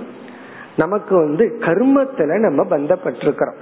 நமக்கு 0.77 1.15
வந்து 1.15 1.57
கர்மத்துல 1.59 2.39
நம்ம 2.39 2.63
பந்தப்பட்டிருக்கிறோம். 2.63 3.59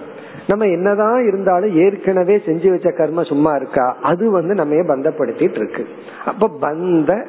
நம்ம 0.48 0.66
என்னதான் 0.66 1.28
இருந்தாலும் 1.28 1.76
ஏற்கனவே 1.76 2.42
செஞ்சு 2.46 2.70
வச்ச 2.70 2.92
கர்ம 2.92 3.24
சும்மா 3.24 3.56
இருக்கா? 3.56 3.98
அது 4.02 4.32
வந்து 4.32 4.54
நம்ம 4.54 4.76
பந்தப்படுத்திட்டு 4.76 5.56
இருக்கு. 5.56 5.88
அப்ப 6.26 6.50
பந்த 6.62 7.26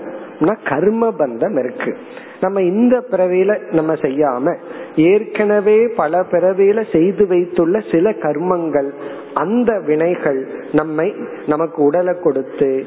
கர்ம 0.64 1.14
பந்தம் 1.18 1.59
இருக்கு. 1.59 1.97
நம்ம 2.41 2.62
இந்த 2.62 3.05
பிறவியில 3.11 3.72
நம்ம 3.72 3.95
செய்யாம 3.95 4.57
ஏற்கனவே 4.97 5.89
பல 5.89 6.20
பிறவியில 6.30 6.93
செய்து 6.93 7.26
வைத்துள்ள 7.26 7.82
சில 7.93 8.11
கர்மங்கள் 8.11 8.91
அந்த 9.34 9.80
வினைகள் 9.87 10.47
நம்மை 10.72 11.14
நமக்கு 11.47 11.82
உடலை 11.82 12.14
கொடுத்து 12.22 12.87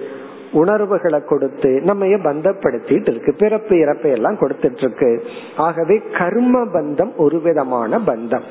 உணர்வுகளை 0.51 1.19
கொடுத்து 1.23 1.81
நம்ம 1.81 2.05
பந்தப்படுத்திட்டு 2.05 3.09
இருக்கு. 3.09 3.33
பிறப்பு 3.33 3.75
இறப்பை 3.75 4.11
எல்லாம் 4.11 4.37
கொடுத்துட்டு 4.37 4.77
இருக்கு. 4.77 5.23
ஆகவே 5.57 6.01
கர்ம 6.17 6.65
பந்தம் 6.65 7.15
ஒரு 7.15 7.41
விதமான 7.41 7.99
பந்தம். 7.99 8.43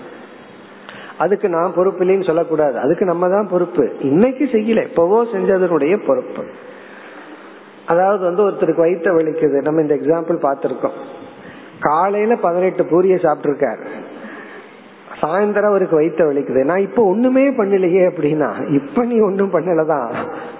அதுக்கு 1.18 1.48
நான் 1.48 1.74
பொறுப்பு 1.74 2.04
இல்லைன்னு 2.04 2.26
சொல்லக்கூடாது. 2.26 2.78
அதுக்கு 2.78 3.04
நம்ம 3.04 3.28
தான் 3.28 3.48
பொறுப்பு. 3.50 3.96
இன்னைக்கு 4.00 4.44
செய்யல. 4.44 4.82
எப்பவோ 4.82 5.24
செஞ்சதனுடைய 5.24 6.06
பொறுப்பு. 6.06 6.44
அதாவது 7.86 8.24
வந்து 8.24 8.48
ஒருத்தருக்கு 8.48 8.80
வயிற்ற 8.80 9.16
வலிக்குது. 9.16 9.62
நம்ம 9.62 9.80
இந்த 9.80 9.94
எக்ஸாம்பிள் 9.94 10.42
பார்த்துருக்கோம். 10.42 10.98
காலையில 11.80 12.36
பதினெட்டு 12.36 12.84
பூரிய 12.84 13.06
சாப்பிட்டுருக்காரு. 13.06 13.86
சாயந்தரம் 15.22 15.62
அவருக்கு 15.62 15.96
வயிற்ற 15.96 16.32
வலிக்குது. 16.32 16.64
நான் 16.64 16.78
இப்ப 16.78 17.02
ஒண்ணுமே 17.02 17.50
பண்ணலையே 17.50 18.10
அப்படின்னா 18.10 18.72
இப்ப 18.72 19.04
நீ 19.04 19.20
ஒன்னும் 19.20 19.52
பண்ணலதான். 19.52 20.14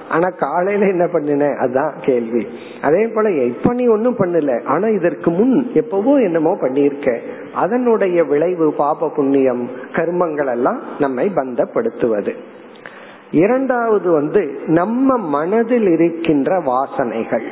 ஆனா 0.09 0.28
காலையில 0.28 0.86
என்ன 0.86 1.06
பண்ணின 1.06 1.54
அதுதான் 1.59 1.94
கேள்வி. 2.00 2.46
அதே 2.82 3.06
போல 3.06 3.30
இப்ப 3.30 3.72
நீ 3.72 3.86
ஒன்னும் 3.86 4.16
பண்ணல? 4.16 4.64
ஆனா 4.64 4.88
இதற்கு 4.88 5.30
முன் 5.30 5.70
எப்பவோ 5.74 6.16
என்னமோ 6.16 6.56
பண்ணியிருக்க. 6.61 7.18
அதனுடைய 7.54 8.24
விளைவு 8.24 8.72
பாப 8.72 9.09
புண்ணியம் 9.09 9.70
கர்மங்கள் 9.92 10.50
எல்லாம் 10.50 10.80
நம்மை 10.98 11.30
பந்தப்படுத்துவது. 11.34 12.34
இரண்டாவது 13.30 14.11
வந்து 14.11 14.61
நம்ம 14.66 15.16
மனதில் 15.16 15.88
இருக்கின்ற 15.88 16.61
வாசனைகள். 16.61 17.46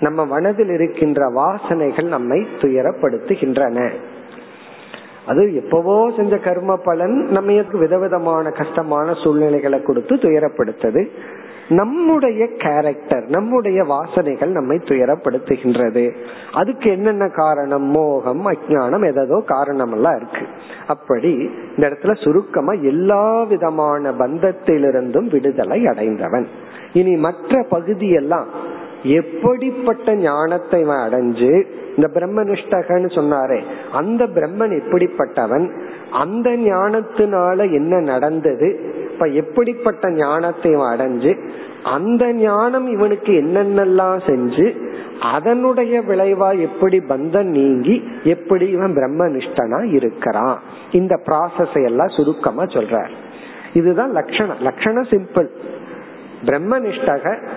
நம்ம 0.00 0.26
மனதில் 0.26 0.70
இருக்கின்ற 0.70 1.28
வாசனைகள் 1.28 2.06
நம்மை 2.06 2.46
துயரப்படுத்துகின்றன. 2.58 3.90
அது 5.26 5.54
எப்பவோ 5.54 6.10
செஞ்ச 6.16 6.38
கர்ம 6.38 6.76
பலன் 6.76 7.28
நம்ம 7.30 7.62
விதவிதமான 7.72 8.50
கஷ்டமான 8.50 9.14
சூழ்நிலைகளை 9.14 9.82
கொடுத்து 9.82 10.14
துயரப்படுத்தது. 10.14 11.08
நம்முடைய 11.70 12.46
கேரக்டர் 12.58 13.24
நம்முடைய 13.28 13.82
வாசனைகள் 13.82 14.46
நம்மை 14.46 14.76
துயரப்படுத்துகின்றது. 14.76 16.14
அதுக்கு 16.52 16.90
என்னென்ன 16.90 17.28
காரணம்? 17.28 17.82
மோகம் 17.82 18.46
அஜானம் 18.50 19.22
ஏதோ 19.22 19.42
காரணம் 19.46 19.92
எல்லாம் 19.92 20.16
இருக்கு. 20.16 20.46
அப்படி 20.86 21.32
இந்த 21.76 21.88
இடத்துல 21.88 22.24
சுருக்கமா 22.24 22.72
எல்லா 22.72 23.42
விதமான 23.42 24.10
பந்தத்திலிருந்தும் 24.10 25.30
விடுதலை 25.30 25.86
அடைந்தவன். 25.86 26.48
இனி 26.92 27.16
மற்ற 27.16 27.66
பகுதியெல்லாம் 27.68 28.78
எப்படிப்பட்ட 29.02 30.14
ஞானத்தை 30.14 30.84
அடைஞ்சு 30.84 31.66
இந்த 31.96 32.10
பிரம்மனிஷ்டகன்னு 32.14 33.08
சொன்னாரே 33.18 33.62
அந்த 33.92 34.26
பிரம்மன் 34.26 34.80
எப்படிப்பட்டவன்? 34.80 35.66
அந்த 36.10 36.50
ஞானத்தினால 36.50 37.72
என்ன 37.72 38.00
நடந்தது? 38.00 38.98
இப்ப 39.12 39.26
எப்படிப்பட்ட 39.26 40.10
ஞானத்தை 40.10 40.74
அடைஞ்சு 40.74 41.48
அந்த 41.82 42.32
ஞானம் 42.32 42.86
இவனுக்கு 42.86 43.32
என்னென்னலாம் 43.32 44.20
செஞ்சு 44.26 44.88
அதனுடைய 45.20 46.00
விளைவா 46.00 46.58
எப்படி 46.58 46.98
பந்தம் 46.98 47.50
நீங்கி 47.58 48.08
எப்படி 48.24 48.70
இவன் 48.70 48.94
பிரம்மனிஷ்டனா 48.94 49.92
இருக்கிறான்? 49.92 50.58
இந்த 50.92 51.20
ப்ராசஸ் 51.26 51.84
எல்லாம் 51.84 52.08
சுருக்கமா 52.08 52.62
சொல்றார். 52.62 53.10
இதுதான் 53.74 54.10
லட்சணம். 54.10 54.58
லட்சணம் 54.60 55.02
சிம்பிள் 55.02 55.48
பிரம்மனிஷ்டக 56.44 57.48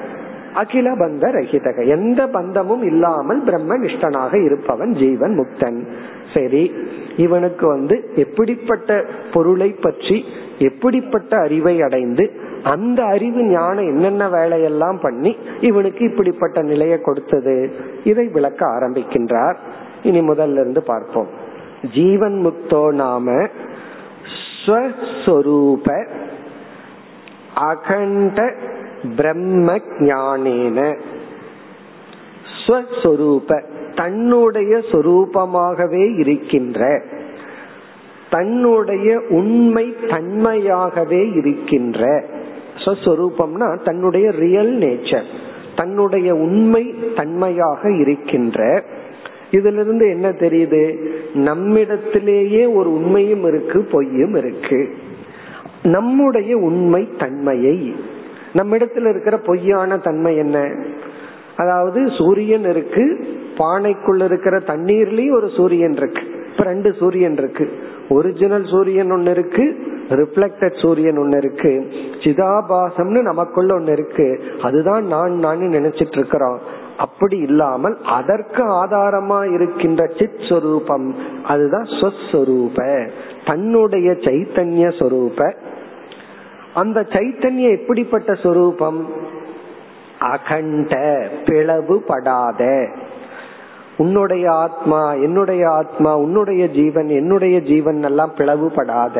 அகில 0.54 0.88
பந்த 0.96 1.24
ரஹிதக. 1.32 1.88
எந்த 1.88 2.22
பந்தமும் 2.28 2.84
இல்லாமல் 2.84 3.42
பிரம்ம 3.42 3.78
நிஷ்டனாக 3.78 4.44
இருப்பவன் 4.44 4.92
ஜீவன் 4.94 5.34
முக்தன். 5.40 5.80
சரி 6.34 6.64
இவனுக்கு 7.18 7.68
வந்து 7.68 7.96
எப்படிப்பட்ட 8.16 8.90
பொருளை 9.34 9.70
பற்றி 9.82 10.26
எப்படிப்பட்ட 10.60 11.38
அறிவை 11.38 11.76
அடைந்து 11.82 12.26
அந்த 12.64 13.00
அறிவு 13.04 13.42
ஞானம் 13.44 13.88
என்னென்ன 13.88 14.30
வேலையெல்லாம் 14.30 15.00
பண்ணி 15.00 15.32
இவனுக்கு 15.62 16.06
இப்படிப்பட்ட 16.06 16.62
நிலையை 16.62 17.02
கொடுத்தது. 17.02 17.56
இதை 18.04 18.26
விளக்க 18.28 18.62
ஆரம்பிக்கின்றார். 18.68 19.58
இனி 20.04 20.20
முதல்ல 20.20 20.62
இருந்து 20.64 20.84
பார்ப்போம். 20.84 21.30
ஜீவன் 21.94 22.38
முக்தோ 22.46 22.84
நாம 22.94 23.48
ஸ்வஸ்வரூப 24.40 25.88
அகண்ட 27.70 28.40
பிரம்ம 29.18 29.78
ஞானேன 30.00 31.00
ஸ்வஸ்வரூப 32.66 33.64
தன்னுடைய 33.96 34.78
சொரூபமாகவே 34.78 36.20
இருக்கின்ற 36.20 37.04
தன்னுடைய 38.30 39.22
உண்மை 39.30 39.96
தன்மையாகவே 40.02 41.36
இருக்கின்ற 41.36 42.26
ஸ்வஸ்வரூபம்னா 42.76 43.84
தன்னுடைய 43.84 44.32
ரியல் 44.32 44.78
நேச்சர் 44.78 45.26
தன்னுடைய 45.76 46.36
உண்மை 46.36 46.96
தன்மையாக 47.16 47.92
இருக்கின்ற. 47.92 48.84
இதிலிருந்து 49.52 50.10
என்ன 50.10 50.30
தெரியுது? 50.30 50.98
நம்மிடத்திலேயே 51.34 52.66
ஒரு 52.66 52.94
உண்மையும் 52.94 53.46
இருக்கு 53.46 53.84
பொய்யும் 53.84 54.36
இருக்கு. 54.36 54.94
நம்முடைய 55.84 56.58
உண்மை 56.58 57.08
தன்மையை 57.18 57.96
நம்மிடத்துல 58.54 59.10
இருக்கிற 59.10 59.38
பொய்யான 59.38 59.98
தன்மை 59.98 60.36
என்ன? 60.36 60.72
அதாவது 61.58 62.10
சூரியன் 62.10 62.70
இருக்கு 62.70 63.28
பானைக்குள்ள 63.58 64.24
இருக்கிற 64.24 64.58
தண்ணீர்லயும் 64.58 65.36
ஒரு 65.36 65.50
சூரியன் 65.50 65.92
இருக்கு. 65.92 66.22
இப்ப 66.52 66.64
ரெண்டு 66.64 66.94
சூரியன் 66.94 67.34
இருக்கு. 67.34 67.72
ஒரிஜினல் 68.10 68.66
சூரியன் 68.66 69.12
ஒன்னு 69.12 69.32
இருக்கு 69.32 69.78
ரிஃப்ளெக்டட் 70.10 70.82
சூரியன் 70.82 71.18
ஒன்னு 71.18 71.38
இருக்கு. 71.38 71.88
சிதாபாசம்னு 72.20 73.22
நமக்குள்ள 73.22 73.74
ஒன்னு 73.74 73.92
இருக்கு. 73.92 74.44
அதுதான் 74.62 75.06
நான் 75.06 75.32
நான் 75.32 75.60
நினைச்சிட்டு 75.60 76.18
இருக்கிறோம். 76.18 76.60
அப்படி 76.98 77.38
இல்லாமல் 77.38 77.98
அதற்கு 78.06 78.64
ஆதாரமா 78.64 79.54
இருக்கின்ற 79.54 80.06
சித் 80.20 80.46
சொரூபம் 80.50 81.16
அதுதான் 81.44 81.84
சொஸ்வரூப 81.84 83.10
தன்னுடைய 83.46 84.12
சைத்தன்ய 84.12 84.90
சொரூப. 85.00 85.56
அந்த 86.74 87.02
சைத்தன்யம் 87.02 87.78
எப்படிப்பட்ட 87.80 88.34
சொரூபம்? 88.34 89.08
அகண்ட 90.20 90.94
பிளவுபடாத 91.44 92.88
உன்னுடைய 93.98 94.52
ஆத்மா 94.52 95.14
என்னுடைய 95.14 95.72
ஆத்மா 95.72 96.18
உன்னுடைய 96.18 96.68
ஜீவன் 96.68 97.08
என்னுடைய 97.08 97.60
ஜீவன் 97.60 98.04
எல்லாம் 98.04 98.34
பிளவுபடாத 98.38 99.18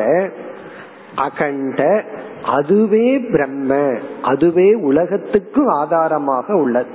அகண்ட 1.14 2.04
அதுவே 2.44 3.18
பிரம்ம 3.18 3.98
அதுவே 4.22 4.74
உலகத்துக்கு 4.74 5.68
ஆதாரமாக 5.68 6.54
உள்ளது. 6.54 6.86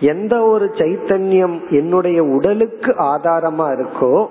எந்த 0.00 0.42
ஒரு 0.42 0.70
சைத்தன்யம் 0.74 1.70
என்னுடைய 1.70 2.24
உடலுக்கு 2.24 2.92
ஆதாரமா 2.92 3.66
இருக்கோ 3.74 4.26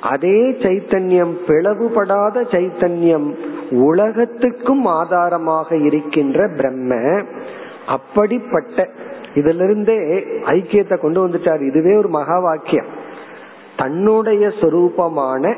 அதே 0.00 0.38
சைத்தன்யம் 0.50 1.34
பிளவுபடாத 1.46 2.42
சைத்தன்யம் 2.50 3.28
உலகத்துக்கும் 3.70 4.84
ஆதாரமாக 4.84 5.76
இருக்கின்ற 5.76 6.48
பிரம்ம 6.56 7.22
அப்படிப்பட்ட 7.86 8.88
இதுல 9.34 9.64
இருந்தே 9.64 9.98
ஐக்கியத்தை 10.44 10.98
கொண்டு 10.98 11.28
வந்துட்டார். 11.28 11.66
இதுவே 11.66 11.96
ஒரு 11.96 12.08
மகா 12.08 12.38
வாக்கியம். 12.38 12.86
தன்னுடைய 13.76 14.48
சொரூபமான 14.48 15.54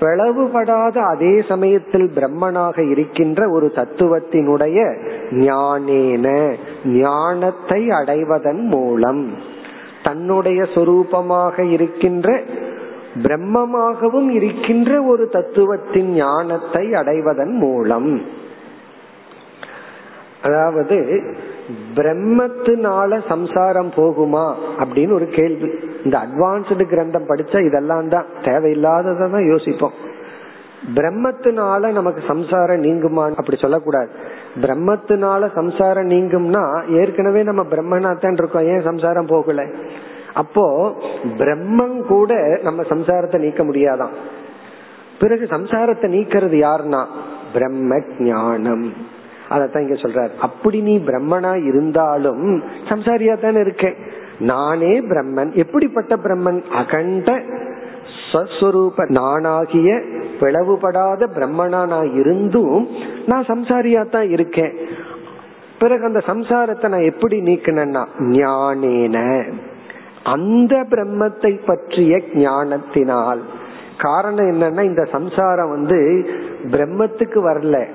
பிளவுபடாத 0.00 0.98
அதே 0.98 1.42
சமயத்தில் 1.48 2.10
பிரம்மனாக 2.14 2.90
இருக்கின்ற 2.90 3.48
ஒரு 3.50 3.72
தத்துவத்தினுடைய 3.74 4.96
ஞானேன 5.30 6.56
ஞானத்தை 6.84 7.90
அடைவதன் 7.90 8.64
மூலம் 8.64 9.30
தன்னுடைய 10.02 10.62
சொரூபமாக 10.62 11.70
இருக்கின்ற 11.70 12.42
பிரம்மமாகவும் 13.22 14.28
இருக்கின்ற 14.28 15.02
ஒரு 15.02 15.28
தத்துவத்தின் 15.28 16.12
ஞானத்தை 16.14 16.94
அடைவதன் 16.94 17.52
மூலம். 17.52 18.22
அதாவது 20.42 21.22
பிரம்மத்தினால 21.94 23.20
சம்சாரம் 23.28 23.90
போகுமா 23.90 24.54
அப்படின்னு 24.78 25.12
ஒரு 25.12 25.26
கேள்வி. 25.26 25.70
இந்த 26.04 26.18
அட்வான்ஸ்டு 26.18 26.84
கிரந்தம் 26.84 27.28
படிச்சா 27.28 27.66
இதெல்லாம் 27.66 28.08
தான். 28.08 28.26
தேவையில்லாததான் 28.42 29.48
யோசிப்போம். 29.48 29.92
பிரம்மத்தினால 30.94 31.92
நமக்கு 31.92 32.22
சம்சாரம் 32.26 32.82
நீங்குமா 32.82 33.30
அப்படி 33.34 33.56
சொல்லக்கூடாது. 33.56 34.08
பிரம்மத்தினால 34.60 35.52
சம்சாரம் 35.54 36.08
நீங்கும்னா 36.08 36.88
ஏற்கனவே 36.88 37.42
நம்ம 37.42 37.62
பிரம்மனா 37.62 38.18
தான் 38.18 38.32
இருக்கோம். 38.32 38.64
ஏன் 38.64 38.82
சம்சாரம் 38.82 39.26
போகல? 39.26 39.64
அப்போ 40.36 40.66
பிரம்மம் 41.38 41.98
கூட 42.06 42.58
நம்ம 42.62 42.82
சம்சாரத்தை 42.82 43.38
நீக்க 43.38 43.64
முடியாதான். 43.64 44.14
பிறகு 45.20 45.44
சம்சாரத்தை 45.50 46.08
நீக்கிறது 46.14 46.56
யாருன்னா? 46.66 47.02
பிரம்ம 47.52 48.00
ஞானம். 48.18 48.86
அதத்தான் 49.50 49.84
இங்க 49.84 49.94
சொல்றாரு. 49.94 50.30
அப்படி 50.40 50.80
நீ 50.80 50.94
பிரம்மனா 50.98 51.52
இருந்தாலும் 51.66 52.46
சம்சாரியா 52.88 53.34
தானே 53.40 53.60
இருக்கேன் 53.60 53.96
நானே 54.38 55.00
பிரம்மன். 55.00 55.52
எப்படிப்பட்ட 55.54 56.16
பிரம்மன்? 56.16 56.60
அகண்ட 56.72 57.30
சஸ்வரூப 58.32 59.04
நானாகிய 59.18 59.90
பிளவுபடாத 60.40 61.22
பிரம்மனா 61.36 61.80
நான் 61.86 62.10
இருந்தும் 62.14 62.88
நான் 63.26 63.48
சம்சாரியா 63.52 64.02
தான் 64.10 64.28
இருக்கேன். 64.30 64.74
பிறகு 65.78 66.04
அந்த 66.04 66.20
சம்சாரத்தை 66.26 66.88
நான் 66.88 67.08
எப்படி 67.12 67.36
நீக்கினேன்னா? 67.40 68.02
ஞானேன. 68.36 69.18
அந்த 70.26 70.76
பிரம்மத்தை 70.90 71.60
பற்றிய 71.66 72.20
ஞானத்தினால். 72.34 73.42
காரணம் 73.98 74.50
என்னன்னா 74.50 74.82
இந்த 74.82 75.04
சம்சாரம் 75.04 75.70
வந்து 75.70 76.26
பிரம்மத்துக்கு 76.70 77.38
வரல. 77.48 77.86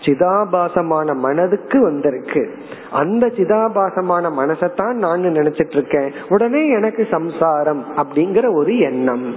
சிதாபாசமான 0.00 1.14
மனதுக்கு 1.14 1.82
வந்திருக்கு. 1.82 2.58
அந்த 2.92 3.26
சிதாபாசமான 3.26 4.30
மனசத்தான் 4.30 4.92
நான் 4.92 5.22
நினைச்சிட்டு 5.22 5.76
இருக்கேன் 5.76 6.12
உடனே 6.28 6.68
எனக்கு 6.68 7.06
சம்சாரம் 7.10 7.84
அப்படிங்கிற 7.96 8.52
ஒரு 8.52 8.78
எண்ணம். 8.78 9.34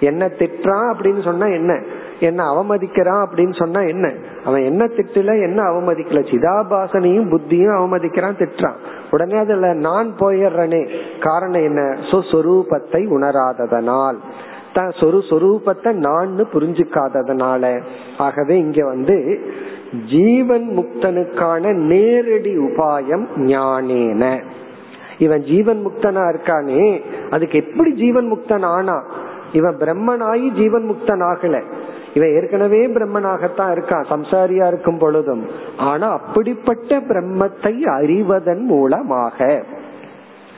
என்ன 0.00 0.26
திட்டா 0.26 0.92
அப்படின்னு 0.92 1.22
சொன்னா 1.22 1.46
என்ன? 1.46 1.82
என்ன 2.20 2.44
அவமதிக்கிறான் 2.44 3.24
அப்படின்னு 3.24 3.56
சொன்னா 3.58 3.80
என்ன? 3.80 4.12
அவன் 4.44 4.64
என்ன 4.64 4.84
திட்டல 4.84 5.42
என்ன 5.42 5.62
அவமதிக்கல? 5.62 6.22
சிதாபாசனையும் 6.30 7.30
புத்தியும் 7.30 7.76
அவமதிக்கிறான் 7.76 8.38
திட்டுறான். 8.38 8.76
உடனே 9.10 9.36
அதுல 9.36 9.72
நான் 9.72 10.14
போயிடுறனே. 10.18 10.88
காரணம் 11.20 11.62
என்ன? 11.62 11.82
சொஸ்வரூபத்தை 11.82 13.06
உணராததனால். 13.08 14.16
தான் 14.72 14.88
சொரு 14.88 15.20
சொரூபத்தை 15.30 15.92
நான் 15.92 16.46
புரிஞ்சுக்காததுனால. 16.52 17.82
ஆகவே 18.18 18.58
இங்க 18.58 18.84
வந்து 18.84 19.40
ஜீவன் 20.06 20.68
முக்தனுக்கான 20.68 21.72
நேரடி 21.72 22.58
உபாயம் 22.58 23.26
ஞானேன. 23.36 24.42
இவன் 25.18 25.42
ஜீவன் 25.42 25.86
முக்தனா 25.86 26.34
இருக்கானே 26.34 27.00
அதுக்கு 27.30 27.64
எப்படி 27.68 27.92
ஜீவன் 27.94 28.32
முக்தன் 28.32 28.64
ஆனா? 28.64 29.04
இவன் 29.52 29.76
பிரம்மனாயி 29.76 30.48
ஜீவன் 30.48 30.90
முக்தன் 30.90 31.22
ஆகல 31.22 31.62
இவன் 32.14 32.34
ஏற்கனவே 32.34 32.86
பிரம்மனாகத்தான் 32.86 33.72
இருக்கான் 33.74 34.04
சம்சாரியா 34.10 34.66
இருக்கும் 34.66 34.98
பொழுதும். 34.98 35.46
ஆனா 35.76 36.08
அப்படிப்பட்ட 36.08 37.00
பிரம்மத்தை 37.00 37.80
அறிவதன் 37.80 38.64
மூலமாக 38.64 39.64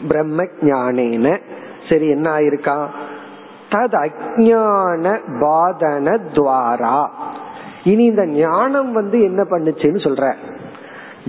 பிரம்ம 0.09 0.45
ஞானேன 0.61 1.41
சரி 1.89 2.09
என்ன 2.09 2.39
ஆயிருக்கா? 2.39 2.87
தத் 3.71 4.09
அஜான 4.09 5.19
பாதன 5.41 6.19
துவாரா. 6.33 7.09
இனி 7.85 8.05
இந்த 8.05 8.27
ஞானம் 8.27 8.93
வந்து 8.93 9.23
என்ன 9.23 9.43
பண்ணுச்சுன்னு 9.43 10.01
சொல்ற. 10.09 10.35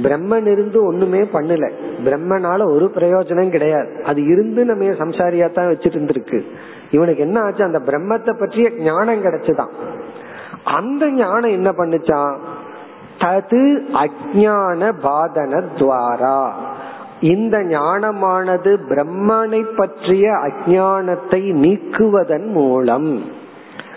பிரம்மன் 0.02 0.46
இருந்து 0.46 0.86
ஒண்ணுமே 0.86 1.20
பண்ணல. 1.20 1.72
பிரம்மனால 2.04 2.66
ஒரு 2.66 2.92
பிரயோஜனம் 2.96 3.50
கிடையாது. 3.50 4.02
அது 4.04 4.26
இருந்து 4.26 4.66
நம்ம 4.66 4.84
சம்சாரியா 4.84 5.52
தான் 5.52 5.68
வச்சிட்டு 5.68 5.98
இருந்திருக்கு. 6.00 6.44
இவனுக்கு 6.92 7.22
என்ன 7.22 7.42
ஆச்சு? 7.42 7.64
அந்த 7.64 7.80
பிரம்மத்தை 7.80 8.40
பற்றிய 8.40 8.72
ஞானம் 8.78 9.24
கிடைச்சுதான். 9.24 9.72
அந்த 10.64 11.12
ஞானம் 11.12 11.52
என்ன 11.52 11.72
பண்ணுச்சான் 11.72 12.36
தது 13.20 13.86
அஜான 13.94 14.92
பாதன 15.04 15.64
துவாரா. 15.78 16.50
இந்த 17.20 17.58
ஞானமானது 17.58 18.78
பிரம்மனை 18.90 19.64
பற்றிய 19.76 20.32
அஜானத்தை 20.32 21.54
நீக்குவதன் 21.54 22.46
மூலம். 22.46 23.24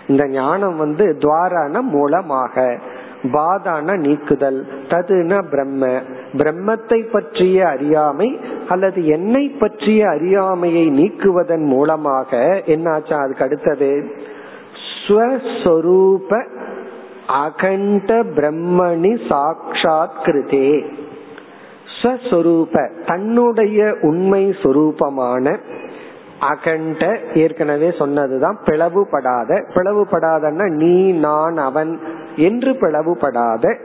இந்த 0.07 0.27
ஞானம் 0.27 0.77
வந்து 0.77 1.15
துவாரான 1.19 1.81
மூலமாக. 1.81 2.79
பாதான 3.31 3.95
நீக்குதல். 3.95 4.67
ததுனா 4.89 5.43
பிரம்ம. 5.49 6.01
பிரம்மத்தை 6.33 7.11
பற்றிய 7.11 7.67
அறியாமை 7.67 8.39
அல்லது 8.67 9.07
என்னை 9.07 9.47
பற்றிய 9.47 10.09
அறியாமையை 10.09 10.87
நீக்குவதன் 10.89 11.65
மூலமாக 11.65 12.61
என்னாச்சா 12.65 13.13
அதுக்கு 13.13 13.43
அடுத்தது? 13.43 14.11
ஸ்வஸ்வரூப 15.07 16.45
அகண்ட 17.27 18.23
பிரம்மணி 18.23 19.27
சாட்சாத் 19.29 20.21
கிருதே. 20.23 20.85
ஸ்வஸ்வரூப 22.01 22.89
தன்னுடைய 23.05 23.95
உண்மை 24.01 24.49
சொரூபமான 24.49 25.57
அகண்ட 26.39 27.19
ஏற்கனவே 27.35 27.91
சொன்னதுதான் 27.97 28.57
பிளவுபடாத. 28.65 29.61
பிளவுபடாதன்னா 29.75 30.69
நீ 30.69 31.11
நான் 31.11 31.57
அவன் 31.57 31.99
என்று 32.35 32.71
பிளவுபடாத 32.71 33.77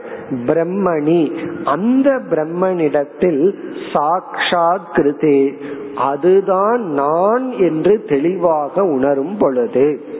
பிரம்மணி. 0.45 1.49
அந்த 1.63 2.21
பிரம்மனிடத்தில் 2.29 3.55
சாக்ஷாத் 3.93 4.91
கிருதே 4.93 5.57
அதுதான் 5.95 6.81
நான் 6.81 7.51
என்று 7.51 8.03
தெளிவாக 8.03 8.83
உணரும் 8.83 9.37
பொழுது. 9.37 10.19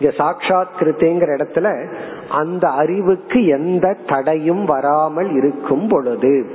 இங்க 0.00 0.14
சாட்சாத் 0.14 0.76
கிருத்தேங்கிற 0.78 1.30
இடத்துல 1.36 1.86
அந்த 2.28 2.68
அறிவுக்கு 2.68 3.46
எந்த 3.46 3.96
தடையும் 4.06 4.64
வராமல் 4.64 5.30
இருக்கும் 5.34 5.88
பொழுது. 5.88 6.46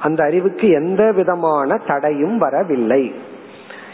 அந்த 0.00 0.24
அறிவுக்கு 0.24 0.68
எந்த 0.68 1.12
விதமான 1.12 1.76
தடையும் 1.86 2.38
வரவில்லை. 2.38 3.14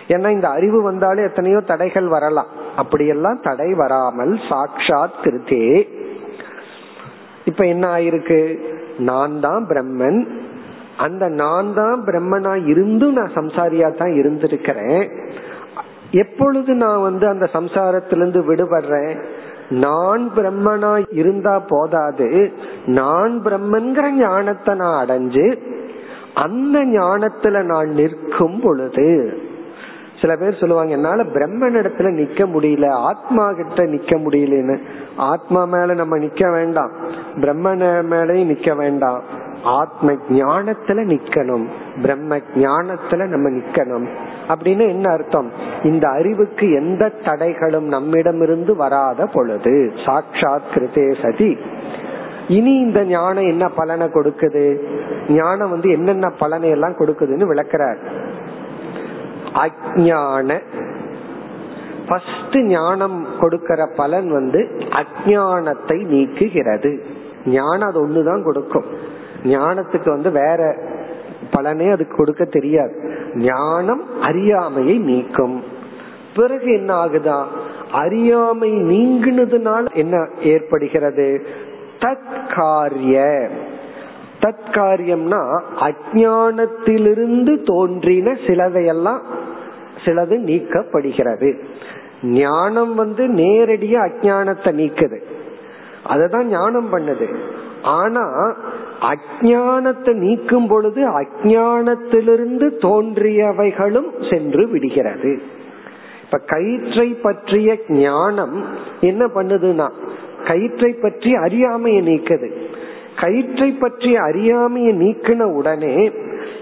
ஏன்னா 0.09 0.29
இந்த 0.29 0.49
அறிவு 0.49 0.83
வந்தாலே 0.83 1.23
எத்தனையோ 1.23 1.61
தடைகள் 1.61 2.07
வரலாம். 2.07 2.47
அப்படியெல்லாம் 2.77 3.41
தடை 3.43 3.75
வராமல் 3.75 4.41
சாட்சாத் 4.49 5.19
கிருத்தே 5.23 5.89
இப்ப 7.47 7.66
என்ன 7.66 7.84
ஆயிருக்கு? 7.97 8.40
நான் 8.99 9.40
தான் 9.40 9.66
பிரம்மன். 9.68 10.20
அந்த 10.97 11.28
நான் 11.28 11.74
தான் 11.74 11.99
பிரம்மனா 12.05 12.53
இருந்தும் 12.66 13.12
நான் 13.12 13.34
சம்சாரியா 13.34 13.88
தான் 13.97 14.14
இருந்திருக்கிறேன். 14.14 15.03
எப்பொழுது 16.11 16.74
நான் 16.74 17.01
வந்து 17.01 17.28
அந்த 17.28 17.49
சம்சாரத்திலிருந்து 17.53 18.40
விடுபடுறேன்? 18.51 19.14
நான் 19.70 20.30
பிரம்மனா 20.36 20.92
இருந்தா 21.11 21.55
போதாது. 21.68 22.28
நான் 22.86 23.40
பிரம்மன்கிற 23.44 24.11
ஞானத்தை 24.11 24.74
நான் 24.74 25.07
அடைஞ்சு 25.07 25.47
அந்த 26.34 26.78
ஞானத்துல 26.78 27.62
நான் 27.62 27.90
நிற்கும் 27.90 28.61
பொழுது 28.62 29.09
சில 30.21 30.37
பேர் 30.37 30.59
சொல்லுவாங்க 30.59 30.93
என்னால 30.93 31.23
பிரம்மன் 31.23 31.77
இடத்துல 31.77 32.12
நிக்க 32.12 32.47
முடியல 32.47 32.89
ஆத்மா 32.89 33.53
கிட்ட 33.53 33.85
நிக்க 33.85 34.19
முடியலன்னு. 34.19 34.79
ஆத்மா 35.17 35.64
மேல 35.64 35.95
நம்ம 35.95 36.19
நிக்க 36.19 36.53
வேண்டாம். 36.53 36.91
பிரம்மன 37.37 38.05
மேலேயும் 38.11 38.49
நிக்க 38.49 38.77
வேண்டாம். 38.77 39.23
ஆத்ம 39.62 40.12
ஞானத்துல 40.12 41.05
நிக்கணும். 41.05 41.67
பிரம்ம 42.03 42.37
ஞானத்துல 42.37 43.27
நம்ம 43.27 43.51
நிக்கணும். 43.51 44.07
அப்படின்னு 44.49 44.89
என்ன 44.89 45.12
அர்த்தம்? 45.12 45.51
இந்த 45.83 46.09
அறிவுக்கு 46.09 46.73
எந்த 46.73 47.12
தடைகளும் 47.25 47.87
நம்மிடமிருந்து 47.87 48.77
வராத 48.77 49.27
பொழுது 49.27 49.93
சாட்சாத் 50.05 50.62
கிருதே 50.75 51.14
சதி. 51.23 51.59
இனி 52.49 52.75
இந்த 52.75 53.05
ஞானம் 53.05 53.45
என்ன 53.45 53.69
பலனை 53.69 54.07
கொடுக்குது? 54.07 54.79
ஞானம் 55.29 55.71
வந்து 55.71 55.91
என்னென்ன 55.91 56.29
பலனை 56.39 56.71
எல்லாம் 56.71 56.97
கொடுக்குதுன்னு 56.97 57.47
விளக்கிறார். 57.47 58.35
அஜான 59.55 60.61
ஃபர்ஸ்ட் 62.09 62.57
ஞானம் 62.57 63.26
கொடுக்கிற 63.40 63.86
பலன் 63.97 64.30
வந்து 64.30 64.70
அஜானத்தை 64.90 65.92
நீக்குகிறது. 65.92 67.01
ஞானம் 67.47 67.88
அது 67.88 68.09
ஒண்ணுதான் 68.09 68.42
கொடுக்கும். 68.42 68.84
ஞானத்துக்கு 69.44 70.09
வந்து 70.09 70.30
வேற 70.30 70.76
பலனே 71.51 71.90
அதுக்கு 71.90 72.16
கொடுக்க 72.16 72.44
தெரியாது. 72.44 73.18
ஞானம் 73.34 74.20
அறியாமையை 74.20 74.99
நீக்கும். 74.99 75.62
பிறகு 76.36 76.72
என்ன 76.72 77.05
ஆகுதா? 77.05 77.44
அறியாமை 77.92 78.72
நீங்கினதுனால 78.72 79.92
என்ன 79.92 80.28
ஏற்படுகிறது? 80.40 81.47
தற்காரிய. 81.99 83.49
தற்காரியம்னா 84.40 85.61
அஜானத்திலிருந்து 85.80 87.64
தோன்றின 87.64 88.32
சிலதையெல்லாம் 88.47 89.20
சிலது 90.05 90.36
நீக்கப்படுகிறது. 90.49 91.51
ஞானம் 92.22 92.94
வந்து 92.94 93.26
நேரடியா 93.26 94.01
அஜானத்தை 94.09 94.70
நீக்குது. 94.80 95.18
அததான் 96.09 96.44
ஞானம் 96.44 96.92
பண்ணுது. 96.92 97.28
ஆனா 97.82 98.24
அஜானத்தை 99.01 100.12
நீக்கும் 100.12 100.66
பொழுது 100.66 101.20
அஜானத்திலிருந்து 101.20 102.66
தோன்றியவைகளும் 102.80 104.30
சென்று 104.30 104.68
விடுகிறது. 104.68 105.38
இப்ப 106.24 106.38
கயிற்றை 106.38 107.09
பற்றிய 107.09 107.78
ஞானம் 107.88 108.64
என்ன 109.01 109.26
பண்ணுதுன்னா 109.26 109.90
கயிற்றை 110.47 110.92
பற்றி 110.92 111.34
அறியாமையை 111.34 112.03
நீக்குது. 112.09 112.49
கயிற்றை 113.20 113.70
பற்றி 113.72 114.16
அறியாமையை 114.16 114.92
நீக்கின 114.92 115.42
உடனே 115.42 116.11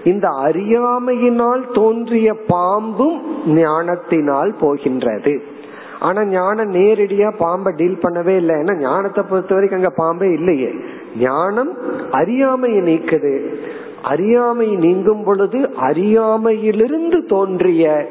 இந்த 0.05 0.27
அறியாமையினால் 0.29 1.63
தோன்றிய 1.73 2.33
பாம்பும் 2.47 3.17
ஞானத்தினால் 3.45 4.53
போகின்றது. 4.59 5.33
ஆனா 5.99 6.25
ஞானம் 6.25 6.73
நேரடியா 6.73 7.29
பாம்பை 7.37 7.73
டீல் 7.77 8.03
பண்ணவே 8.03 8.35
இல்லை. 8.35 8.55
ஏன்னா 8.55 8.75
ஞானத்தை 8.79 9.23
பொறுத்த 9.29 9.53
வரைக்கும் 9.53 9.81
அங்க 9.81 9.93
பாம்பே 9.95 10.31
இல்லையே. 10.31 10.71
ஞானம் 11.19 11.71
அறியாமையை 12.11 12.81
நீக்குது. 12.81 13.33
அறியாமை 14.03 14.75
நீங்கும் 14.75 15.23
பொழுது 15.23 15.59
அறியாமையிலிருந்து 15.75 17.25
தோன்றிய 17.25 18.09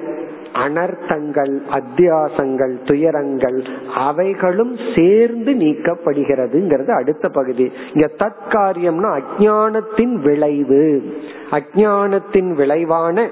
அனர்த்தங்கள் 0.54 1.60
அத்தியாசங்கள் 1.70 2.86
துயரங்கள் 2.86 3.64
அவைகளும் 3.94 4.76
சேர்ந்து 4.96 5.52
நீக்கப்படுகிறதுங்கிறது 5.52 6.90
அடுத்த 6.90 7.28
பகுதி. 7.28 7.72
இங்க 7.92 8.10
தற்காரியம்னா 8.18 9.20
அஜானத்தின் 9.20 10.12
விளைவு. 10.12 11.14
அஜானத்தின் 11.50 12.54
விளைவான 12.54 13.30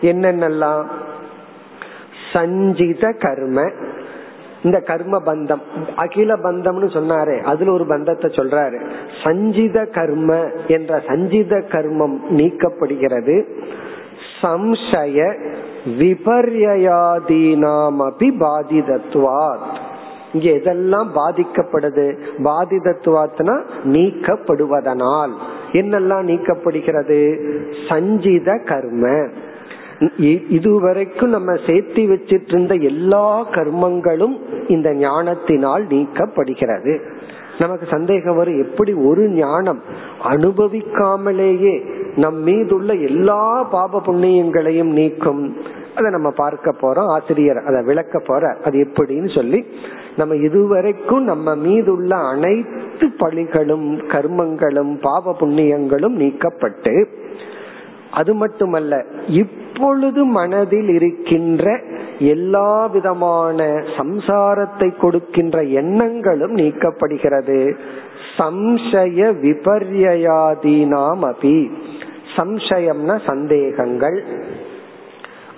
என்னென்னலாம்? 0.00 0.84
சஞ்சித 2.32 3.12
கர்ம. 3.12 3.70
இந்த 4.62 4.80
கர்ம 4.80 5.22
பந்தம். 5.26 5.60
அகில 5.96 6.34
பந்தம்னு 6.34 6.88
சொன்னாரே 6.90 7.40
அதுல 7.40 7.72
ஒரு 7.72 7.86
பந்தத்தை 7.86 8.30
சொல்றாரு. 8.30 8.80
சஞ்சித 9.24 9.84
கர்ம 9.84 10.50
என்ற 10.66 11.02
சஞ்சித 11.06 11.56
கர்மம் 11.56 12.16
நீக்கப்படுகிறது. 12.30 13.44
சம்சய 14.42 15.38
விபர்யாதீனாம் 15.86 18.00
அபி 18.00 18.18
பாதிதத்துவாத். 18.18 19.78
இங்க 20.32 20.34
எதெல்லாம் 20.34 21.06
பாதிக்கப்படுது? 21.14 22.18
பாதிதத்துவாத்னா 22.44 23.60
நீக்கப்படுவதனால். 23.84 25.30
என்னெல்லாம் 25.72 26.22
நீக்கப்படுகிறது? 26.22 27.40
சஞ்சித 27.88 28.62
கர்ம. 28.66 29.28
இதுவரைக்கும் 30.48 31.30
நம்ம 31.30 31.52
சேர்த்தி 31.52 31.94
வச்சிட்டு 31.94 32.46
இருந்த 32.46 32.74
எல்லா 32.74 33.50
கர்மங்களும் 33.50 34.38
இந்த 34.68 34.94
ஞானத்தினால் 34.94 35.86
நீக்கப்படுகிறது. 35.86 37.00
நமக்கு 37.58 37.86
சந்தேகம் 37.86 38.36
வரும் 38.36 38.60
எப்படி 38.60 38.92
ஒரு 39.04 39.28
ஞானம் 39.36 39.80
அனுபவிக்காமலேயே 40.28 41.74
நம் 42.16 42.40
மீதுள்ள 42.40 42.92
எல்லா 43.02 43.40
பாப 43.70 44.00
புண்ணியங்களையும் 44.00 44.92
நீக்கும்? 44.92 45.42
அதை 45.94 46.10
நம்ம 46.10 46.30
பார்க்க 46.30 46.70
போறோம் 46.80 47.08
ஆசிரியர் 47.08 47.60
அதை 47.64 47.82
விளக்க 47.82 48.18
போற 48.18 48.56
அது 48.64 48.76
எப்படின்னு 48.78 49.34
சொல்லி 49.34 49.60
நம்ம 50.16 50.34
இதுவரைக்கும் 50.44 51.24
நம்ம 51.24 51.54
மீதுள்ள 51.56 52.14
அனைத்து 52.30 53.06
பழிகளும் 53.18 53.86
கர்மங்களும் 54.06 54.92
பாவ 55.00 55.36
புண்ணியங்களும் 55.40 56.16
நீக்கப்பட்டு 56.16 56.94
அது 58.10 58.34
மட்டுமல்ல 58.34 58.94
இப்பொழுது 59.34 60.24
மனதில் 60.32 60.88
இருக்கின்ற 60.88 61.66
எல்லா 62.18 62.86
விதமான 62.86 63.64
சம்சாரத்தை 63.96 64.96
கொடுக்கின்ற 64.98 65.62
எண்ணங்களும் 65.62 66.56
நீக்கப்படுகிறது. 66.56 67.76
சம்சய 68.36 69.30
விபர்யாதீனாம் 69.42 71.32
அபி 71.32 71.70
சம்சயம்னா 72.36 73.20
சந்தேகங்கள். 73.26 74.24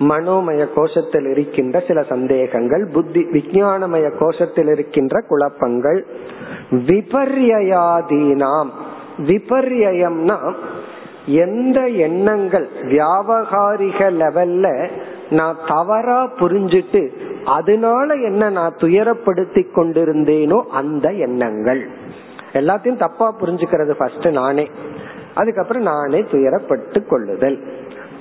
மனோமய 0.00 0.66
கோஷத்தில் 0.76 1.30
இருக்கின்ற 1.30 1.80
சில 1.80 2.02
சந்தேகங்கள் 2.02 2.88
புத்தி 2.92 3.20
விஞ்ஞானமய 3.20 4.10
கோஷத்தில் 4.20 4.70
இருக்கின்ற 4.70 5.20
குழப்பங்கள். 5.20 6.06
விபர்யாதீனாம் 6.70 8.68
விபர்யம்னா 9.18 10.54
எந்த 11.26 11.86
எண்ணங்கள் 11.86 12.70
வியாபகாரிக 12.82 14.00
லெவல்ல 14.10 14.90
நான் 15.30 15.56
தவறா 15.66 16.28
புரிஞ்சிட்டு 16.40 17.10
அதனால 17.44 18.14
என்ன 18.14 18.50
நான் 18.50 18.74
துயரப்படுத்தி 18.76 19.66
கொண்டிருந்தேனோ 19.76 20.62
அந்த 20.62 21.12
எண்ணங்கள். 21.12 21.88
எல்லாத்தையும் 22.52 22.98
தப்பா 22.98 23.34
புரிஞ்சுக்கிறது 23.40 23.90
ஃபர்ஸ்ட் 23.90 24.28
நானே. 24.30 24.70
அதுக்கப்புறம் 25.34 25.82
நானே 25.82 26.20
துயரப்பட்டு 26.20 27.06
கொள்ளுதல். 27.06 27.62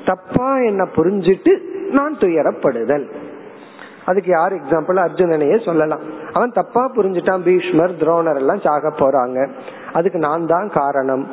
தப்பா 0.06 0.58
என்ன 0.58 0.88
புரிஞ்சிட்டு 0.96 1.60
நான் 1.92 2.18
துயரப்படுதல். 2.18 3.12
அதுக்கு 4.06 4.32
யார் 4.32 4.54
எக்ஸாம்பிள் 4.54 4.98
அர்ஜுனனையே 4.98 5.66
சொல்லலாம். 5.66 6.00
அவன் 6.34 6.52
தப்பா 6.52 6.92
புரிஞ்சுட்டான் 6.96 7.42
பீஷ்மர் 7.44 7.92
துரோணர் 7.92 8.36
எல்லாம் 8.36 8.60
சாக 8.60 8.90
போறாங்க. 8.90 9.50
அதுக்கு 9.94 10.20
நான் 10.20 10.46
தான் 10.46 10.70
காரணம். 10.70 11.28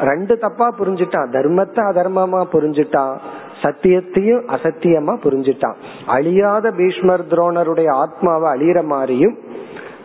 ரெண்டு 0.00 0.38
தப்பா 0.38 0.74
புரிஞ்சுட்டான். 0.78 1.30
தர்மத்தை 1.30 1.82
அதர்மமா 1.92 2.44
புரிஞ்சுட்டான். 2.52 3.16
சத்தியத்தையும் 3.64 4.42
அசத்தியமா 4.48 5.14
புரிஞ்சுட்டான். 5.24 5.74
அழியாத 6.06 6.70
பீஷ்மர் 6.70 7.30
துரோணருடைய 7.30 7.90
ஆத்மாவை 7.94 8.48
அழியிற 8.54 8.84
மாதிரியும் 8.84 9.36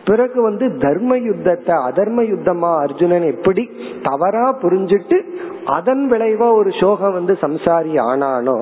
பிறகு 0.04 0.42
வந்து 0.42 0.66
தர்ம 0.78 1.16
யுத்தத்தை 1.18 1.74
அதர்ம 1.88 2.20
யுத்தமா 2.22 2.70
அர்ஜுனன் 2.76 3.22
எப்படி 3.22 3.70
தவறா 4.02 4.46
புரிஞ்சிட்டு 4.62 5.18
அதன் 5.64 6.10
விளைவா 6.10 6.48
ஒரு 6.54 6.70
சோகம் 6.80 7.12
வந்து 7.12 7.38
சம்சாரி 7.40 7.92
ஆனானோ 8.00 8.56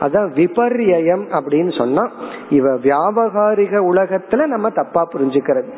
அதான் 0.00 0.28
விபர்யம் 0.32 1.24
அப்படின்னு 1.36 1.78
சொன்னா 1.78 2.04
இவ 2.50 2.72
வியாபகாரிக 2.86 3.74
உலகத்துல 3.90 4.46
நம்ம 4.46 4.70
தப்பா 4.70 5.08
புரிஞ்சுக்கிறது. 5.12 5.68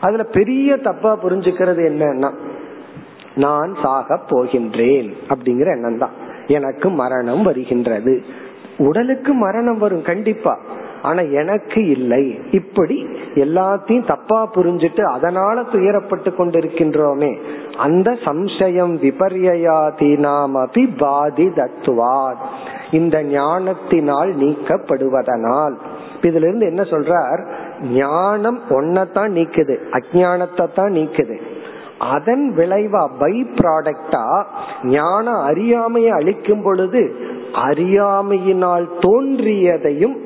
அதுல 0.00 0.22
பெரிய 0.22 0.76
தப்பா 0.76 1.18
புரிஞ்சுக்கிறது 1.22 1.82
என்னன்னா 1.90 2.30
நான் 3.34 3.72
சாக 3.82 4.18
போகின்றேன் 4.30 5.10
அப்படிங்கிற 5.28 5.68
எண்ணம் 5.76 5.98
தான் 5.98 6.16
எனக்கு 6.48 6.90
மரணம் 6.90 7.42
வருகின்றது. 7.42 8.22
உடலுக்கு 8.78 9.34
மரணம் 9.34 9.78
வரும் 9.78 10.02
கண்டிப்பா. 10.02 10.58
ஆனா 11.02 11.20
எனக்கு 11.20 11.88
இல்லை. 11.88 12.38
இப்படி 12.50 13.06
எல்லாத்தையும் 13.34 14.06
தப்பா 14.06 14.50
புரிஞ்சிட்டு 14.54 15.00
அதனால 15.00 15.60
துயரப்பட்டு 15.60 16.34
கொண்டிருக்கின்றோமே. 16.34 17.36
அந்த 17.76 18.10
சம்சயம் 18.10 18.94
விபர்யாதீனாமபி 19.06 20.96
பாதி 20.98 21.46
தத்துவார் 21.46 22.36
இந்த 22.90 23.22
ஞானத்தினால் 23.22 24.36
நீக்கப்படுவதனால். 24.36 25.74
இதுல 26.20 26.36
இருந்து 26.36 26.66
என்ன 26.66 26.82
சொல்றார்? 26.82 27.46
ஞானம் 27.92 28.60
ஒன்னதான் 28.68 29.30
நீக்குது. 29.30 29.78
அஜானத்தை 29.90 30.74
தான் 30.74 30.92
நீக்குது. 30.92 31.40
அதன் 31.98 32.54
விளைவா 32.56 33.08
பை 33.18 33.42
ப்ராடக்டா 33.42 34.44
ஞானம் 34.82 35.40
அறியாமையை 35.40 36.10
அளிக்கும் 36.10 36.62
பொழுது 36.62 37.14
அறியாமையினால் 37.52 38.88
தோன்றியதையும் 39.00 40.16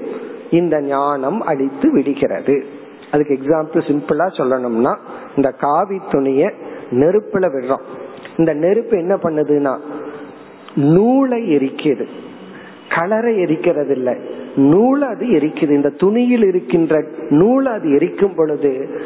இந்த 0.51 0.81
ஞானம் 0.81 1.41
அழித்து 1.41 1.93
விடுகிறது. 1.93 2.65
அதுக்கு 3.11 3.39
எக்ஸாம்பிள் 3.43 3.87
சிம்பிளா 3.91 4.27
சொல்லணும்னா 4.39 4.97
இந்த 5.37 5.51
காவி 5.51 6.01
துணிய 6.09 6.53
நெருப்புல 6.91 7.45
விடுறோம். 7.55 7.85
இந்த 8.37 8.55
நெருப்பு 8.55 8.99
என்ன 8.99 9.15
பண்ணுதுன்னா 9.15 9.79
நூலை 10.75 11.57
எரிக்கிறது 11.57 12.07
கலரை 12.89 13.37
எரிக்கிறது 13.37 13.91
இல்லை 13.91 14.15
நூல் 14.57 15.03
அது 15.03 15.27
எரிக்குது. 15.27 15.71
இந்த 15.71 15.89
துணியில் 15.89 16.45
இருக்கின்ற 16.45 17.05
நூல் 17.29 17.67
அது 17.67 17.93
எரிக்கும் 17.93 18.35
பொழுது 18.37 19.01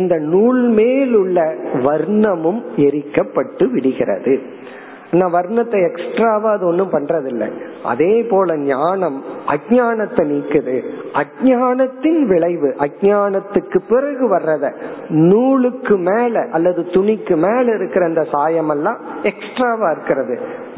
இந்த 0.00 0.14
நூல் 0.32 0.64
மேல் 0.80 1.14
உள்ள 1.14 1.38
வர்ணமும் 1.86 2.60
எரிக்கப்பட்டு 2.88 3.64
விடுகிறது. 3.74 4.34
வர்ணத்தை 5.34 5.78
எக்ஸ்ட்ராவா 5.88 6.50
அது 6.56 6.64
ஒன்றும் 6.66 6.92
பண்றதில்லை. 6.92 7.48
அதே 7.84 8.12
போல 8.30 8.54
ஞானம் 8.58 9.18
அஜானத்தை 9.54 10.22
நீக்குது. 10.30 10.76
அஜானத்தின் 11.22 12.20
விளைவு 12.30 12.70
அஜானத்துக்கு 12.86 13.78
பிறகு 13.88 14.24
வர்றத 14.34 14.70
நூலுக்கு 15.08 15.96
மேல 16.08 16.44
அல்லது 16.52 16.82
துணிக்கு 16.94 17.36
மேல 17.46 17.66
இருக்கிற 17.74 18.06
அந்த 18.06 18.24
சாயம் 18.32 18.72
எல்லாம் 18.76 19.02
எக்ஸ்ட்ராவா 19.22 19.90
இருக்கிறது. 19.90 20.36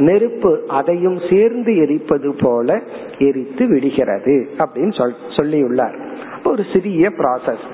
நெருப்பு 0.09 0.53
அதையும் 0.79 1.21
சேர்ந்து 1.31 1.73
எரிப்பது 1.85 2.33
போல 2.43 2.81
எரித்து 3.29 3.67
விடுகிறது 3.75 4.37
அப்படின்னு 4.65 4.97
சொல் 5.01 5.17
சொல்லியுள்ளார். 5.39 5.97
ஒரு 6.45 6.63
சிறிய 6.73 7.09
ப்ராசஸ் 7.21 7.65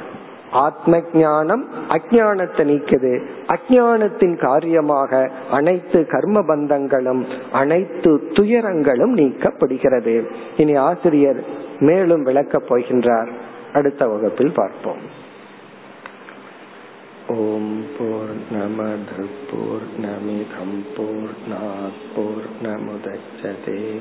ஆத்ம 0.51 1.03
ஞானம் 1.13 1.69
அஜானத்தை 1.89 2.65
நீக்குது. 2.65 3.29
அஜானத்தின் 3.47 4.37
காரியமாக 4.37 5.33
அனைத்து 5.51 6.07
கர்ம 6.07 6.41
பந்தங்களும் 6.41 7.27
அனைத்து 7.53 8.31
துயரங்களும் 8.33 9.17
நீக்கப்படுகிறது. 9.17 10.31
இனி 10.57 10.75
ஆசிரியர் 10.75 11.45
மேலும் 11.79 12.27
விளக்கப் 12.27 12.75
போகின்றார். 12.75 13.29
அடுத்த 13.73 14.07
வகுப்பில் 14.07 14.53
பார்ப்போம். 14.55 15.29
ஓம் 17.29 17.85
போர் 17.99 18.35
நமது 18.53 19.27
போர் 19.51 19.87
நமிதம் 20.01 20.79
போர் 20.97 21.35
போர் 22.15 22.49
நமுதச்சதே 22.63 24.01